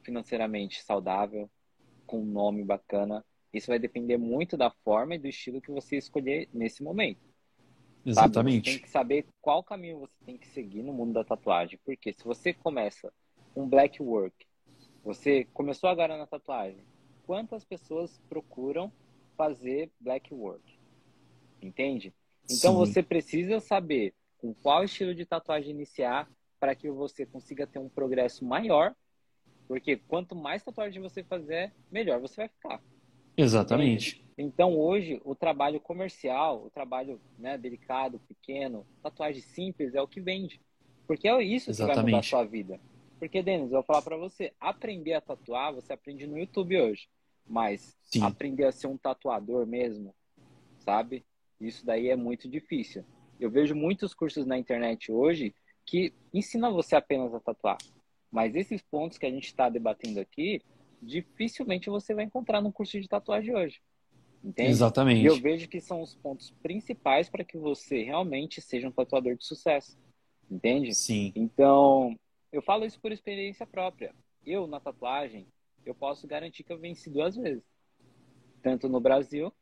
financeiramente 0.04 0.84
saudável, 0.84 1.50
com 2.06 2.22
um 2.22 2.26
nome 2.26 2.62
bacana, 2.64 3.26
isso 3.54 3.68
vai 3.68 3.80
depender 3.80 4.18
muito 4.18 4.58
da 4.58 4.70
forma 4.70 5.16
e 5.16 5.18
do 5.18 5.28
estilo 5.28 5.62
que 5.62 5.72
você 5.72 5.96
escolher 5.96 6.50
nesse 6.54 6.84
momento. 6.84 7.22
Exatamente. 8.06 8.56
Sabe? 8.56 8.64
Você 8.66 8.72
tem 8.72 8.82
que 8.82 8.90
saber 8.90 9.26
qual 9.42 9.64
caminho 9.64 10.00
você 10.00 10.16
tem 10.26 10.38
que 10.38 10.48
seguir 10.48 10.84
no 10.84 10.92
mundo 10.92 11.14
da 11.14 11.24
tatuagem. 11.24 11.80
Porque 11.86 12.12
se 12.12 12.24
você 12.24 12.54
começa 12.54 13.12
um 13.56 13.68
black 13.68 14.04
work, 14.04 14.46
você 15.04 15.46
começou 15.54 15.90
agora 15.90 16.18
na 16.18 16.28
tatuagem, 16.28 16.84
quantas 17.26 17.64
pessoas 17.64 18.22
procuram 18.28 18.92
fazer 19.38 19.90
black 20.02 20.34
work? 20.34 20.78
Entende? 21.62 22.14
Então 22.44 22.74
Sim. 22.74 22.78
você 22.78 23.02
precisa 23.02 23.62
saber 23.62 24.14
com 24.38 24.54
qual 24.54 24.84
estilo 24.84 25.16
de 25.16 25.26
tatuagem 25.26 25.72
iniciar, 25.72 26.30
para 26.60 26.76
que 26.76 26.90
você 26.90 27.26
consiga 27.26 27.68
ter 27.68 27.80
um 27.80 27.90
progresso 27.90 28.46
maior, 28.46 28.96
porque 29.68 29.98
quanto 29.98 30.36
mais 30.36 30.64
tatuagem 30.64 31.02
você 31.02 31.24
fazer, 31.24 31.74
melhor 31.92 32.20
você 32.20 32.38
vai 32.38 32.50
ficar. 32.50 32.82
Exatamente. 33.36 34.24
Então 34.38 34.78
hoje 34.78 35.22
o 35.24 35.36
trabalho 35.36 35.80
comercial, 35.80 36.66
o 36.66 36.70
trabalho 36.70 37.20
né, 37.38 37.58
delicado, 37.58 38.20
pequeno, 38.28 38.86
tatuagem 39.02 39.42
simples 39.42 39.94
é 39.94 40.02
o 40.02 40.08
que 40.08 40.22
vende, 40.22 40.62
porque 41.06 41.28
é 41.28 41.44
isso 41.44 41.70
Exatamente. 41.70 41.96
que 41.96 41.96
vai 41.96 42.06
mudar 42.06 42.20
a 42.20 42.24
sua 42.24 42.44
vida. 42.44 42.80
Porque, 43.20 43.42
Denis, 43.42 43.72
eu 43.72 43.78
vou 43.78 43.84
falar 43.84 44.02
para 44.02 44.18
você, 44.18 44.54
aprender 44.60 45.14
a 45.14 45.22
tatuar, 45.22 45.74
você 45.74 45.92
aprende 45.92 46.28
no 46.28 46.38
YouTube 46.38 46.80
hoje. 46.80 47.08
Mas 47.48 47.98
Sim. 48.04 48.24
aprender 48.24 48.66
a 48.66 48.72
ser 48.72 48.88
um 48.88 48.98
tatuador 48.98 49.66
mesmo, 49.66 50.14
sabe? 50.80 51.26
Isso 51.60 51.86
daí 51.86 52.10
é 52.10 52.16
muito 52.16 52.48
difícil. 52.48 53.04
Eu 53.40 53.50
vejo 53.50 53.74
muitos 53.74 54.14
cursos 54.14 54.46
na 54.46 54.58
internet 54.58 55.12
hoje 55.12 55.56
que 55.88 56.14
ensina 56.34 56.70
você 56.70 56.96
apenas 56.96 57.34
a 57.34 57.40
tatuar. 57.40 57.78
Mas 58.30 58.56
esses 58.56 58.82
pontos 58.82 59.18
que 59.18 59.26
a 59.26 59.32
gente 59.32 59.46
está 59.46 59.70
debatendo 59.70 60.20
aqui, 60.20 60.62
dificilmente 61.02 61.90
você 61.90 62.14
vai 62.14 62.26
encontrar 62.26 62.62
no 62.62 62.74
curso 62.74 63.00
de 63.00 63.08
tatuagem 63.08 63.56
hoje. 63.56 63.82
Entende? 64.44 64.70
Exatamente. 64.70 65.22
E 65.22 65.26
eu 65.26 65.38
vejo 65.38 65.68
que 65.68 65.80
são 65.80 66.02
os 66.02 66.14
pontos 66.14 66.52
principais 66.62 67.30
para 67.30 67.44
que 67.44 67.58
você 67.58 68.04
realmente 68.04 68.62
seja 68.62 68.88
um 68.88 68.92
tatuador 68.92 69.36
de 69.36 69.46
sucesso. 69.46 69.98
Entende? 70.52 70.94
Sim. 70.94 71.32
Então, 71.36 72.16
eu 72.52 72.62
falo 72.62 72.86
isso 72.86 73.00
por 73.00 73.12
experiência 73.12 73.66
própria. 73.66 74.14
Eu, 74.46 74.68
na 74.68 74.80
tatuagem, 74.80 75.48
eu 75.86 75.96
posso 75.96 76.28
garantir 76.28 76.64
que 76.64 76.72
eu 76.72 76.78
venci 76.78 77.10
duas 77.10 77.36
vezes. 77.36 77.64
Tanto 78.62 78.90
no 78.90 79.00
Brasil, 79.00 79.54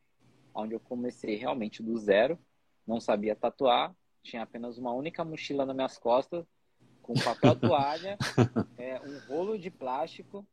onde 0.54 0.74
eu 0.74 0.80
comecei 0.80 1.36
realmente 1.36 1.84
do 1.84 1.96
zero, 1.98 2.38
não 2.86 3.00
sabia 3.00 3.36
tatuar, 3.36 3.96
tinha 4.26 4.42
apenas 4.42 4.78
uma 4.78 4.92
única 4.92 5.24
mochila 5.24 5.66
nas 5.66 5.76
minhas 5.76 5.98
costas, 5.98 6.46
com 7.02 7.14
papel 7.14 7.56
toalha, 7.60 8.18
é, 8.78 9.00
um 9.00 9.20
rolo 9.28 9.58
de 9.58 9.70
plástico, 9.70 10.46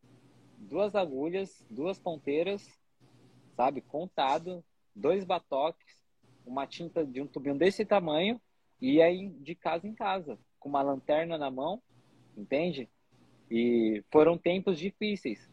duas 0.59 0.95
agulhas, 0.95 1.67
duas 1.71 1.99
ponteiras, 1.99 2.69
sabe, 3.57 3.81
contado, 3.81 4.63
dois 4.95 5.25
batoques, 5.25 5.97
uma 6.45 6.67
tinta 6.67 7.05
de 7.05 7.21
um 7.23 7.27
tubinho 7.27 7.57
desse 7.57 7.85
tamanho 7.85 8.41
e 8.81 9.01
aí 9.01 9.29
de 9.29 9.55
casa 9.55 9.89
em 9.89 9.95
casa, 9.95 10.39
com 10.61 10.69
uma 10.69 10.83
lanterna 10.83 11.39
na 11.39 11.51
mão, 11.51 11.83
entende? 12.37 12.89
E 13.51 14.05
foram 14.11 14.37
tempos 14.37 14.79
difíceis. 14.79 15.51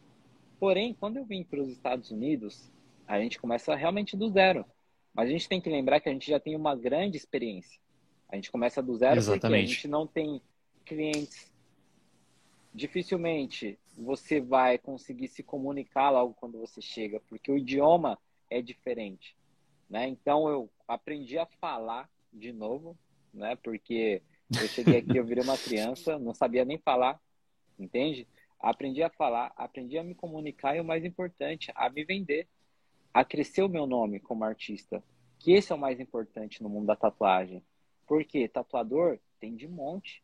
Porém, 0.58 0.92
quando 0.92 1.16
eu 1.16 1.24
vim 1.24 1.42
para 1.42 1.60
os 1.60 1.70
Estados 1.70 2.10
Unidos, 2.10 2.70
a 3.06 3.18
gente 3.18 3.40
começa 3.40 3.74
realmente 3.74 4.16
do 4.16 4.30
zero. 4.30 4.64
Mas 5.14 5.28
a 5.28 5.32
gente 5.32 5.48
tem 5.48 5.60
que 5.60 5.70
lembrar 5.70 6.00
que 6.00 6.08
a 6.08 6.12
gente 6.12 6.28
já 6.28 6.38
tem 6.38 6.54
uma 6.54 6.76
grande 6.76 7.16
experiência. 7.16 7.80
A 8.30 8.36
gente 8.36 8.50
começa 8.50 8.82
do 8.82 8.96
zero 8.96 9.18
Exatamente. 9.18 9.40
porque 9.40 9.54
a 9.54 9.66
gente 9.74 9.88
não 9.88 10.06
tem 10.06 10.40
clientes. 10.84 11.50
Dificilmente 12.72 13.78
você 13.96 14.40
vai 14.40 14.78
conseguir 14.78 15.28
se 15.28 15.42
comunicar 15.42 16.10
logo 16.10 16.34
quando 16.34 16.58
você 16.58 16.80
chega, 16.80 17.20
porque 17.28 17.50
o 17.50 17.58
idioma 17.58 18.18
é 18.48 18.62
diferente, 18.62 19.36
né? 19.88 20.06
Então 20.08 20.48
eu 20.48 20.70
aprendi 20.86 21.36
a 21.38 21.46
falar 21.46 22.08
de 22.32 22.52
novo, 22.52 22.96
né? 23.34 23.56
Porque 23.56 24.22
eu 24.60 24.68
cheguei 24.68 24.98
aqui, 24.98 25.16
eu 25.16 25.24
virei 25.24 25.42
uma 25.42 25.58
criança, 25.58 26.18
não 26.18 26.32
sabia 26.32 26.64
nem 26.64 26.78
falar, 26.78 27.20
entende? 27.78 28.26
Aprendi 28.58 29.02
a 29.02 29.10
falar, 29.10 29.52
aprendi 29.56 29.98
a 29.98 30.04
me 30.04 30.14
comunicar 30.14 30.76
e 30.76 30.80
o 30.80 30.84
mais 30.84 31.04
importante, 31.04 31.72
a 31.74 31.90
me 31.90 32.04
vender, 32.04 32.46
a 33.12 33.24
crescer 33.24 33.62
o 33.62 33.68
meu 33.68 33.86
nome 33.86 34.20
como 34.20 34.44
artista, 34.44 35.02
que 35.38 35.52
esse 35.52 35.72
é 35.72 35.74
o 35.74 35.78
mais 35.78 35.98
importante 35.98 36.62
no 36.62 36.68
mundo 36.68 36.86
da 36.86 36.96
tatuagem. 36.96 37.62
Porque 38.10 38.48
tatuador 38.48 39.20
tem 39.38 39.54
de 39.54 39.68
monte. 39.68 40.20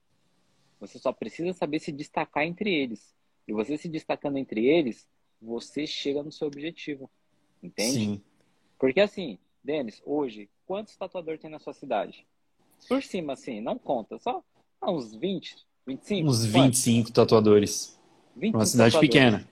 Você 0.81 0.99
só 0.99 1.13
precisa 1.13 1.53
saber 1.53 1.79
se 1.79 1.93
destacar 1.93 2.43
entre 2.43 2.69
eles. 2.75 3.15
E 3.47 3.53
você 3.53 3.79
se 3.79 3.89
destacando 3.89 4.39
entre 4.39 4.67
eles, 4.67 5.09
você 5.41 5.87
chega 5.87 6.21
no 6.21 6.33
seu 6.33 6.49
objetivo. 6.49 7.09
Entende? 7.63 7.93
Sim. 7.93 8.23
Porque 8.77 8.99
assim, 9.01 9.39
Denis, 9.63 10.03
hoje, 10.05 10.51
quantos 10.67 10.97
tatuadores 10.97 11.41
tem 11.41 11.49
na 11.49 11.61
sua 11.61 11.73
cidade? 11.73 12.27
Por 12.89 13.05
cima, 13.05 13.35
assim, 13.35 13.61
não 13.61 13.79
conta, 13.79 14.19
só 14.19 14.43
uns 14.83 15.15
20, 15.15 15.57
25? 15.87 16.29
Uns 16.29 16.45
25 16.45 16.97
quantos? 16.99 17.13
tatuadores. 17.13 18.01
25 18.35 18.59
Uma 18.59 18.67
cidade 18.67 18.95
tatuadores. 18.95 19.15
pequena. 19.15 19.49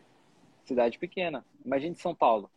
Cidade 0.65 0.99
pequena. 0.99 1.47
Imagine 1.65 1.95
São 1.95 2.17
Paulo. 2.17 2.51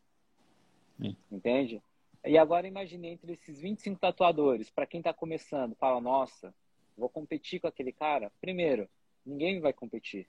Sim. 0.99 1.15
Entende? 1.32 1.84
E 2.28 2.38
agora 2.38 2.67
imagine 2.67 3.07
entre 3.07 3.34
esses 3.34 3.59
25 3.59 3.99
tatuadores, 3.99 4.69
para 4.69 4.86
quem 4.86 4.99
está 4.99 5.13
começando, 5.13 5.75
fala, 5.75 6.01
nossa, 6.01 6.53
vou 6.97 7.09
competir 7.09 7.59
com 7.59 7.67
aquele 7.67 7.91
cara. 7.91 8.32
Primeiro, 8.41 8.88
ninguém 9.25 9.59
vai 9.59 9.73
competir, 9.73 10.28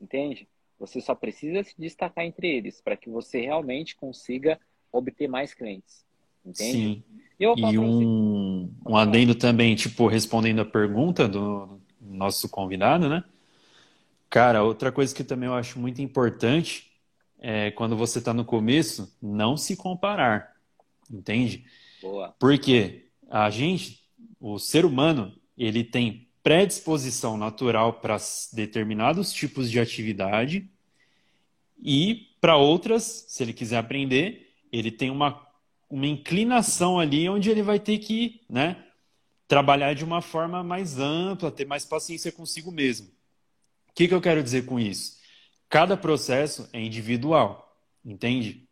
entende? 0.00 0.48
Você 0.78 1.00
só 1.00 1.14
precisa 1.14 1.62
se 1.62 1.74
destacar 1.78 2.24
entre 2.24 2.48
eles 2.48 2.80
para 2.80 2.96
que 2.96 3.10
você 3.10 3.40
realmente 3.40 3.94
consiga 3.94 4.58
obter 4.90 5.28
mais 5.28 5.52
clientes, 5.54 6.04
entende? 6.44 6.72
Sim. 6.72 7.04
E, 7.38 7.44
e 7.44 7.78
um, 7.78 8.72
um 8.86 8.96
adendo 8.96 9.34
também, 9.34 9.74
tipo, 9.74 10.06
respondendo 10.06 10.60
a 10.60 10.64
pergunta 10.64 11.28
do 11.28 11.80
nosso 12.00 12.48
convidado, 12.48 13.08
né? 13.08 13.24
Cara, 14.28 14.62
outra 14.62 14.92
coisa 14.92 15.14
que 15.14 15.24
também 15.24 15.48
eu 15.48 15.54
acho 15.54 15.78
muito 15.78 16.00
importante 16.00 16.90
é 17.38 17.70
quando 17.72 17.96
você 17.96 18.18
está 18.18 18.32
no 18.32 18.44
começo, 18.44 19.16
não 19.20 19.56
se 19.56 19.76
comparar. 19.76 20.49
Entende? 21.10 21.64
Boa. 22.00 22.34
Porque 22.38 23.08
a 23.28 23.50
gente, 23.50 24.00
o 24.38 24.58
ser 24.58 24.84
humano, 24.84 25.34
ele 25.56 25.82
tem 25.82 26.28
predisposição 26.42 27.36
natural 27.36 27.94
para 27.94 28.16
determinados 28.52 29.32
tipos 29.32 29.70
de 29.70 29.78
atividade 29.78 30.70
e 31.82 32.28
para 32.40 32.56
outras, 32.56 33.26
se 33.28 33.42
ele 33.42 33.52
quiser 33.52 33.78
aprender, 33.78 34.54
ele 34.72 34.90
tem 34.90 35.10
uma, 35.10 35.46
uma 35.88 36.06
inclinação 36.06 36.98
ali 36.98 37.28
onde 37.28 37.50
ele 37.50 37.62
vai 37.62 37.78
ter 37.78 37.98
que 37.98 38.40
né, 38.48 38.84
trabalhar 39.46 39.94
de 39.94 40.04
uma 40.04 40.22
forma 40.22 40.62
mais 40.62 40.98
ampla, 40.98 41.50
ter 41.50 41.66
mais 41.66 41.84
paciência 41.84 42.32
consigo 42.32 42.70
mesmo. 42.70 43.08
O 43.88 43.92
que, 43.94 44.08
que 44.08 44.14
eu 44.14 44.20
quero 44.20 44.42
dizer 44.42 44.64
com 44.64 44.78
isso? 44.78 45.18
Cada 45.68 45.96
processo 45.96 46.68
é 46.72 46.80
individual, 46.80 47.76
entende? 48.04 48.68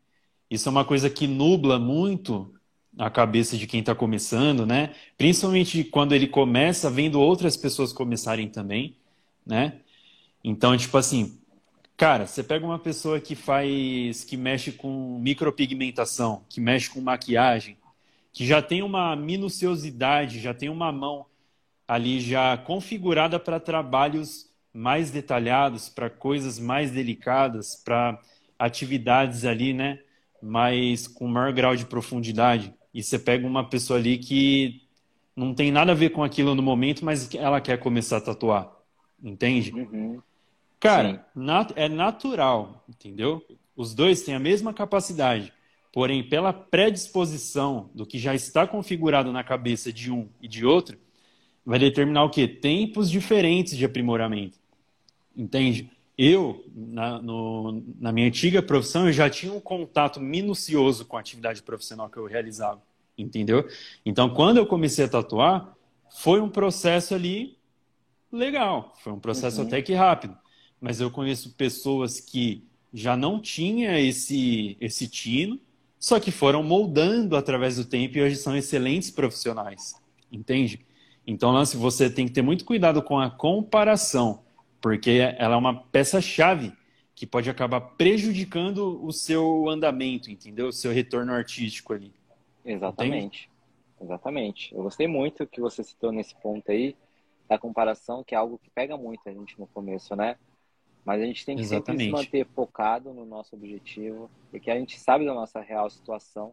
Isso 0.51 0.69
é 0.69 0.73
uma 0.73 0.85
coisa 0.85 1.11
que 1.11 1.27
nubla 1.27 1.79
muito 1.79 2.55
a 2.99 3.11
cabeça 3.11 3.57
de 3.57 3.67
quem 3.67 3.81
está 3.81 3.95
começando, 3.95 4.67
né? 4.67 4.95
Principalmente 5.17 5.85
quando 5.85 6.15
ele 6.15 6.27
começa 6.27 6.91
vendo 6.91 7.21
outras 7.21 7.57
pessoas 7.57 7.93
começarem 7.93 8.49
também, 8.49 8.97
né? 9.47 9.81
Então, 10.45 10.77
tipo 10.77 10.97
assim, 10.99 11.39
cara, 11.97 12.27
você 12.27 12.43
pega 12.43 12.65
uma 12.67 12.79
pessoa 12.79 13.21
que 13.21 13.35
faz, 13.35 14.25
que 14.25 14.37
mexe 14.37 14.73
com 14.73 15.19
micropigmentação, 15.21 16.45
que 16.49 16.61
mexe 16.61 16.91
com 16.91 17.01
maquiagem, 17.01 17.77
que 18.33 18.47
já 18.47 18.63
tem 18.63 18.83
uma 18.83 19.17
minuciosidade, 19.17 20.41
já 20.41 20.55
tem 20.55 20.69
uma 20.69 20.93
mão 20.93 21.27
ali 21.87 22.21
já 22.21 22.57
configurada 22.59 23.39
para 23.41 23.61
trabalhos 23.61 24.51
mais 24.73 25.11
detalhados, 25.11 25.89
para 25.89 26.11
coisas 26.11 26.59
mais 26.59 26.91
delicadas, 26.91 27.77
para 27.77 28.21
atividades 28.59 29.45
ali, 29.45 29.73
né? 29.73 30.01
Mas 30.43 31.07
com 31.07 31.27
maior 31.27 31.53
grau 31.53 31.75
de 31.75 31.87
profundidade. 31.87 32.75
E 32.93 33.03
você 33.03 33.19
pega 33.19 33.47
uma 33.47 33.69
pessoa 33.69 33.99
ali 33.99 34.19
que 34.19 34.83
não 35.37 35.55
tem 35.55 35.71
nada 35.71 35.93
a 35.93 35.95
ver 35.95 36.11
com 36.11 36.23
aquilo 36.23 36.55
no 36.55 36.63
momento, 36.63 37.05
mas 37.05 37.33
ela 37.35 37.61
quer 37.61 37.79
começar 37.79 38.17
a 38.17 38.21
tatuar. 38.21 38.73
Entende? 39.23 39.73
Uhum. 39.73 40.21
Cara, 40.81 41.27
nat 41.35 41.73
é 41.75 41.89
natural, 41.89 42.85
entendeu? 42.89 43.45
Os 43.77 43.95
dois 43.95 44.23
têm 44.23 44.35
a 44.35 44.41
mesma 44.41 44.73
capacidade, 44.73 45.53
porém, 45.93 46.29
pela 46.29 46.53
predisposição 46.53 47.91
do 47.95 48.07
que 48.07 48.19
já 48.19 48.35
está 48.35 48.67
configurado 48.67 49.33
na 49.33 49.43
cabeça 49.43 49.93
de 49.93 50.11
um 50.13 50.29
e 50.41 50.47
de 50.47 50.65
outro, 50.65 50.99
vai 51.65 51.79
determinar 51.79 52.25
o 52.25 52.31
quê? 52.31 52.47
Tempos 52.47 53.11
diferentes 53.11 53.77
de 53.77 53.85
aprimoramento. 53.85 54.59
Entende? 55.37 55.91
Eu, 56.19 56.65
na, 56.75 57.23
no, 57.23 57.81
na 58.01 58.11
minha 58.11 58.27
antiga 58.27 58.61
profissão, 58.61 59.07
eu 59.07 59.13
já 59.13 59.31
tinha 59.31 59.53
um 59.53 59.61
contato 59.61 60.21
minucioso 60.21 61.05
com 61.05 61.17
a 61.17 61.21
atividade 61.21 61.63
profissional 61.63 62.11
que 62.11 62.17
eu 62.17 62.27
realizava. 62.27 62.83
Entendeu? 63.17 63.69
Então, 64.05 64.29
quando 64.29 64.57
eu 64.57 64.67
comecei 64.67 65.05
a 65.05 65.09
tatuar, 65.09 65.77
foi 66.11 66.41
um 66.41 66.49
processo 66.49 67.15
ali 67.15 67.57
legal. 68.33 68.95
Foi 69.03 69.13
um 69.13 69.21
processo 69.21 69.61
uhum. 69.61 69.69
até 69.69 69.81
que 69.81 69.95
rápido. 69.95 70.37
Mas 70.81 71.01
eu 71.01 71.09
conheço 71.09 71.55
pessoas 71.55 72.19
que 72.19 72.65
já 72.93 73.17
não 73.17 73.41
tinham 73.41 73.95
esse, 73.97 74.77
esse 74.81 75.07
tino, 75.07 75.61
só 76.01 76.19
que 76.19 76.33
foram 76.33 76.65
moldando 76.65 77.37
através 77.37 77.77
do 77.77 77.85
tempo 77.85 78.19
e 78.19 78.23
hoje 78.23 78.35
são 78.35 78.57
excelentes 78.57 79.11
profissionais. 79.11 79.95
Entende? 80.33 80.85
Então, 81.25 81.53
Lance, 81.53 81.77
você 81.77 82.11
tem 82.11 82.27
que 82.27 82.33
ter 82.33 82.43
muito 82.43 82.65
cuidado 82.65 83.03
com 83.03 83.21
a 83.21 83.31
comparação 83.31 84.48
porque 84.81 85.19
ela 85.39 85.55
é 85.55 85.59
uma 85.59 85.83
peça-chave 85.85 86.73
que 87.15 87.27
pode 87.27 87.51
acabar 87.51 87.81
prejudicando 87.81 89.05
o 89.05 89.13
seu 89.13 89.69
andamento, 89.69 90.31
entendeu? 90.31 90.69
O 90.69 90.73
seu 90.73 90.93
retorno 90.93 91.33
artístico 91.33 91.93
ali. 91.93 92.15
Exatamente. 92.65 93.17
Entende? 93.17 93.51
Exatamente. 94.01 94.75
Eu 94.75 94.83
gostei 94.83 95.09
muito 95.09 95.47
que 95.47 95.61
você 95.61 95.83
citou 95.83 96.13
nesse 96.13 96.35
ponto 96.37 96.71
aí, 96.71 96.97
da 97.49 97.59
comparação, 97.59 98.23
que 98.23 98.35
é 98.35 98.39
algo 98.39 98.59
que 98.59 98.71
pega 98.71 98.97
muito 98.97 99.27
a 99.29 99.33
gente 99.33 99.59
no 99.59 99.67
começo, 99.67 100.15
né? 100.15 100.37
Mas 101.05 101.23
a 101.23 101.25
gente 101.25 101.45
tem 101.47 101.57
que 101.57 101.63
Exatamente. 101.63 102.05
sempre 102.05 102.19
se 102.19 102.25
manter 102.25 102.47
focado 102.55 103.15
no 103.15 103.25
nosso 103.25 103.57
objetivo, 103.57 104.31
porque 104.51 104.71
a 104.71 104.79
gente 104.79 105.01
sabe 105.01 105.25
da 105.25 105.33
nossa 105.33 105.61
real 105.61 105.89
situação, 105.89 106.53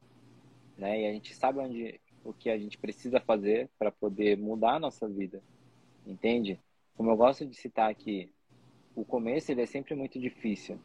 né? 0.78 1.02
E 1.02 1.08
a 1.08 1.12
gente 1.12 1.36
sabe 1.36 1.60
onde 1.60 2.00
o 2.24 2.34
que 2.34 2.50
a 2.50 2.58
gente 2.58 2.78
precisa 2.78 3.20
fazer 3.20 3.70
para 3.78 3.92
poder 3.92 4.38
mudar 4.38 4.76
a 4.76 4.80
nossa 4.80 5.08
vida, 5.08 5.44
entende? 6.08 6.60
Como 6.96 7.12
eu 7.12 7.18
gosto 7.18 7.46
de 7.46 7.56
citar 7.56 7.90
aqui, 7.90 8.32
o 8.96 9.04
começo 9.04 9.52
ele 9.52 9.62
é 9.62 9.66
sempre 9.66 9.94
muito 9.96 10.20
difícil. 10.20 10.80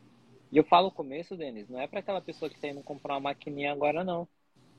E 0.51 0.57
eu 0.57 0.65
falo 0.65 0.91
começo, 0.91 1.37
Denis, 1.37 1.69
não 1.69 1.81
é 1.81 1.87
para 1.87 2.01
aquela 2.01 2.21
pessoa 2.21 2.51
que 2.51 2.57
está 2.57 2.69
indo 2.69 2.83
comprar 2.83 3.15
uma 3.15 3.21
maquininha 3.21 3.73
agora, 3.73 4.03
não. 4.03 4.27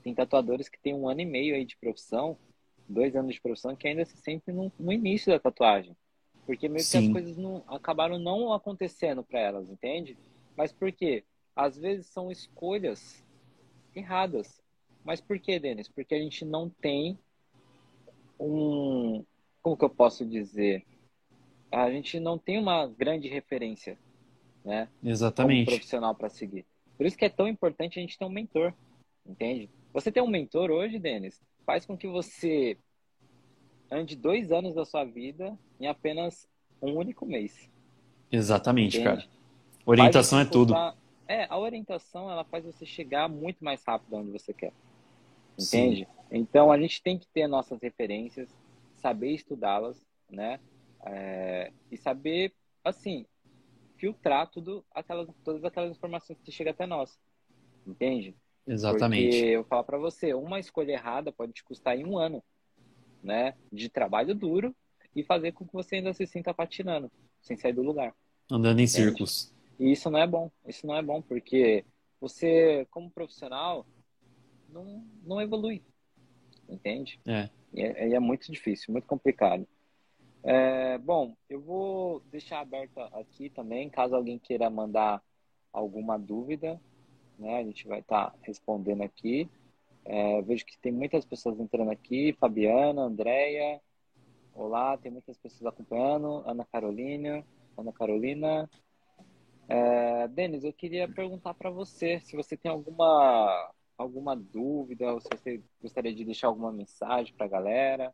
Tem 0.04 0.14
tatuadores 0.14 0.68
que 0.68 0.80
têm 0.80 0.94
um 0.94 1.08
ano 1.08 1.22
e 1.22 1.26
meio 1.26 1.56
aí 1.56 1.64
de 1.64 1.78
profissão, 1.78 2.38
dois 2.88 3.16
anos 3.16 3.36
de 3.36 3.42
profissão, 3.42 3.76
que 3.76 3.88
ainda 3.88 4.04
se 4.04 4.18
sentem 4.18 4.54
no, 4.54 4.72
no 4.78 4.92
início 4.92 5.32
da 5.32 5.40
tatuagem. 5.40 5.96
Porque 6.46 6.68
meio 6.68 6.84
Sim. 6.84 7.00
que 7.00 7.06
as 7.06 7.12
coisas 7.14 7.38
não, 7.38 7.64
acabaram 7.68 8.20
não 8.20 8.52
acontecendo 8.52 9.24
para 9.24 9.40
elas, 9.40 9.70
entende? 9.70 10.18
Mas 10.58 10.74
por 10.74 10.92
quê? 10.92 11.24
Às 11.56 11.78
vezes 11.78 12.08
são 12.08 12.30
escolhas 12.30 13.24
erradas. 13.96 14.62
Mas 15.06 15.22
por 15.22 15.40
quê, 15.40 15.60
Denis? 15.60 15.88
Porque 15.88 16.16
a 16.16 16.20
gente 16.20 16.44
não 16.44 16.70
tem 16.70 17.18
um. 18.40 19.24
Como 19.62 19.78
que 19.78 19.86
eu 19.86 19.90
posso 19.90 20.26
dizer? 20.26 20.86
A 21.72 21.90
gente 21.90 22.20
não 22.20 22.38
tem 22.38 22.60
uma 22.60 22.88
grande 22.88 23.28
referência, 23.28 23.98
né? 24.64 24.90
Exatamente. 25.04 25.66
Como 25.66 25.78
profissional 25.78 26.14
para 26.14 26.30
seguir. 26.30 26.66
Por 26.98 27.06
isso 27.06 27.18
que 27.18 27.26
é 27.26 27.30
tão 27.30 27.48
importante 27.48 27.98
a 27.98 28.02
gente 28.02 28.18
ter 28.18 28.26
um 28.26 28.30
mentor, 28.30 28.74
entende? 29.26 29.70
Você 29.94 30.12
ter 30.12 30.22
um 30.22 30.28
mentor 30.28 30.70
hoje, 30.70 31.00
Denis, 31.00 31.42
faz 31.66 31.86
com 31.86 31.98
que 31.98 32.08
você 32.08 32.78
ande 33.90 34.16
dois 34.16 34.52
anos 34.52 34.76
da 34.76 34.86
sua 34.86 35.04
vida 35.04 35.58
em 35.80 35.88
apenas 35.88 36.48
um 36.82 36.96
único 36.96 37.26
mês. 37.26 37.70
Exatamente, 38.32 39.00
entende? 39.00 39.24
cara. 39.24 39.30
Orientação 39.86 40.40
é 40.40 40.46
tudo. 40.46 40.74
É, 41.28 41.46
a 41.50 41.58
orientação 41.58 42.30
ela 42.30 42.44
faz 42.44 42.66
você 42.66 42.86
chegar 42.86 43.28
muito 43.28 43.64
mais 43.64 43.84
rápido 43.84 44.16
onde 44.16 44.32
você 44.32 44.54
quer. 44.54 44.74
Entende? 45.60 46.06
Sim. 46.06 46.08
Então 46.32 46.72
a 46.72 46.80
gente 46.80 47.02
tem 47.02 47.18
que 47.18 47.28
ter 47.28 47.48
nossas 47.48 47.82
referências, 47.82 48.50
saber 48.96 49.32
estudá-las, 49.32 50.06
né? 50.30 50.60
É, 51.06 51.72
e 51.89 51.97
saber, 51.97 52.54
assim, 52.84 53.26
filtrar 53.97 54.49
tudo 54.49 54.86
aquelas, 54.93 55.28
todas 55.43 55.64
aquelas 55.64 55.91
informações 55.91 56.39
que 56.43 56.52
chegam 56.52 56.72
até 56.72 56.86
nós. 56.86 57.20
Entende? 57.86 58.36
Exatamente. 58.68 59.30
Porque 59.30 59.45
eu 59.45 59.64
falo 59.64 59.84
para 59.84 59.97
você, 59.97 60.34
uma 60.34 60.60
escolha 60.60 60.93
errada 60.93 61.32
pode 61.32 61.54
te 61.54 61.64
custar 61.64 61.97
em 61.97 62.06
um 62.06 62.18
ano, 62.18 62.43
né? 63.24 63.56
De 63.72 63.89
trabalho 63.89 64.36
duro 64.36 64.76
e 65.16 65.24
fazer 65.24 65.52
com 65.52 65.66
que 65.66 65.74
você 65.74 65.95
ainda 65.95 66.14
se 66.14 66.26
sinta 66.26 66.54
patinando, 66.54 67.12
sem 67.41 67.58
sair 67.58 67.74
do 67.74 67.82
lugar. 67.82 68.16
Andando 68.49 68.80
em 68.80 68.84
entende? 68.84 68.89
círculos. 68.89 69.54
E 69.80 69.91
isso 69.91 70.10
não 70.10 70.20
é 70.20 70.28
bom. 70.28 70.52
Isso 70.68 70.86
não 70.86 70.95
é 70.95 71.02
bom, 71.02 71.22
porque 71.22 71.84
você, 72.20 72.88
como 72.91 73.10
profissional, 73.10 73.86
não, 74.70 75.06
não 75.24 75.41
evolui. 75.41 75.84
Entende? 76.70 77.20
É. 77.26 77.49
E 77.74 77.82
é, 77.82 78.14
é 78.14 78.20
muito 78.20 78.52
difícil, 78.52 78.91
muito 78.91 79.08
complicado. 79.08 79.68
É, 80.44 80.98
bom, 80.98 81.36
eu 81.50 81.62
vou 81.62 82.22
deixar 82.32 82.62
aberto 82.62 83.00
aqui 83.00 83.50
também, 83.50 83.89
caso 83.89 84.16
alguém 84.16 84.39
queira 84.39 84.70
mandar 84.70 85.22
alguma 85.72 86.18
dúvida, 86.18 86.82
né? 87.38 87.60
A 87.60 87.64
gente 87.64 87.88
vai 87.88 88.00
estar 88.00 88.32
tá 88.32 88.38
respondendo 88.42 89.04
aqui. 89.04 89.50
É, 90.04 90.42
vejo 90.42 90.66
que 90.66 90.80
tem 90.80 90.92
muitas 90.92 91.24
pessoas 91.26 91.60
entrando 91.60 91.92
aqui, 91.92 92.34
Fabiana, 92.39 93.04
Andréia, 93.04 93.80
olá, 94.54 94.98
tem 94.98 95.12
muitas 95.12 95.38
pessoas 95.38 95.68
acompanhando, 95.68 96.44
Ana 96.46 96.66
Carolina, 96.66 97.46
Ana 97.78 97.94
Carolina. 97.94 98.70
É, 99.70 100.28
Denis, 100.28 100.64
eu 100.64 100.74
queria 100.74 101.08
perguntar 101.08 101.54
para 101.54 101.70
você 101.70 102.20
se 102.20 102.36
você 102.36 102.58
tem 102.58 102.72
alguma 102.72 103.72
alguma 103.98 104.36
dúvida, 104.36 105.14
ou 105.14 105.22
se 105.22 105.28
você 105.32 105.64
gostaria 105.80 106.14
de 106.14 106.26
deixar 106.26 106.48
alguma 106.48 106.72
mensagem 106.72 107.34
para 107.36 107.46
a 107.46 107.50
galera. 107.50 108.14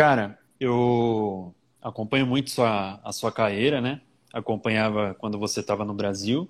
Cara, 0.00 0.38
eu 0.58 1.54
acompanho 1.82 2.26
muito 2.26 2.48
sua, 2.48 2.98
a 3.04 3.12
sua 3.12 3.30
carreira, 3.30 3.82
né? 3.82 4.00
Acompanhava 4.32 5.14
quando 5.18 5.38
você 5.38 5.60
estava 5.60 5.84
no 5.84 5.92
Brasil. 5.92 6.48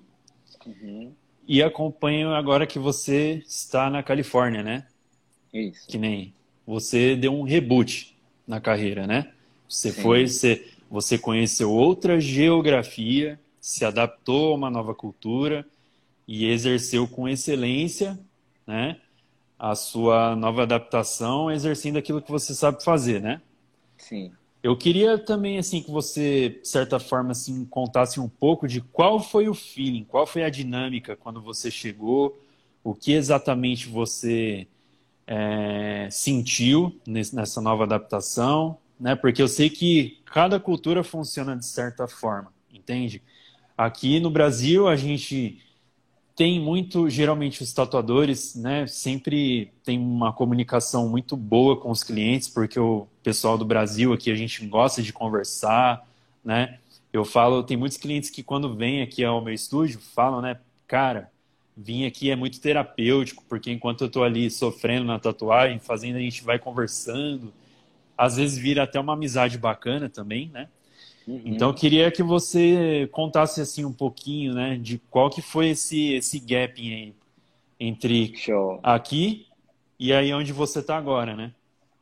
Uhum. 0.65 1.11
E 1.45 1.61
acompanho 1.61 2.33
agora 2.33 2.65
que 2.65 2.79
você 2.79 3.43
está 3.45 3.89
na 3.89 4.01
Califórnia, 4.01 4.63
né? 4.63 4.87
Isso. 5.53 5.85
Que 5.85 5.97
nem 5.97 6.33
você 6.65 7.13
deu 7.13 7.33
um 7.33 7.43
reboot 7.43 8.17
na 8.47 8.61
carreira, 8.61 9.05
né? 9.05 9.33
Você 9.67 9.91
Sim. 9.91 10.01
foi, 10.01 10.27
você, 10.29 10.65
você 10.89 11.17
conheceu 11.17 11.73
outra 11.73 12.21
geografia, 12.21 13.37
se 13.59 13.83
adaptou 13.83 14.53
a 14.53 14.55
uma 14.55 14.69
nova 14.69 14.95
cultura 14.95 15.67
e 16.25 16.45
exerceu 16.45 17.05
com 17.05 17.27
excelência, 17.27 18.17
né? 18.65 18.95
A 19.61 19.75
sua 19.75 20.35
nova 20.35 20.63
adaptação 20.63 21.51
exercendo 21.51 21.97
aquilo 21.97 22.19
que 22.19 22.31
você 22.31 22.55
sabe 22.55 22.83
fazer, 22.83 23.21
né? 23.21 23.39
Sim. 23.95 24.31
Eu 24.63 24.75
queria 24.75 25.19
também 25.19 25.59
assim 25.59 25.83
que 25.83 25.91
você, 25.91 26.49
de 26.49 26.67
certa 26.67 26.99
forma, 26.99 27.31
assim, 27.31 27.63
contasse 27.65 28.19
um 28.19 28.27
pouco 28.27 28.67
de 28.67 28.81
qual 28.81 29.19
foi 29.19 29.47
o 29.47 29.53
feeling, 29.53 30.03
qual 30.03 30.25
foi 30.25 30.43
a 30.43 30.49
dinâmica 30.49 31.15
quando 31.15 31.39
você 31.39 31.69
chegou, 31.69 32.41
o 32.83 32.95
que 32.95 33.13
exatamente 33.13 33.87
você 33.87 34.67
é, 35.27 36.07
sentiu 36.09 36.99
nessa 37.05 37.61
nova 37.61 37.83
adaptação, 37.83 38.79
né? 38.99 39.15
Porque 39.15 39.43
eu 39.43 39.47
sei 39.47 39.69
que 39.69 40.17
cada 40.25 40.59
cultura 40.59 41.03
funciona 41.03 41.55
de 41.55 41.67
certa 41.67 42.07
forma, 42.07 42.51
entende? 42.73 43.21
Aqui 43.77 44.19
no 44.19 44.31
Brasil 44.31 44.87
a 44.87 44.95
gente 44.95 45.61
tem 46.41 46.59
muito, 46.59 47.07
geralmente 47.07 47.61
os 47.61 47.71
tatuadores, 47.71 48.55
né, 48.55 48.87
sempre 48.87 49.71
tem 49.83 49.99
uma 49.99 50.33
comunicação 50.33 51.07
muito 51.07 51.37
boa 51.37 51.79
com 51.79 51.91
os 51.91 52.03
clientes, 52.03 52.49
porque 52.49 52.79
o 52.79 53.07
pessoal 53.21 53.59
do 53.59 53.63
Brasil 53.63 54.11
aqui 54.11 54.31
a 54.31 54.33
gente 54.33 54.65
gosta 54.65 55.03
de 55.03 55.13
conversar, 55.13 56.03
né? 56.43 56.79
Eu 57.13 57.23
falo, 57.23 57.61
tem 57.61 57.77
muitos 57.77 57.99
clientes 57.99 58.31
que 58.31 58.41
quando 58.41 58.73
vêm 58.73 59.03
aqui 59.03 59.23
ao 59.23 59.39
meu 59.39 59.53
estúdio 59.53 59.99
falam, 59.99 60.41
né, 60.41 60.59
cara, 60.87 61.29
vim 61.77 62.07
aqui 62.07 62.31
é 62.31 62.35
muito 62.35 62.59
terapêutico, 62.59 63.43
porque 63.47 63.71
enquanto 63.71 64.01
eu 64.01 64.07
estou 64.07 64.23
ali 64.23 64.49
sofrendo 64.49 65.05
na 65.05 65.19
tatuagem, 65.19 65.77
fazendo 65.77 66.15
a 66.15 66.21
gente 66.21 66.43
vai 66.43 66.57
conversando, 66.57 67.53
às 68.17 68.37
vezes 68.37 68.57
vira 68.57 68.81
até 68.81 68.99
uma 68.99 69.13
amizade 69.13 69.59
bacana 69.59 70.09
também, 70.09 70.49
né? 70.51 70.69
Uhum. 71.31 71.41
Então 71.45 71.69
eu 71.69 71.73
queria 71.73 72.11
que 72.11 72.21
você 72.21 73.07
contasse 73.13 73.61
assim 73.61 73.85
um 73.85 73.93
pouquinho, 73.93 74.53
né, 74.53 74.75
de 74.77 74.97
qual 75.09 75.29
que 75.29 75.41
foi 75.41 75.69
esse 75.69 76.13
esse 76.13 76.39
gap 76.39 77.15
entre 77.79 78.35
Show. 78.35 78.79
aqui 78.83 79.47
e 79.97 80.11
aí 80.11 80.33
onde 80.33 80.51
você 80.51 80.79
está 80.79 80.97
agora, 80.97 81.33
né? 81.33 81.53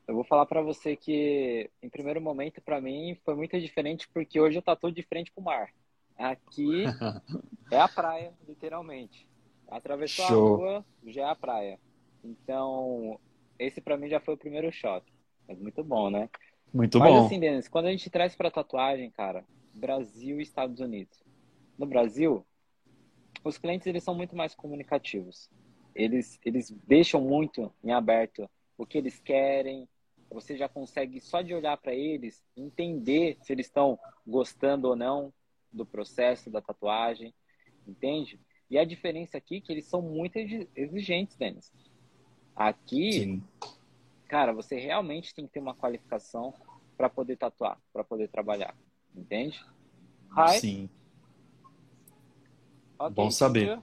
Eu 0.08 0.16
vou 0.16 0.24
falar 0.24 0.48
para 0.48 0.64
você 0.64 0.96
que 0.96 1.70
em 1.84 1.90
primeiro 1.90 2.20
momento 2.20 2.60
para 2.60 2.82
mim 2.82 3.16
foi 3.24 3.36
muito 3.36 3.60
diferente 3.60 4.10
porque 4.12 4.40
hoje 4.40 4.58
eu 4.58 4.64
tatuo 4.64 4.92
de 4.92 5.04
frente 5.04 5.32
pro 5.32 5.44
mar. 5.44 5.70
Aqui 6.18 6.86
é 7.72 7.80
a 7.80 7.88
praia, 7.88 8.34
literalmente. 8.48 9.28
Atravessou 9.68 10.26
Show. 10.26 10.36
a 10.36 10.58
rua, 10.58 10.86
já 11.06 11.22
é 11.22 11.30
a 11.30 11.36
praia. 11.36 11.80
Então, 12.24 13.20
esse 13.60 13.80
para 13.80 13.96
mim 13.96 14.10
já 14.10 14.20
foi 14.20 14.34
o 14.34 14.38
primeiro 14.38 14.72
choque. 14.72 15.14
Mas 15.48 15.60
muito 15.60 15.84
bom, 15.84 16.10
né? 16.10 16.28
Muito 16.74 17.00
Mas, 17.00 17.10
bom. 17.10 17.16
Mas 17.18 17.26
assim, 17.26 17.40
Denis, 17.40 17.68
quando 17.68 17.88
a 17.88 17.92
gente 17.92 18.10
traz 18.10 18.36
para 18.36 18.52
tatuagem, 18.52 19.10
cara, 19.12 19.46
Brasil 19.74 20.40
e 20.40 20.44
Estados 20.44 20.80
Unidos. 20.80 21.24
No 21.78 21.86
Brasil, 21.86 22.46
os 23.44 23.58
clientes 23.58 23.88
eles 23.88 24.04
são 24.04 24.14
muito 24.14 24.36
mais 24.36 24.54
comunicativos. 24.54 25.50
Eles 25.96 26.40
eles 26.46 26.70
deixam 26.88 27.22
muito 27.22 27.74
em 27.84 27.92
aberto 27.92 28.50
o 28.78 28.86
que 28.86 28.98
eles 28.98 29.20
querem. 29.20 29.88
Você 30.30 30.56
já 30.56 30.70
consegue 30.70 31.20
só 31.20 31.42
de 31.42 31.54
olhar 31.54 31.76
para 31.78 31.94
eles 31.94 32.44
entender 32.56 33.38
se 33.42 33.52
eles 33.52 33.66
estão 33.66 33.98
gostando 34.26 34.88
ou 34.88 34.96
não 34.96 35.34
do 35.72 35.86
processo 35.86 36.50
da 36.50 36.62
tatuagem, 36.62 37.34
entende? 37.88 38.40
E 38.70 38.78
a 38.78 38.86
diferença 38.86 39.38
aqui 39.38 39.58
é 39.58 39.62
que 39.62 39.72
eles 39.72 39.86
são 39.86 40.02
muito 40.02 40.38
exigentes, 40.76 41.36
Denis. 41.36 41.72
Aqui, 42.56 43.12
Sim. 43.14 43.44
Cara, 44.30 44.54
você 44.54 44.78
realmente 44.78 45.34
tem 45.34 45.46
que 45.46 45.54
ter 45.54 45.60
uma 45.60 45.76
qualificação 45.76 46.54
para 46.96 47.10
poder 47.10 47.36
tatuar, 47.36 47.78
para 47.92 48.04
poder 48.04 48.30
trabalhar, 48.30 48.76
entende? 49.14 49.60
Hi. 50.38 50.60
Sim. 50.60 50.90
Okay, 53.00 53.14
Bom 53.14 53.32
saber. 53.32 53.82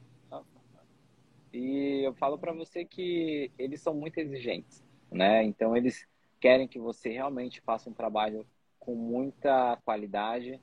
E 1.52 2.02
eu 2.06 2.14
falo 2.14 2.38
para 2.38 2.52
você 2.52 2.84
que 2.84 3.50
eles 3.58 3.80
são 3.80 3.94
muito 3.94 4.18
exigentes, 4.18 4.84
né? 5.10 5.42
Então 5.42 5.76
eles 5.76 6.06
querem 6.38 6.68
que 6.68 6.78
você 6.78 7.08
realmente 7.08 7.60
faça 7.62 7.88
um 7.90 7.94
trabalho 7.94 8.46
com 8.78 8.94
muita 8.94 9.78
qualidade, 9.84 10.60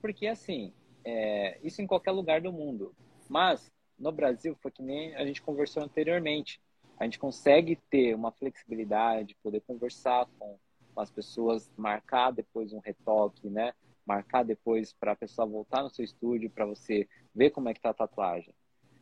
porque 0.00 0.28
assim, 0.28 0.72
é, 1.04 1.58
isso 1.62 1.82
em 1.82 1.86
qualquer 1.86 2.12
lugar 2.12 2.40
do 2.40 2.52
mundo. 2.52 2.94
Mas 3.28 3.70
no 3.98 4.12
Brasil 4.12 4.56
foi 4.62 4.70
que 4.70 4.82
nem 4.82 5.14
a 5.16 5.26
gente 5.26 5.42
conversou 5.42 5.82
anteriormente. 5.82 6.60
A 6.98 7.04
gente 7.04 7.18
consegue 7.18 7.76
ter 7.90 8.14
uma 8.14 8.32
flexibilidade, 8.32 9.36
poder 9.42 9.60
conversar 9.60 10.26
com 10.38 10.58
as 10.96 11.10
pessoas, 11.10 11.70
marcar 11.76 12.30
depois 12.30 12.72
um 12.72 12.78
retoque, 12.78 13.50
né? 13.50 13.72
Marcar 14.06 14.44
depois 14.44 14.92
para 14.92 15.12
a 15.12 15.16
pessoa 15.16 15.46
voltar 15.46 15.82
no 15.82 15.90
seu 15.90 16.04
estúdio 16.04 16.50
para 16.50 16.64
você 16.64 17.06
ver 17.34 17.50
como 17.50 17.68
é 17.68 17.74
que 17.74 17.80
tá 17.80 17.90
a 17.90 17.94
tatuagem. 17.94 18.54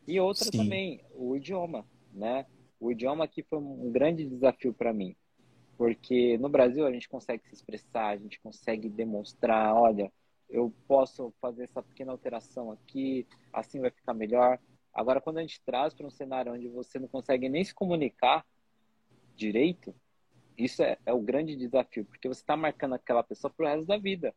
E 0.07 0.19
outra 0.19 0.45
Sim. 0.51 0.57
também, 0.57 1.01
o 1.13 1.35
idioma, 1.35 1.85
né? 2.13 2.45
O 2.79 2.91
idioma 2.91 3.23
aqui 3.23 3.41
foi 3.43 3.59
um 3.59 3.91
grande 3.91 4.25
desafio 4.25 4.73
para 4.73 4.93
mim, 4.93 5.15
porque 5.77 6.37
no 6.37 6.49
Brasil 6.49 6.85
a 6.85 6.91
gente 6.91 7.07
consegue 7.07 7.43
se 7.47 7.55
expressar, 7.55 8.09
a 8.09 8.17
gente 8.17 8.39
consegue 8.41 8.89
demonstrar, 8.89 9.73
olha, 9.73 10.11
eu 10.49 10.73
posso 10.87 11.33
fazer 11.41 11.63
essa 11.63 11.81
pequena 11.81 12.11
alteração 12.11 12.71
aqui, 12.71 13.25
assim 13.51 13.79
vai 13.79 13.89
ficar 13.89 14.13
melhor. 14.13 14.59
Agora, 14.95 15.19
quando 15.19 15.39
a 15.39 15.41
gente 15.41 15.61
traz 15.65 15.93
para 15.93 16.07
um 16.07 16.09
cenário 16.09 16.53
onde 16.53 16.69
você 16.69 16.97
não 16.97 17.09
consegue 17.09 17.49
nem 17.49 17.65
se 17.65 17.75
comunicar 17.75 18.45
direito, 19.35 19.93
isso 20.57 20.81
é, 20.81 20.97
é 21.05 21.11
o 21.11 21.19
grande 21.19 21.53
desafio, 21.57 22.05
porque 22.05 22.29
você 22.29 22.39
está 22.39 22.55
marcando 22.55 22.95
aquela 22.95 23.21
pessoa 23.21 23.51
para 23.51 23.65
o 23.65 23.69
resto 23.69 23.85
da 23.85 23.97
vida. 23.97 24.33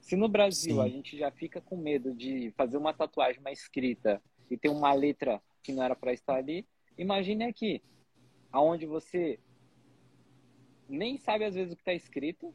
Se 0.00 0.14
no 0.14 0.28
Brasil 0.28 0.76
Sim. 0.76 0.80
a 0.80 0.88
gente 0.88 1.18
já 1.18 1.32
fica 1.32 1.60
com 1.60 1.76
medo 1.76 2.14
de 2.14 2.52
fazer 2.56 2.76
uma 2.76 2.94
tatuagem, 2.94 3.40
uma 3.40 3.50
escrita 3.50 4.22
e 4.48 4.56
ter 4.56 4.68
uma 4.68 4.92
letra 4.92 5.42
que 5.64 5.72
não 5.72 5.82
era 5.82 5.96
para 5.96 6.12
estar 6.12 6.36
ali, 6.36 6.64
imagine 6.96 7.44
aqui, 7.44 7.82
aonde 8.52 8.86
você 8.86 9.40
nem 10.88 11.18
sabe 11.18 11.44
às 11.44 11.56
vezes 11.56 11.72
o 11.72 11.76
que 11.76 11.82
está 11.82 11.92
escrito, 11.92 12.54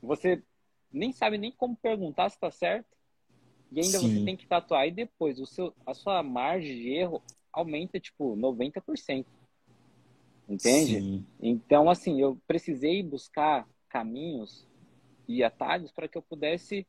você 0.00 0.42
nem 0.90 1.12
sabe 1.12 1.36
nem 1.36 1.52
como 1.52 1.76
perguntar 1.76 2.30
se 2.30 2.36
está 2.36 2.50
certo, 2.50 2.96
e 3.74 3.80
ainda 3.80 3.98
Sim. 3.98 4.18
você 4.18 4.24
tem 4.24 4.36
que 4.36 4.46
tatuar 4.46 4.86
e 4.86 4.92
depois 4.92 5.40
o 5.40 5.46
seu, 5.46 5.74
a 5.84 5.92
sua 5.92 6.22
margem 6.22 6.76
de 6.76 6.90
erro 6.90 7.20
aumenta 7.52 7.98
tipo 7.98 8.36
90%. 8.36 9.26
Entende? 10.48 11.00
Sim. 11.00 11.26
Então, 11.40 11.90
assim, 11.90 12.20
eu 12.20 12.38
precisei 12.46 13.02
buscar 13.02 13.68
caminhos 13.88 14.64
e 15.26 15.42
atalhos 15.42 15.90
para 15.90 16.06
que 16.06 16.16
eu 16.16 16.22
pudesse 16.22 16.86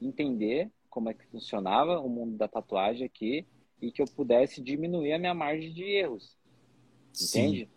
entender 0.00 0.70
como 0.88 1.08
é 1.08 1.14
que 1.14 1.26
funcionava 1.26 1.98
o 1.98 2.08
mundo 2.08 2.36
da 2.36 2.46
tatuagem 2.46 3.04
aqui 3.04 3.44
e 3.82 3.90
que 3.90 4.00
eu 4.00 4.06
pudesse 4.06 4.60
diminuir 4.62 5.14
a 5.14 5.18
minha 5.18 5.34
margem 5.34 5.72
de 5.72 5.82
erros. 5.82 6.38
Entende? 7.20 7.64
Sim. 7.64 7.68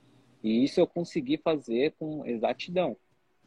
E 0.43 0.63
isso 0.63 0.79
eu 0.79 0.85
consegui 0.85 1.37
fazer 1.37 1.95
com 1.97 2.25
exatidão. 2.25 2.95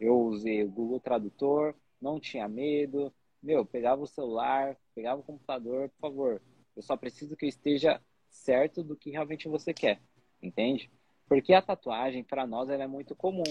Eu 0.00 0.18
usei 0.20 0.64
o 0.64 0.70
Google 0.70 0.98
Tradutor, 0.98 1.74
não 2.00 2.18
tinha 2.18 2.48
medo, 2.48 3.12
meu, 3.44 3.64
pegava 3.64 4.02
o 4.02 4.06
celular, 4.06 4.76
pegava 4.94 5.20
o 5.20 5.24
computador, 5.24 5.90
por 5.90 6.00
favor. 6.00 6.42
Eu 6.74 6.82
só 6.82 6.96
preciso 6.96 7.36
que 7.36 7.44
eu 7.44 7.48
esteja 7.48 8.00
certo 8.30 8.82
do 8.82 8.96
que 8.96 9.10
realmente 9.10 9.48
você 9.48 9.72
quer, 9.72 10.00
entende? 10.42 10.90
Porque 11.28 11.52
a 11.52 11.62
tatuagem, 11.62 12.24
para 12.24 12.46
nós, 12.46 12.68
ela 12.70 12.84
é 12.84 12.86
muito 12.86 13.14
comum, 13.14 13.44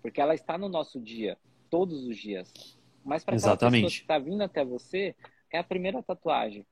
porque 0.00 0.20
ela 0.20 0.34
está 0.34 0.56
no 0.56 0.68
nosso 0.68 1.00
dia, 1.00 1.36
todos 1.68 2.04
os 2.04 2.16
dias. 2.16 2.78
Mas 3.04 3.24
para 3.24 3.36
aquela 3.36 3.56
pessoa 3.56 3.90
que 3.90 3.96
está 3.96 4.18
vindo 4.18 4.42
até 4.42 4.64
você, 4.64 5.14
é 5.50 5.58
a 5.58 5.64
primeira 5.64 6.02
tatuagem. 6.02 6.64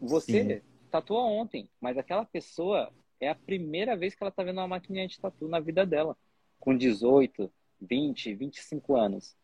Você 0.00 0.60
Sim. 0.60 0.62
tatuou 0.90 1.26
ontem, 1.26 1.68
mas 1.80 1.98
aquela 1.98 2.24
pessoa 2.24 2.92
é 3.20 3.28
a 3.28 3.34
primeira 3.34 3.96
vez 3.96 4.14
que 4.14 4.22
ela 4.22 4.30
está 4.30 4.44
vendo 4.44 4.58
uma 4.58 4.68
maquininha 4.68 5.08
de 5.08 5.18
tatu 5.18 5.48
na 5.48 5.58
vida 5.58 5.84
dela, 5.84 6.16
com 6.60 6.76
18, 6.76 7.50
20, 7.80 8.34
25 8.34 8.96
anos. 8.96 9.36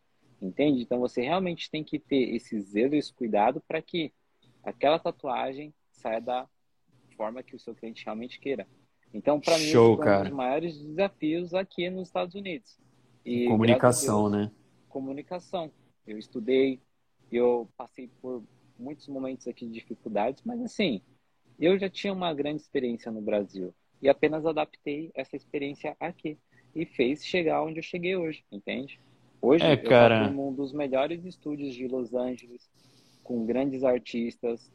Entende? 0.45 0.81
Então 0.81 0.99
você 0.99 1.21
realmente 1.21 1.69
tem 1.69 1.83
que 1.83 1.97
ter 1.97 2.35
esse 2.35 2.59
zelo 2.61 2.95
e 2.95 2.99
esse 2.99 3.13
cuidado 3.13 3.61
para 3.67 3.81
que 3.81 4.13
aquela 4.63 4.99
tatuagem 4.99 5.73
saia 5.91 6.21
da 6.21 6.47
forma 7.17 7.41
que 7.41 7.55
o 7.55 7.59
seu 7.59 7.73
cliente 7.73 8.03
realmente 8.05 8.39
queira. 8.39 8.67
Então, 9.13 9.39
para 9.39 9.57
mim, 9.57 9.65
Show, 9.65 10.03
é 10.03 10.19
um 10.19 10.23
dos 10.23 10.33
maiores 10.33 10.77
desafios 10.77 11.53
aqui 11.53 11.89
nos 11.89 12.07
Estados 12.09 12.35
Unidos. 12.35 12.77
E, 13.23 13.47
comunicação, 13.47 14.29
Deus, 14.29 14.43
né? 14.43 14.51
Comunicação. 14.89 15.71
Eu 16.05 16.17
estudei, 16.17 16.81
eu 17.31 17.67
passei 17.77 18.09
por 18.21 18.43
muitos 18.77 19.07
momentos 19.07 19.47
aqui 19.47 19.65
de 19.65 19.71
dificuldades, 19.71 20.43
mas 20.45 20.61
assim, 20.61 21.01
eu 21.57 21.79
já 21.79 21.89
tinha 21.89 22.11
uma 22.11 22.33
grande 22.33 22.61
experiência 22.61 23.09
no 23.11 23.21
Brasil 23.21 23.73
e 24.01 24.09
apenas 24.09 24.45
adaptei 24.45 25.11
essa 25.15 25.35
experiência 25.35 25.95
aqui 25.99 26.37
e 26.75 26.85
fez 26.85 27.25
chegar 27.25 27.63
onde 27.63 27.79
eu 27.79 27.83
cheguei 27.83 28.15
hoje, 28.17 28.43
entende? 28.51 28.99
Hoje 29.41 29.63
é, 29.63 29.73
eu 29.73 29.83
cara... 29.83 30.29
um 30.29 30.53
dos 30.53 30.73
melhores 30.73 31.23
estúdios 31.25 31.73
de 31.73 31.87
Los 31.87 32.13
Angeles, 32.13 32.69
com 33.23 33.45
grandes 33.45 33.83
artistas, 33.83 34.71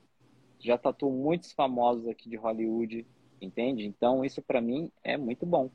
já 0.58 0.76
tatuou 0.76 1.12
muitos 1.12 1.52
famosos 1.52 2.06
aqui 2.08 2.28
de 2.28 2.36
Hollywood, 2.36 3.06
entende? 3.40 3.84
Então 3.84 4.24
isso 4.24 4.42
para 4.42 4.61
mim 4.61 4.90
é 5.02 5.16
muito 5.16 5.46
bom, 5.46 5.70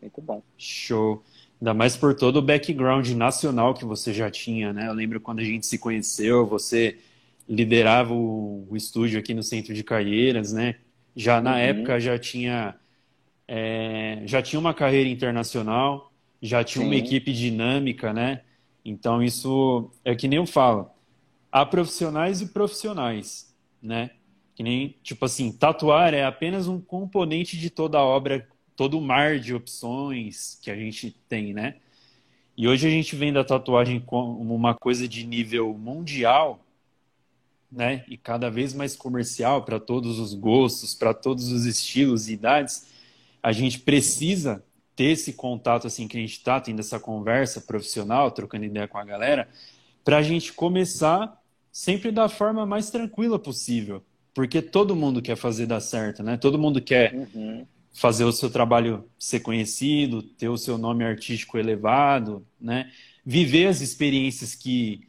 muito 0.00 0.20
bom. 0.20 0.42
Show. 0.58 1.22
Ainda 1.60 1.72
mais 1.72 1.96
por 1.96 2.14
todo 2.14 2.36
o 2.36 2.42
background 2.42 3.08
nacional 3.10 3.72
que 3.72 3.84
você 3.84 4.12
já 4.12 4.30
tinha, 4.30 4.72
né? 4.72 4.88
Eu 4.88 4.92
lembro 4.92 5.20
quando 5.20 5.38
a 5.38 5.44
gente 5.44 5.66
se 5.66 5.78
conheceu, 5.78 6.46
você 6.46 6.98
liderava 7.48 8.12
o, 8.12 8.66
o 8.68 8.76
estúdio 8.76 9.18
aqui 9.18 9.32
no 9.32 9.42
centro 9.42 9.72
de 9.72 9.82
Caieiras, 9.82 10.52
né? 10.52 10.76
Já 11.14 11.40
na 11.40 11.52
uhum. 11.52 11.58
época 11.58 12.00
já 12.00 12.18
tinha 12.18 12.76
é, 13.48 14.22
já 14.26 14.42
tinha 14.42 14.58
uma 14.58 14.74
carreira 14.74 15.08
internacional, 15.08 16.12
já 16.40 16.62
tinha 16.62 16.84
Sim. 16.84 16.90
uma 16.90 16.96
equipe 16.96 17.32
dinâmica, 17.32 18.12
né? 18.12 18.42
Então 18.84 19.22
isso 19.22 19.90
é 20.04 20.14
que 20.14 20.28
nem 20.28 20.38
eu 20.38 20.46
falo. 20.46 20.90
Há 21.50 21.64
profissionais 21.64 22.40
e 22.40 22.46
profissionais, 22.46 23.54
né? 23.82 24.10
Que 24.54 24.62
nem, 24.62 24.94
tipo 25.02 25.24
assim, 25.24 25.52
tatuar 25.52 26.14
é 26.14 26.24
apenas 26.24 26.68
um 26.68 26.80
componente 26.80 27.58
de 27.58 27.68
toda 27.68 27.98
a 27.98 28.04
obra, 28.04 28.48
todo 28.74 28.98
o 28.98 29.02
mar 29.02 29.38
de 29.38 29.54
opções 29.54 30.58
que 30.62 30.70
a 30.70 30.76
gente 30.76 31.10
tem, 31.28 31.52
né? 31.52 31.76
E 32.56 32.66
hoje 32.66 32.86
a 32.86 32.90
gente 32.90 33.14
vem 33.14 33.32
da 33.32 33.44
tatuagem 33.44 34.00
como 34.00 34.54
uma 34.54 34.74
coisa 34.74 35.06
de 35.06 35.26
nível 35.26 35.76
mundial, 35.76 36.64
né? 37.70 38.04
E 38.08 38.16
cada 38.16 38.50
vez 38.50 38.72
mais 38.72 38.96
comercial 38.96 39.62
para 39.62 39.78
todos 39.78 40.18
os 40.18 40.32
gostos, 40.32 40.94
para 40.94 41.12
todos 41.12 41.52
os 41.52 41.66
estilos 41.66 42.28
e 42.28 42.32
idades. 42.32 42.86
A 43.42 43.52
gente 43.52 43.80
precisa 43.80 44.64
ter 44.96 45.10
esse 45.12 45.34
contato 45.34 45.86
assim 45.86 46.08
que 46.08 46.16
a 46.16 46.20
gente 46.20 46.32
está 46.32 46.58
tendo 46.58 46.80
essa 46.80 46.98
conversa 46.98 47.60
profissional, 47.60 48.30
trocando 48.30 48.64
ideia 48.64 48.88
com 48.88 48.96
a 48.96 49.04
galera, 49.04 49.46
para 50.02 50.16
a 50.16 50.22
gente 50.22 50.54
começar 50.54 51.38
sempre 51.70 52.10
da 52.10 52.26
forma 52.26 52.64
mais 52.64 52.88
tranquila 52.88 53.38
possível, 53.38 54.02
porque 54.32 54.62
todo 54.62 54.96
mundo 54.96 55.20
quer 55.20 55.36
fazer 55.36 55.66
dar 55.66 55.80
certo, 55.80 56.22
né? 56.22 56.38
Todo 56.38 56.58
mundo 56.58 56.80
quer 56.80 57.12
uhum. 57.12 57.66
fazer 57.92 58.24
o 58.24 58.32
seu 58.32 58.48
trabalho 58.48 59.04
ser 59.18 59.40
conhecido, 59.40 60.22
ter 60.22 60.48
o 60.48 60.56
seu 60.56 60.78
nome 60.78 61.04
artístico 61.04 61.58
elevado, 61.58 62.46
né? 62.58 62.90
Viver 63.24 63.66
as 63.66 63.82
experiências 63.82 64.54
que, 64.54 65.06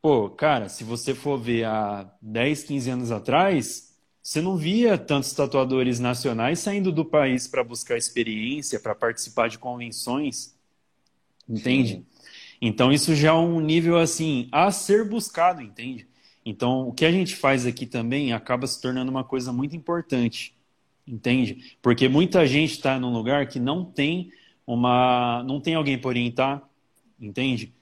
pô, 0.00 0.28
cara, 0.28 0.68
se 0.68 0.82
você 0.82 1.14
for 1.14 1.38
ver 1.38 1.64
há 1.64 2.10
10, 2.20 2.64
15 2.64 2.90
anos 2.90 3.12
atrás, 3.12 3.91
você 4.22 4.40
não 4.40 4.56
via 4.56 4.96
tantos 4.96 5.32
tatuadores 5.32 5.98
nacionais 6.00 6.60
saindo 6.60 6.92
do 6.92 7.04
país 7.04 7.48
para 7.48 7.64
buscar 7.64 7.96
experiência, 7.96 8.78
para 8.80 8.94
participar 8.94 9.48
de 9.48 9.58
convenções, 9.58 10.56
entende? 11.48 11.94
Sim. 11.94 12.06
Então 12.60 12.92
isso 12.92 13.14
já 13.14 13.30
é 13.30 13.32
um 13.32 13.60
nível 13.60 13.98
assim 13.98 14.48
a 14.52 14.70
ser 14.70 15.08
buscado, 15.08 15.60
entende? 15.60 16.08
Então, 16.44 16.88
o 16.88 16.92
que 16.92 17.04
a 17.04 17.12
gente 17.12 17.36
faz 17.36 17.66
aqui 17.66 17.86
também 17.86 18.32
acaba 18.32 18.66
se 18.66 18.80
tornando 18.80 19.10
uma 19.10 19.24
coisa 19.24 19.52
muito 19.52 19.76
importante, 19.76 20.56
entende? 21.06 21.76
Porque 21.80 22.08
muita 22.08 22.46
gente 22.46 22.72
está 22.72 22.98
num 22.98 23.12
lugar 23.12 23.46
que 23.48 23.60
não 23.60 23.84
tem 23.84 24.32
uma, 24.66 25.42
não 25.44 25.60
tem 25.60 25.74
alguém 25.74 25.98
para 25.98 26.08
orientar, 26.08 26.68
entende? 27.20 27.72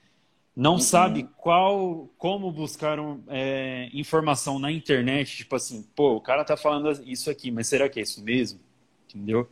Não 0.61 0.73
uhum. 0.73 0.79
sabe 0.79 1.27
qual, 1.39 2.11
como 2.19 2.53
buscar 2.53 3.01
um, 3.01 3.23
é, 3.29 3.89
informação 3.95 4.59
na 4.59 4.71
internet, 4.71 5.39
tipo 5.39 5.57
assim, 5.57 5.89
pô, 5.97 6.17
o 6.17 6.21
cara 6.21 6.45
tá 6.45 6.55
falando 6.55 6.91
isso 7.07 7.31
aqui, 7.31 7.51
mas 7.51 7.67
será 7.67 7.89
que 7.89 7.99
é 7.99 8.03
isso 8.03 8.23
mesmo? 8.23 8.61
Entendeu? 9.09 9.49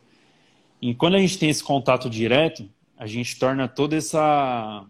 E 0.82 0.94
quando 0.94 1.14
a 1.14 1.18
gente 1.18 1.38
tem 1.38 1.48
esse 1.48 1.64
contato 1.64 2.10
direto, 2.10 2.68
a 2.94 3.06
gente 3.06 3.38
torna 3.38 3.66
toda 3.66 3.96
essa 3.96 4.84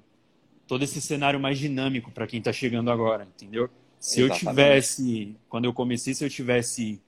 todo 0.66 0.83
esse 0.83 1.01
cenário 1.01 1.39
mais 1.39 1.57
dinâmico 1.57 2.11
para 2.11 2.27
quem 2.27 2.41
está 2.41 2.53
chegando 2.53 2.91
agora, 2.91 3.23
entendeu? 3.37 3.71
Se 4.01 4.21
Exatamente. 4.21 4.45
eu 4.45 4.51
tivesse, 4.51 5.37
quando 5.49 5.66
eu 5.66 5.73
comecei, 5.73 6.14
se 6.14 6.25
eu 6.25 6.29
tivesse 6.29 7.01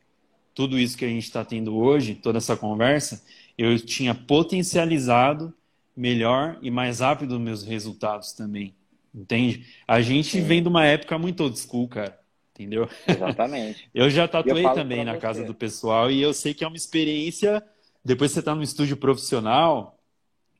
tudo 0.54 0.78
isso 0.78 0.96
que 0.96 1.04
a 1.04 1.08
gente 1.08 1.24
está 1.24 1.44
tendo 1.44 1.76
hoje, 1.76 2.14
toda 2.14 2.38
essa 2.38 2.56
conversa, 2.56 3.20
eu 3.58 3.76
tinha 3.76 4.14
potencializado 4.14 5.52
melhor 5.96 6.58
e 6.62 6.70
mais 6.70 7.00
rápido 7.00 7.32
os 7.32 7.40
meus 7.40 7.64
resultados 7.64 8.32
também, 8.32 8.72
entende? 9.14 9.66
A 9.86 10.00
gente 10.00 10.30
Sim. 10.30 10.42
vem 10.42 10.62
de 10.62 10.68
uma 10.68 10.84
época 10.84 11.18
muito 11.18 11.42
old 11.42 11.58
school, 11.58 11.88
cara, 11.88 12.18
entendeu? 12.54 12.88
Exatamente. 13.06 13.88
eu 13.94 14.10
já 14.10 14.26
tatuei 14.28 14.64
eu 14.64 14.74
também 14.74 15.04
na 15.04 15.14
você. 15.14 15.20
casa 15.20 15.44
do 15.44 15.54
pessoal 15.54 16.10
e 16.10 16.20
eu 16.20 16.32
sei 16.32 16.54
que 16.54 16.64
é 16.64 16.66
uma 16.66 16.76
experiência. 16.76 17.62
Depois 18.04 18.32
você 18.32 18.40
está 18.40 18.54
no 18.54 18.62
estúdio 18.62 18.96
profissional, 18.96 19.98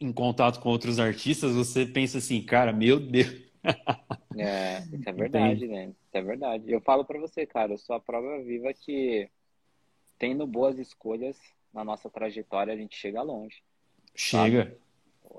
em 0.01 0.13
contato 0.13 0.61
com 0.61 0.69
outros 0.69 0.99
artistas, 0.99 1.55
você 1.55 1.87
pensa 1.87 2.19
assim, 2.19 2.43
cara, 2.43 2.73
meu 2.73 2.99
Deus. 2.99 3.35
é, 4.37 4.81
isso 4.93 5.09
é 5.09 5.13
verdade, 5.13 5.67
né? 5.67 5.87
Isso 5.87 6.17
é 6.17 6.23
verdade. 6.23 6.65
Eu 6.67 6.81
falo 6.81 7.05
para 7.05 7.19
você, 7.19 7.47
cara, 7.47 7.73
eu 7.73 7.79
sou 7.79 7.95
a 7.95 8.01
prova 8.01 8.43
viva 8.43 8.73
que 8.73 9.29
tendo 10.19 10.47
boas 10.47 10.79
escolhas 10.79 11.39
na 11.73 11.85
nossa 11.85 12.11
trajetória, 12.11 12.75
a 12.75 12.77
gente 12.77 12.97
chega 12.97 13.23
longe. 13.23 13.63
Chega. 14.15 14.65
Sabe? 14.65 14.77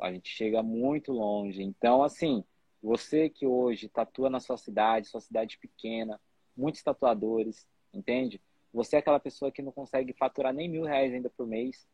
A 0.01 0.11
gente 0.11 0.29
chega 0.29 0.63
muito 0.63 1.11
longe. 1.11 1.61
Então, 1.61 2.01
assim, 2.01 2.43
você 2.81 3.29
que 3.29 3.45
hoje 3.45 3.87
tatua 3.87 4.29
na 4.29 4.39
sua 4.39 4.57
cidade, 4.57 5.07
sua 5.07 5.21
cidade 5.21 5.57
pequena, 5.57 6.19
muitos 6.55 6.81
tatuadores, 6.81 7.67
entende? 7.93 8.41
Você 8.73 8.95
é 8.95 8.99
aquela 8.99 9.19
pessoa 9.19 9.51
que 9.51 9.61
não 9.61 9.71
consegue 9.71 10.13
faturar 10.13 10.53
nem 10.53 10.69
mil 10.69 10.83
reais 10.83 11.13
ainda 11.13 11.29
por 11.29 11.45
mês, 11.45 11.87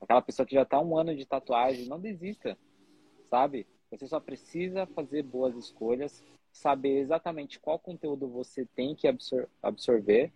aquela 0.00 0.22
pessoa 0.22 0.46
que 0.46 0.54
já 0.54 0.62
está 0.62 0.80
um 0.80 0.96
ano 0.96 1.14
de 1.14 1.26
tatuagem, 1.26 1.86
não 1.86 2.00
desista, 2.00 2.56
sabe? 3.28 3.66
Você 3.90 4.06
só 4.06 4.18
precisa 4.18 4.86
fazer 4.86 5.22
boas 5.22 5.54
escolhas, 5.56 6.24
saber 6.50 6.98
exatamente 7.00 7.58
qual 7.58 7.78
conteúdo 7.78 8.28
você 8.28 8.64
tem 8.64 8.94
que 8.94 9.06
absor 9.06 9.48
absorver 9.62 10.32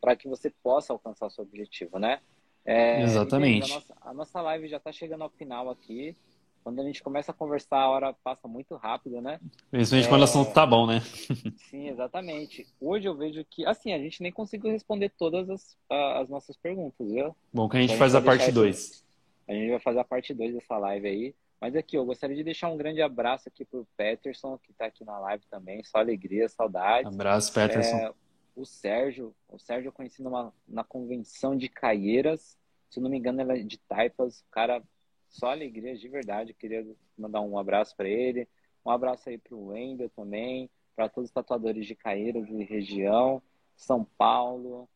para 0.00 0.16
que 0.16 0.28
você 0.28 0.50
possa 0.50 0.92
alcançar 0.92 1.26
o 1.26 1.30
seu 1.30 1.44
objetivo, 1.44 1.98
né? 1.98 2.20
É, 2.64 3.02
exatamente. 3.02 3.70
A 3.70 3.74
nossa, 3.74 3.96
a 4.00 4.14
nossa 4.14 4.40
live 4.42 4.68
já 4.68 4.78
está 4.78 4.92
chegando 4.92 5.22
ao 5.22 5.30
final 5.30 5.68
aqui. 5.70 6.16
Quando 6.62 6.80
a 6.80 6.84
gente 6.84 7.02
começa 7.02 7.32
a 7.32 7.34
conversar, 7.34 7.78
a 7.78 7.88
hora 7.88 8.12
passa 8.12 8.46
muito 8.46 8.76
rápido, 8.76 9.20
né? 9.20 9.40
Principalmente 9.70 10.06
é... 10.06 10.08
quando 10.08 10.20
o 10.20 10.24
assunto 10.24 10.52
tá 10.52 10.66
bom, 10.66 10.86
né? 10.86 11.00
Sim, 11.70 11.88
exatamente. 11.88 12.66
Hoje 12.80 13.08
eu 13.08 13.16
vejo 13.16 13.44
que, 13.48 13.64
assim, 13.64 13.92
a 13.92 13.98
gente 13.98 14.22
nem 14.22 14.30
conseguiu 14.30 14.70
responder 14.70 15.10
todas 15.10 15.48
as, 15.48 15.76
as 15.88 16.28
nossas 16.28 16.56
perguntas, 16.56 17.10
viu? 17.10 17.34
Bom, 17.52 17.68
que 17.68 17.76
a 17.76 17.80
gente, 17.80 17.90
então, 17.90 17.98
faz 17.98 18.14
a, 18.14 18.20
parte 18.20 18.52
2. 18.52 19.04
A 19.48 19.52
gente 19.52 19.70
vai 19.70 19.80
fazer 19.80 20.00
a 20.00 20.04
parte 20.04 20.34
2 20.34 20.54
dessa 20.54 20.76
live 20.76 21.08
aí. 21.08 21.34
Mas 21.60 21.76
aqui, 21.76 21.96
eu 21.96 22.04
gostaria 22.06 22.36
de 22.36 22.44
deixar 22.44 22.70
um 22.70 22.76
grande 22.76 23.02
abraço 23.02 23.48
aqui 23.48 23.64
pro 23.64 23.86
Peterson, 23.96 24.58
que 24.58 24.70
está 24.70 24.86
aqui 24.86 25.04
na 25.04 25.18
live 25.18 25.44
também. 25.50 25.82
Só 25.84 25.98
alegria, 25.98 26.48
saudade. 26.48 27.08
Abraço, 27.08 27.52
Peterson. 27.52 27.96
É, 27.96 28.12
o 28.56 28.64
Sérgio, 28.64 29.34
o 29.48 29.58
Sérgio 29.58 29.88
eu 29.88 29.92
conheci 29.92 30.22
numa, 30.22 30.52
na 30.66 30.84
convenção 30.84 31.56
de 31.56 31.68
Caieiras. 31.68 32.58
Se 32.88 32.98
não 32.98 33.10
me 33.10 33.18
engano, 33.18 33.40
ela 33.40 33.56
é 33.56 33.62
de 33.62 33.78
Taipas. 33.78 34.40
O 34.40 34.50
cara 34.50 34.82
só 35.30 35.52
alegria 35.52 35.96
de 35.96 36.08
verdade. 36.08 36.52
Queria 36.52 36.86
mandar 37.16 37.40
um 37.40 37.56
abraço 37.56 37.96
para 37.96 38.08
ele. 38.08 38.46
Um 38.84 38.90
abraço 38.90 39.28
aí 39.28 39.38
para 39.38 39.54
o 39.54 39.68
Wendel 39.68 40.10
também, 40.10 40.68
para 40.96 41.08
todos 41.08 41.30
os 41.30 41.34
tatuadores 41.34 41.86
de 41.86 41.94
Caeiras 41.94 42.48
e 42.48 42.64
região, 42.64 43.42
São 43.76 44.04
Paulo. 44.04 44.88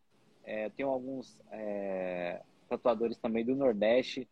É, 0.43 0.69
tenho 0.71 0.89
alguns 0.89 1.39
é, 1.51 2.43
tatuadores 2.69 3.17
também 3.19 3.45
do 3.45 3.55
Nordeste, 3.55 4.29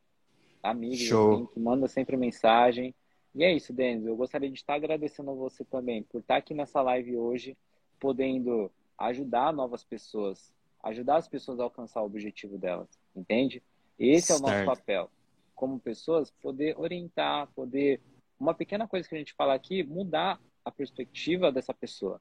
amigos, 0.62 1.12
assim, 1.12 1.46
que 1.46 1.60
mandam 1.60 1.88
sempre 1.88 2.16
mensagem. 2.16 2.94
E 3.34 3.44
é 3.44 3.52
isso, 3.54 3.72
Denis. 3.72 4.04
Eu 4.04 4.16
gostaria 4.16 4.50
de 4.50 4.58
estar 4.58 4.74
agradecendo 4.74 5.30
a 5.30 5.34
você 5.34 5.64
também 5.64 6.02
por 6.02 6.20
estar 6.20 6.36
aqui 6.36 6.52
nessa 6.52 6.82
live 6.82 7.16
hoje, 7.16 7.56
podendo 8.00 8.70
ajudar 8.98 9.52
novas 9.52 9.84
pessoas, 9.84 10.52
ajudar 10.82 11.16
as 11.16 11.28
pessoas 11.28 11.60
a 11.60 11.64
alcançar 11.64 12.02
o 12.02 12.06
objetivo 12.06 12.58
delas, 12.58 12.88
entende? 13.14 13.62
Esse 13.98 14.28
certo. 14.28 14.44
é 14.44 14.46
o 14.46 14.48
nosso 14.48 14.64
papel 14.64 15.10
como 15.62 15.78
pessoas, 15.78 16.28
poder 16.42 16.76
orientar, 16.76 17.46
poder. 17.54 18.00
Uma 18.36 18.52
pequena 18.52 18.88
coisa 18.88 19.08
que 19.08 19.14
a 19.14 19.18
gente 19.18 19.32
fala 19.32 19.54
aqui, 19.54 19.84
mudar 19.84 20.40
a 20.64 20.72
perspectiva 20.72 21.52
dessa 21.52 21.72
pessoa. 21.72 22.20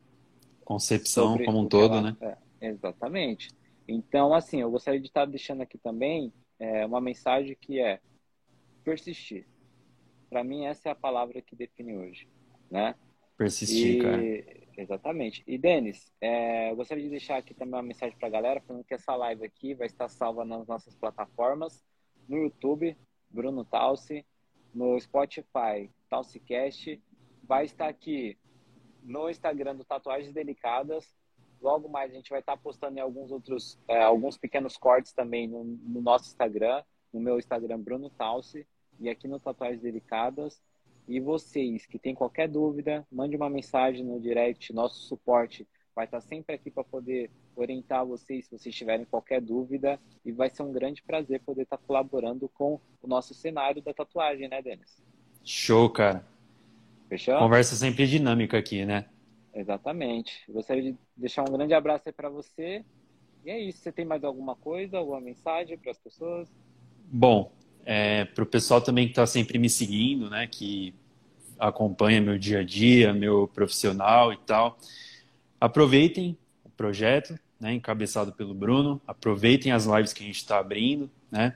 Concepção 0.63 1.43
como 1.43 1.61
um 1.61 1.67
todo, 1.67 1.95
ela... 1.95 2.11
né? 2.11 2.37
É, 2.61 2.67
exatamente. 2.67 3.49
Então, 3.87 4.31
assim, 4.31 4.61
eu 4.61 4.69
gostaria 4.69 4.99
de 4.99 5.07
estar 5.07 5.25
deixando 5.25 5.61
aqui 5.61 5.79
também 5.79 6.31
é, 6.59 6.85
uma 6.85 7.01
mensagem 7.01 7.57
que 7.59 7.79
é 7.79 7.99
persistir. 8.83 9.47
Para 10.29 10.43
mim, 10.43 10.67
essa 10.67 10.89
é 10.89 10.91
a 10.91 10.95
palavra 10.95 11.41
que 11.41 11.55
define 11.55 11.97
hoje, 11.97 12.29
né? 12.69 12.93
Persistir, 13.35 13.95
e... 13.95 14.01
cara. 14.03 14.61
Exatamente. 14.77 15.43
E, 15.47 15.57
Denis, 15.57 16.13
é, 16.21 16.69
eu 16.69 16.75
gostaria 16.75 17.03
de 17.03 17.09
deixar 17.09 17.37
aqui 17.37 17.55
também 17.55 17.73
uma 17.73 17.81
mensagem 17.81 18.15
para 18.19 18.27
a 18.27 18.31
galera, 18.31 18.61
falando 18.61 18.83
que 18.83 18.93
essa 18.93 19.15
live 19.15 19.43
aqui 19.43 19.73
vai 19.73 19.87
estar 19.87 20.07
salva 20.09 20.45
nas 20.45 20.67
nossas 20.67 20.93
plataformas, 20.95 21.83
no 22.29 22.37
YouTube, 22.37 22.95
Bruno 23.31 23.63
Talsi, 23.63 24.25
no 24.73 24.99
Spotify, 24.99 25.89
TalsiCast, 26.09 27.01
vai 27.43 27.65
estar 27.65 27.87
aqui 27.87 28.37
no 29.03 29.29
Instagram 29.29 29.75
do 29.75 29.83
Tatuagens 29.83 30.33
Delicadas. 30.33 31.13
Logo 31.61 31.87
mais 31.89 32.11
a 32.11 32.15
gente 32.15 32.29
vai 32.29 32.39
estar 32.39 32.57
postando 32.57 32.97
em 32.97 33.01
alguns 33.01 33.31
outros, 33.31 33.79
é, 33.87 34.01
alguns 34.01 34.37
pequenos 34.37 34.77
cortes 34.77 35.13
também 35.13 35.47
no, 35.47 35.63
no, 35.63 36.01
nosso 36.01 36.25
Instagram, 36.25 36.83
no 37.13 37.19
meu 37.19 37.37
Instagram 37.37 37.79
Bruno 37.79 38.09
Talsi 38.09 38.67
e 38.99 39.09
aqui 39.09 39.27
no 39.27 39.39
Tatuagens 39.39 39.81
Delicadas. 39.81 40.61
E 41.07 41.19
vocês 41.19 41.85
que 41.85 41.99
têm 41.99 42.15
qualquer 42.15 42.47
dúvida, 42.47 43.05
mande 43.11 43.35
uma 43.35 43.49
mensagem 43.49 44.05
no 44.05 44.19
direct, 44.19 44.71
nosso 44.73 45.01
suporte 45.01 45.67
vai 45.95 46.05
estar 46.05 46.21
sempre 46.21 46.55
aqui 46.55 46.71
para 46.71 46.83
poder 46.83 47.29
orientar 47.55 48.05
vocês 48.05 48.45
se 48.45 48.57
vocês 48.57 48.73
tiverem 48.73 49.05
qualquer 49.05 49.41
dúvida 49.41 49.99
e 50.25 50.31
vai 50.31 50.49
ser 50.49 50.63
um 50.63 50.71
grande 50.71 51.01
prazer 51.01 51.41
poder 51.41 51.63
estar 51.63 51.77
colaborando 51.77 52.47
com 52.49 52.79
o 53.01 53.07
nosso 53.07 53.33
cenário 53.33 53.81
da 53.81 53.93
tatuagem, 53.93 54.47
né, 54.47 54.61
Denis? 54.61 55.01
Show, 55.43 55.89
cara. 55.89 56.25
Fechou? 57.09 57.37
Conversa 57.39 57.75
sempre 57.75 58.07
dinâmica 58.07 58.57
aqui, 58.57 58.85
né? 58.85 59.05
Exatamente. 59.53 60.43
Gostaria 60.49 60.83
de 60.83 60.97
deixar 61.15 61.41
um 61.41 61.51
grande 61.51 61.73
abraço 61.73 62.03
aí 62.07 62.13
para 62.13 62.29
você. 62.29 62.85
E 63.43 63.49
é 63.49 63.59
isso. 63.59 63.79
Você 63.79 63.91
tem 63.91 64.05
mais 64.05 64.23
alguma 64.23 64.55
coisa, 64.55 64.97
alguma 64.97 65.19
mensagem 65.19 65.77
para 65.77 65.91
as 65.91 65.97
pessoas? 65.97 66.47
Bom, 67.05 67.51
é, 67.85 68.25
para 68.25 68.43
o 68.43 68.47
pessoal 68.47 68.81
também 68.81 69.05
que 69.05 69.11
está 69.11 69.25
sempre 69.25 69.57
me 69.57 69.69
seguindo, 69.69 70.29
né, 70.29 70.47
que 70.47 70.93
acompanha 71.59 72.21
meu 72.21 72.37
dia 72.37 72.59
a 72.59 72.63
dia, 72.63 73.13
meu 73.13 73.47
profissional 73.47 74.31
e 74.31 74.37
tal, 74.37 74.77
aproveitem 75.61 76.35
o 76.65 76.69
projeto, 76.69 77.39
né, 77.59 77.75
encabeçado 77.75 78.33
pelo 78.33 78.55
Bruno, 78.55 78.99
aproveitem 79.07 79.71
as 79.71 79.85
lives 79.85 80.11
que 80.11 80.23
a 80.23 80.25
gente 80.25 80.37
está 80.37 80.57
abrindo, 80.57 81.07
né, 81.29 81.55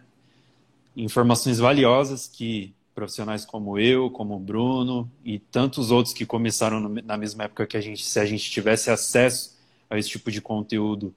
informações 0.96 1.58
valiosas 1.58 2.28
que 2.28 2.72
profissionais 2.94 3.44
como 3.44 3.78
eu, 3.78 4.10
como 4.10 4.38
o 4.38 4.40
Bruno 4.40 5.12
e 5.26 5.38
tantos 5.38 5.92
outros 5.92 6.14
que 6.14 6.26
começaram 6.26 6.80
na 6.80 7.18
mesma 7.18 7.44
época 7.44 7.68
que 7.68 7.76
a 7.76 7.82
gente, 7.82 8.06
se 8.06 8.18
a 8.20 8.26
gente 8.26 8.50
tivesse 8.50 8.90
acesso 8.90 9.58
a 9.90 9.98
esse 10.00 10.08
tipo 10.08 10.32
de 10.32 10.40
conteúdo, 10.40 11.14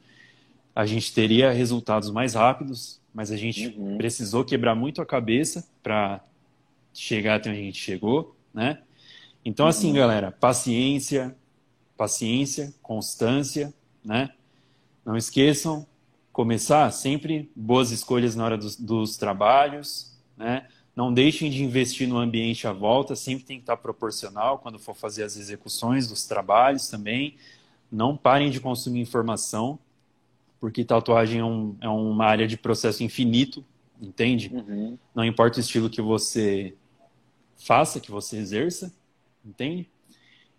a 0.75 0.85
gente 0.85 1.13
teria 1.13 1.53
resultados 1.53 2.11
mais 2.11 2.35
rápidos, 2.35 3.01
mas 3.15 3.31
a 3.31 3.37
gente 3.37 3.69
uhum. 3.69 3.97
precisou 3.97 4.45
quebrar 4.45 4.75
muito 4.75 5.01
a 5.01 5.07
cabeça 5.07 5.69
para 5.81 6.21
chegar 6.93 7.37
até 7.37 7.51
onde 7.51 7.61
a 7.61 7.63
gente 7.63 7.79
chegou, 7.79 8.35
né? 8.53 8.81
Então, 9.45 9.67
assim, 9.67 9.87
uhum. 9.87 9.93
assim, 9.93 9.99
galera, 10.01 10.33
paciência, 10.33 11.37
paciência, 11.99 12.73
constância, 12.81 13.75
né? 14.05 14.31
Não 15.05 15.17
esqueçam, 15.17 15.85
começar 16.33 16.91
sempre 16.93 17.51
boas 17.55 17.91
escolhas 17.91 18.37
na 18.37 18.45
hora 18.45 18.57
dos, 18.57 18.77
dos 18.77 19.17
trabalhos, 19.17 20.17
né? 20.37 20.69
Não 20.95 21.13
deixem 21.13 21.51
de 21.51 21.63
investir 21.63 22.09
no 22.09 22.17
ambiente 22.17 22.67
à 22.67 22.73
volta, 22.73 23.15
sempre 23.15 23.45
tem 23.45 23.57
que 23.57 23.65
estar 23.65 23.77
proporcional 23.77 24.59
quando 24.59 24.79
for 24.79 24.95
fazer 24.95 25.25
as 25.25 25.37
execuções 25.37 26.09
dos 26.09 26.27
trabalhos 26.27 26.89
também. 26.89 27.37
Não 27.91 28.17
parem 28.17 28.51
de 28.51 28.61
consumir 28.61 29.01
informação, 29.01 29.79
porque 30.61 30.85
tatuagem 30.85 31.41
é, 31.41 31.45
um, 31.45 31.77
é 31.81 31.89
uma 31.89 32.25
área 32.25 32.47
de 32.47 32.57
processo 32.57 33.03
infinito, 33.03 33.65
entende? 34.01 34.51
Uhum. 34.53 34.99
Não 35.15 35.25
importa 35.25 35.59
o 35.59 35.61
estilo 35.61 35.91
que 35.91 36.03
você 36.03 36.75
faça, 37.57 38.01
que 38.01 38.11
você 38.11 38.37
exerça, 38.37 38.93
entende? 39.45 39.89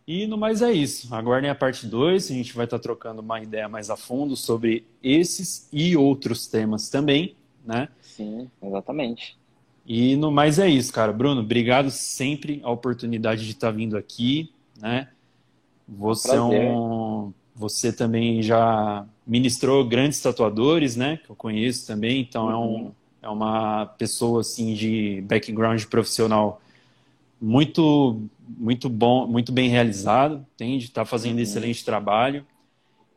E 0.09 0.25
no 0.25 0.39
mais 0.39 0.63
é 0.63 0.71
isso. 0.71 1.13
Aguardem 1.13 1.51
a 1.51 1.53
parte 1.53 1.85
2, 1.85 2.31
a 2.31 2.33
gente 2.33 2.55
vai 2.55 2.65
estar 2.65 2.79
trocando 2.79 3.21
uma 3.21 3.39
ideia 3.39 3.69
mais 3.69 3.91
a 3.91 3.95
fundo 3.95 4.35
sobre 4.35 4.83
esses 5.03 5.69
e 5.71 5.95
outros 5.95 6.47
temas 6.47 6.89
também, 6.89 7.35
né? 7.63 7.89
Sim, 8.01 8.49
exatamente. 8.59 9.37
E 9.85 10.15
no 10.15 10.31
mais 10.31 10.57
é 10.57 10.67
isso, 10.67 10.91
cara. 10.91 11.13
Bruno, 11.13 11.41
obrigado 11.41 11.91
sempre 11.91 12.59
a 12.63 12.71
oportunidade 12.71 13.45
de 13.45 13.51
estar 13.51 13.69
vindo 13.69 13.95
aqui, 13.95 14.51
né? 14.81 15.09
Você 15.87 16.35
é 16.35 16.41
um 16.41 17.31
você 17.55 17.93
também 17.93 18.41
já 18.41 19.05
ministrou 19.27 19.87
grandes 19.87 20.19
tatuadores, 20.19 20.95
né? 20.95 21.17
Que 21.23 21.29
eu 21.29 21.35
conheço 21.35 21.85
também, 21.85 22.21
então 22.21 22.45
uhum. 22.45 22.51
é, 22.51 22.55
um, 22.55 22.61
uhum. 22.61 22.91
é 23.21 23.29
uma 23.29 23.85
pessoa 23.85 24.41
assim 24.41 24.73
de 24.73 25.21
background 25.27 25.83
profissional 25.83 26.59
muito 27.41 28.21
muito 28.57 28.89
bom, 28.89 29.27
muito 29.27 29.51
bem 29.51 29.69
realizado, 29.69 30.45
entende? 30.55 30.85
Está 30.85 31.05
fazendo 31.05 31.35
uhum. 31.35 31.43
excelente 31.43 31.85
trabalho 31.85 32.45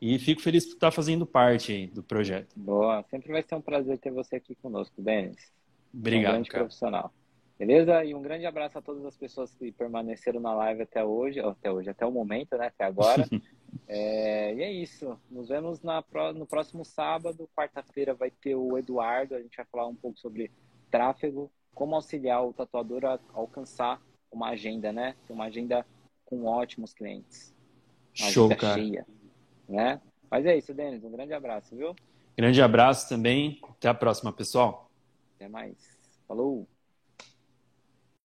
e 0.01 0.19
fico 0.19 0.43
feliz 0.43 0.67
por 0.67 0.75
estar 0.75 0.91
fazendo 0.91 1.25
parte 1.25 1.73
aí 1.73 1.87
do 1.87 2.03
projeto. 2.03 2.53
Boa, 2.57 3.05
sempre 3.11 3.33
vai 3.33 3.43
ser 3.43 3.55
um 3.55 3.61
prazer 3.61 3.99
ter 3.99 4.11
você 4.11 4.37
aqui 4.37 4.55
conosco, 4.57 5.01
Denis. 5.01 5.53
Obrigado, 5.95 6.31
um 6.31 6.35
grande 6.35 6.51
cara. 6.51 6.65
profissional. 6.65 7.13
Beleza? 7.59 8.05
E 8.05 8.15
um 8.15 8.21
grande 8.21 8.45
abraço 8.45 8.77
a 8.77 8.83
todas 8.83 9.05
as 9.05 9.17
pessoas 9.17 9.55
que 9.55 9.71
permaneceram 9.71 10.41
na 10.41 10.53
live 10.55 10.83
até 10.83 11.05
hoje, 11.05 11.39
até 11.39 11.71
hoje, 11.71 11.89
até 11.89 12.05
o 12.05 12.11
momento, 12.11 12.57
né? 12.57 12.67
Até 12.67 12.85
agora. 12.85 13.25
é, 13.87 14.53
e 14.55 14.63
é 14.63 14.73
isso. 14.73 15.17
Nos 15.31 15.49
vemos 15.49 15.81
na, 15.81 16.03
no 16.35 16.47
próximo 16.47 16.85
sábado. 16.85 17.49
Quarta-feira 17.57 18.15
vai 18.15 18.33
ter 18.33 18.57
o 18.57 18.77
Eduardo. 18.77 19.37
A 19.37 19.41
gente 19.41 19.57
vai 19.57 19.67
falar 19.67 19.87
um 19.87 19.95
pouco 19.95 20.19
sobre 20.19 20.51
tráfego, 20.91 21.49
como 21.73 21.95
auxiliar 21.95 22.45
o 22.45 22.53
tatuador 22.53 23.05
a 23.05 23.21
alcançar 23.33 24.03
uma 24.33 24.49
agenda, 24.49 24.93
né? 24.93 25.15
Uma 25.29 25.45
agenda 25.45 25.87
com 26.25 26.45
ótimos 26.47 26.93
clientes. 26.93 27.55
Uma 28.19 28.31
Show, 28.31 28.57
cara. 28.57 28.75
cheia, 28.75 29.07
né? 29.69 30.01
Mas 30.31 30.47
é 30.47 30.57
isso, 30.57 30.73
Denis. 30.73 31.05
Um 31.05 31.11
grande 31.11 31.35
abraço, 31.35 31.77
viu? 31.77 31.95
Grande 32.37 32.63
abraço 32.63 33.09
também. 33.09 33.61
Até 33.63 33.89
a 33.89 33.95
próxima, 33.95 34.33
pessoal. 34.33 34.91
Até 35.37 35.49
mais. 35.49 35.77
Falou! 36.27 36.67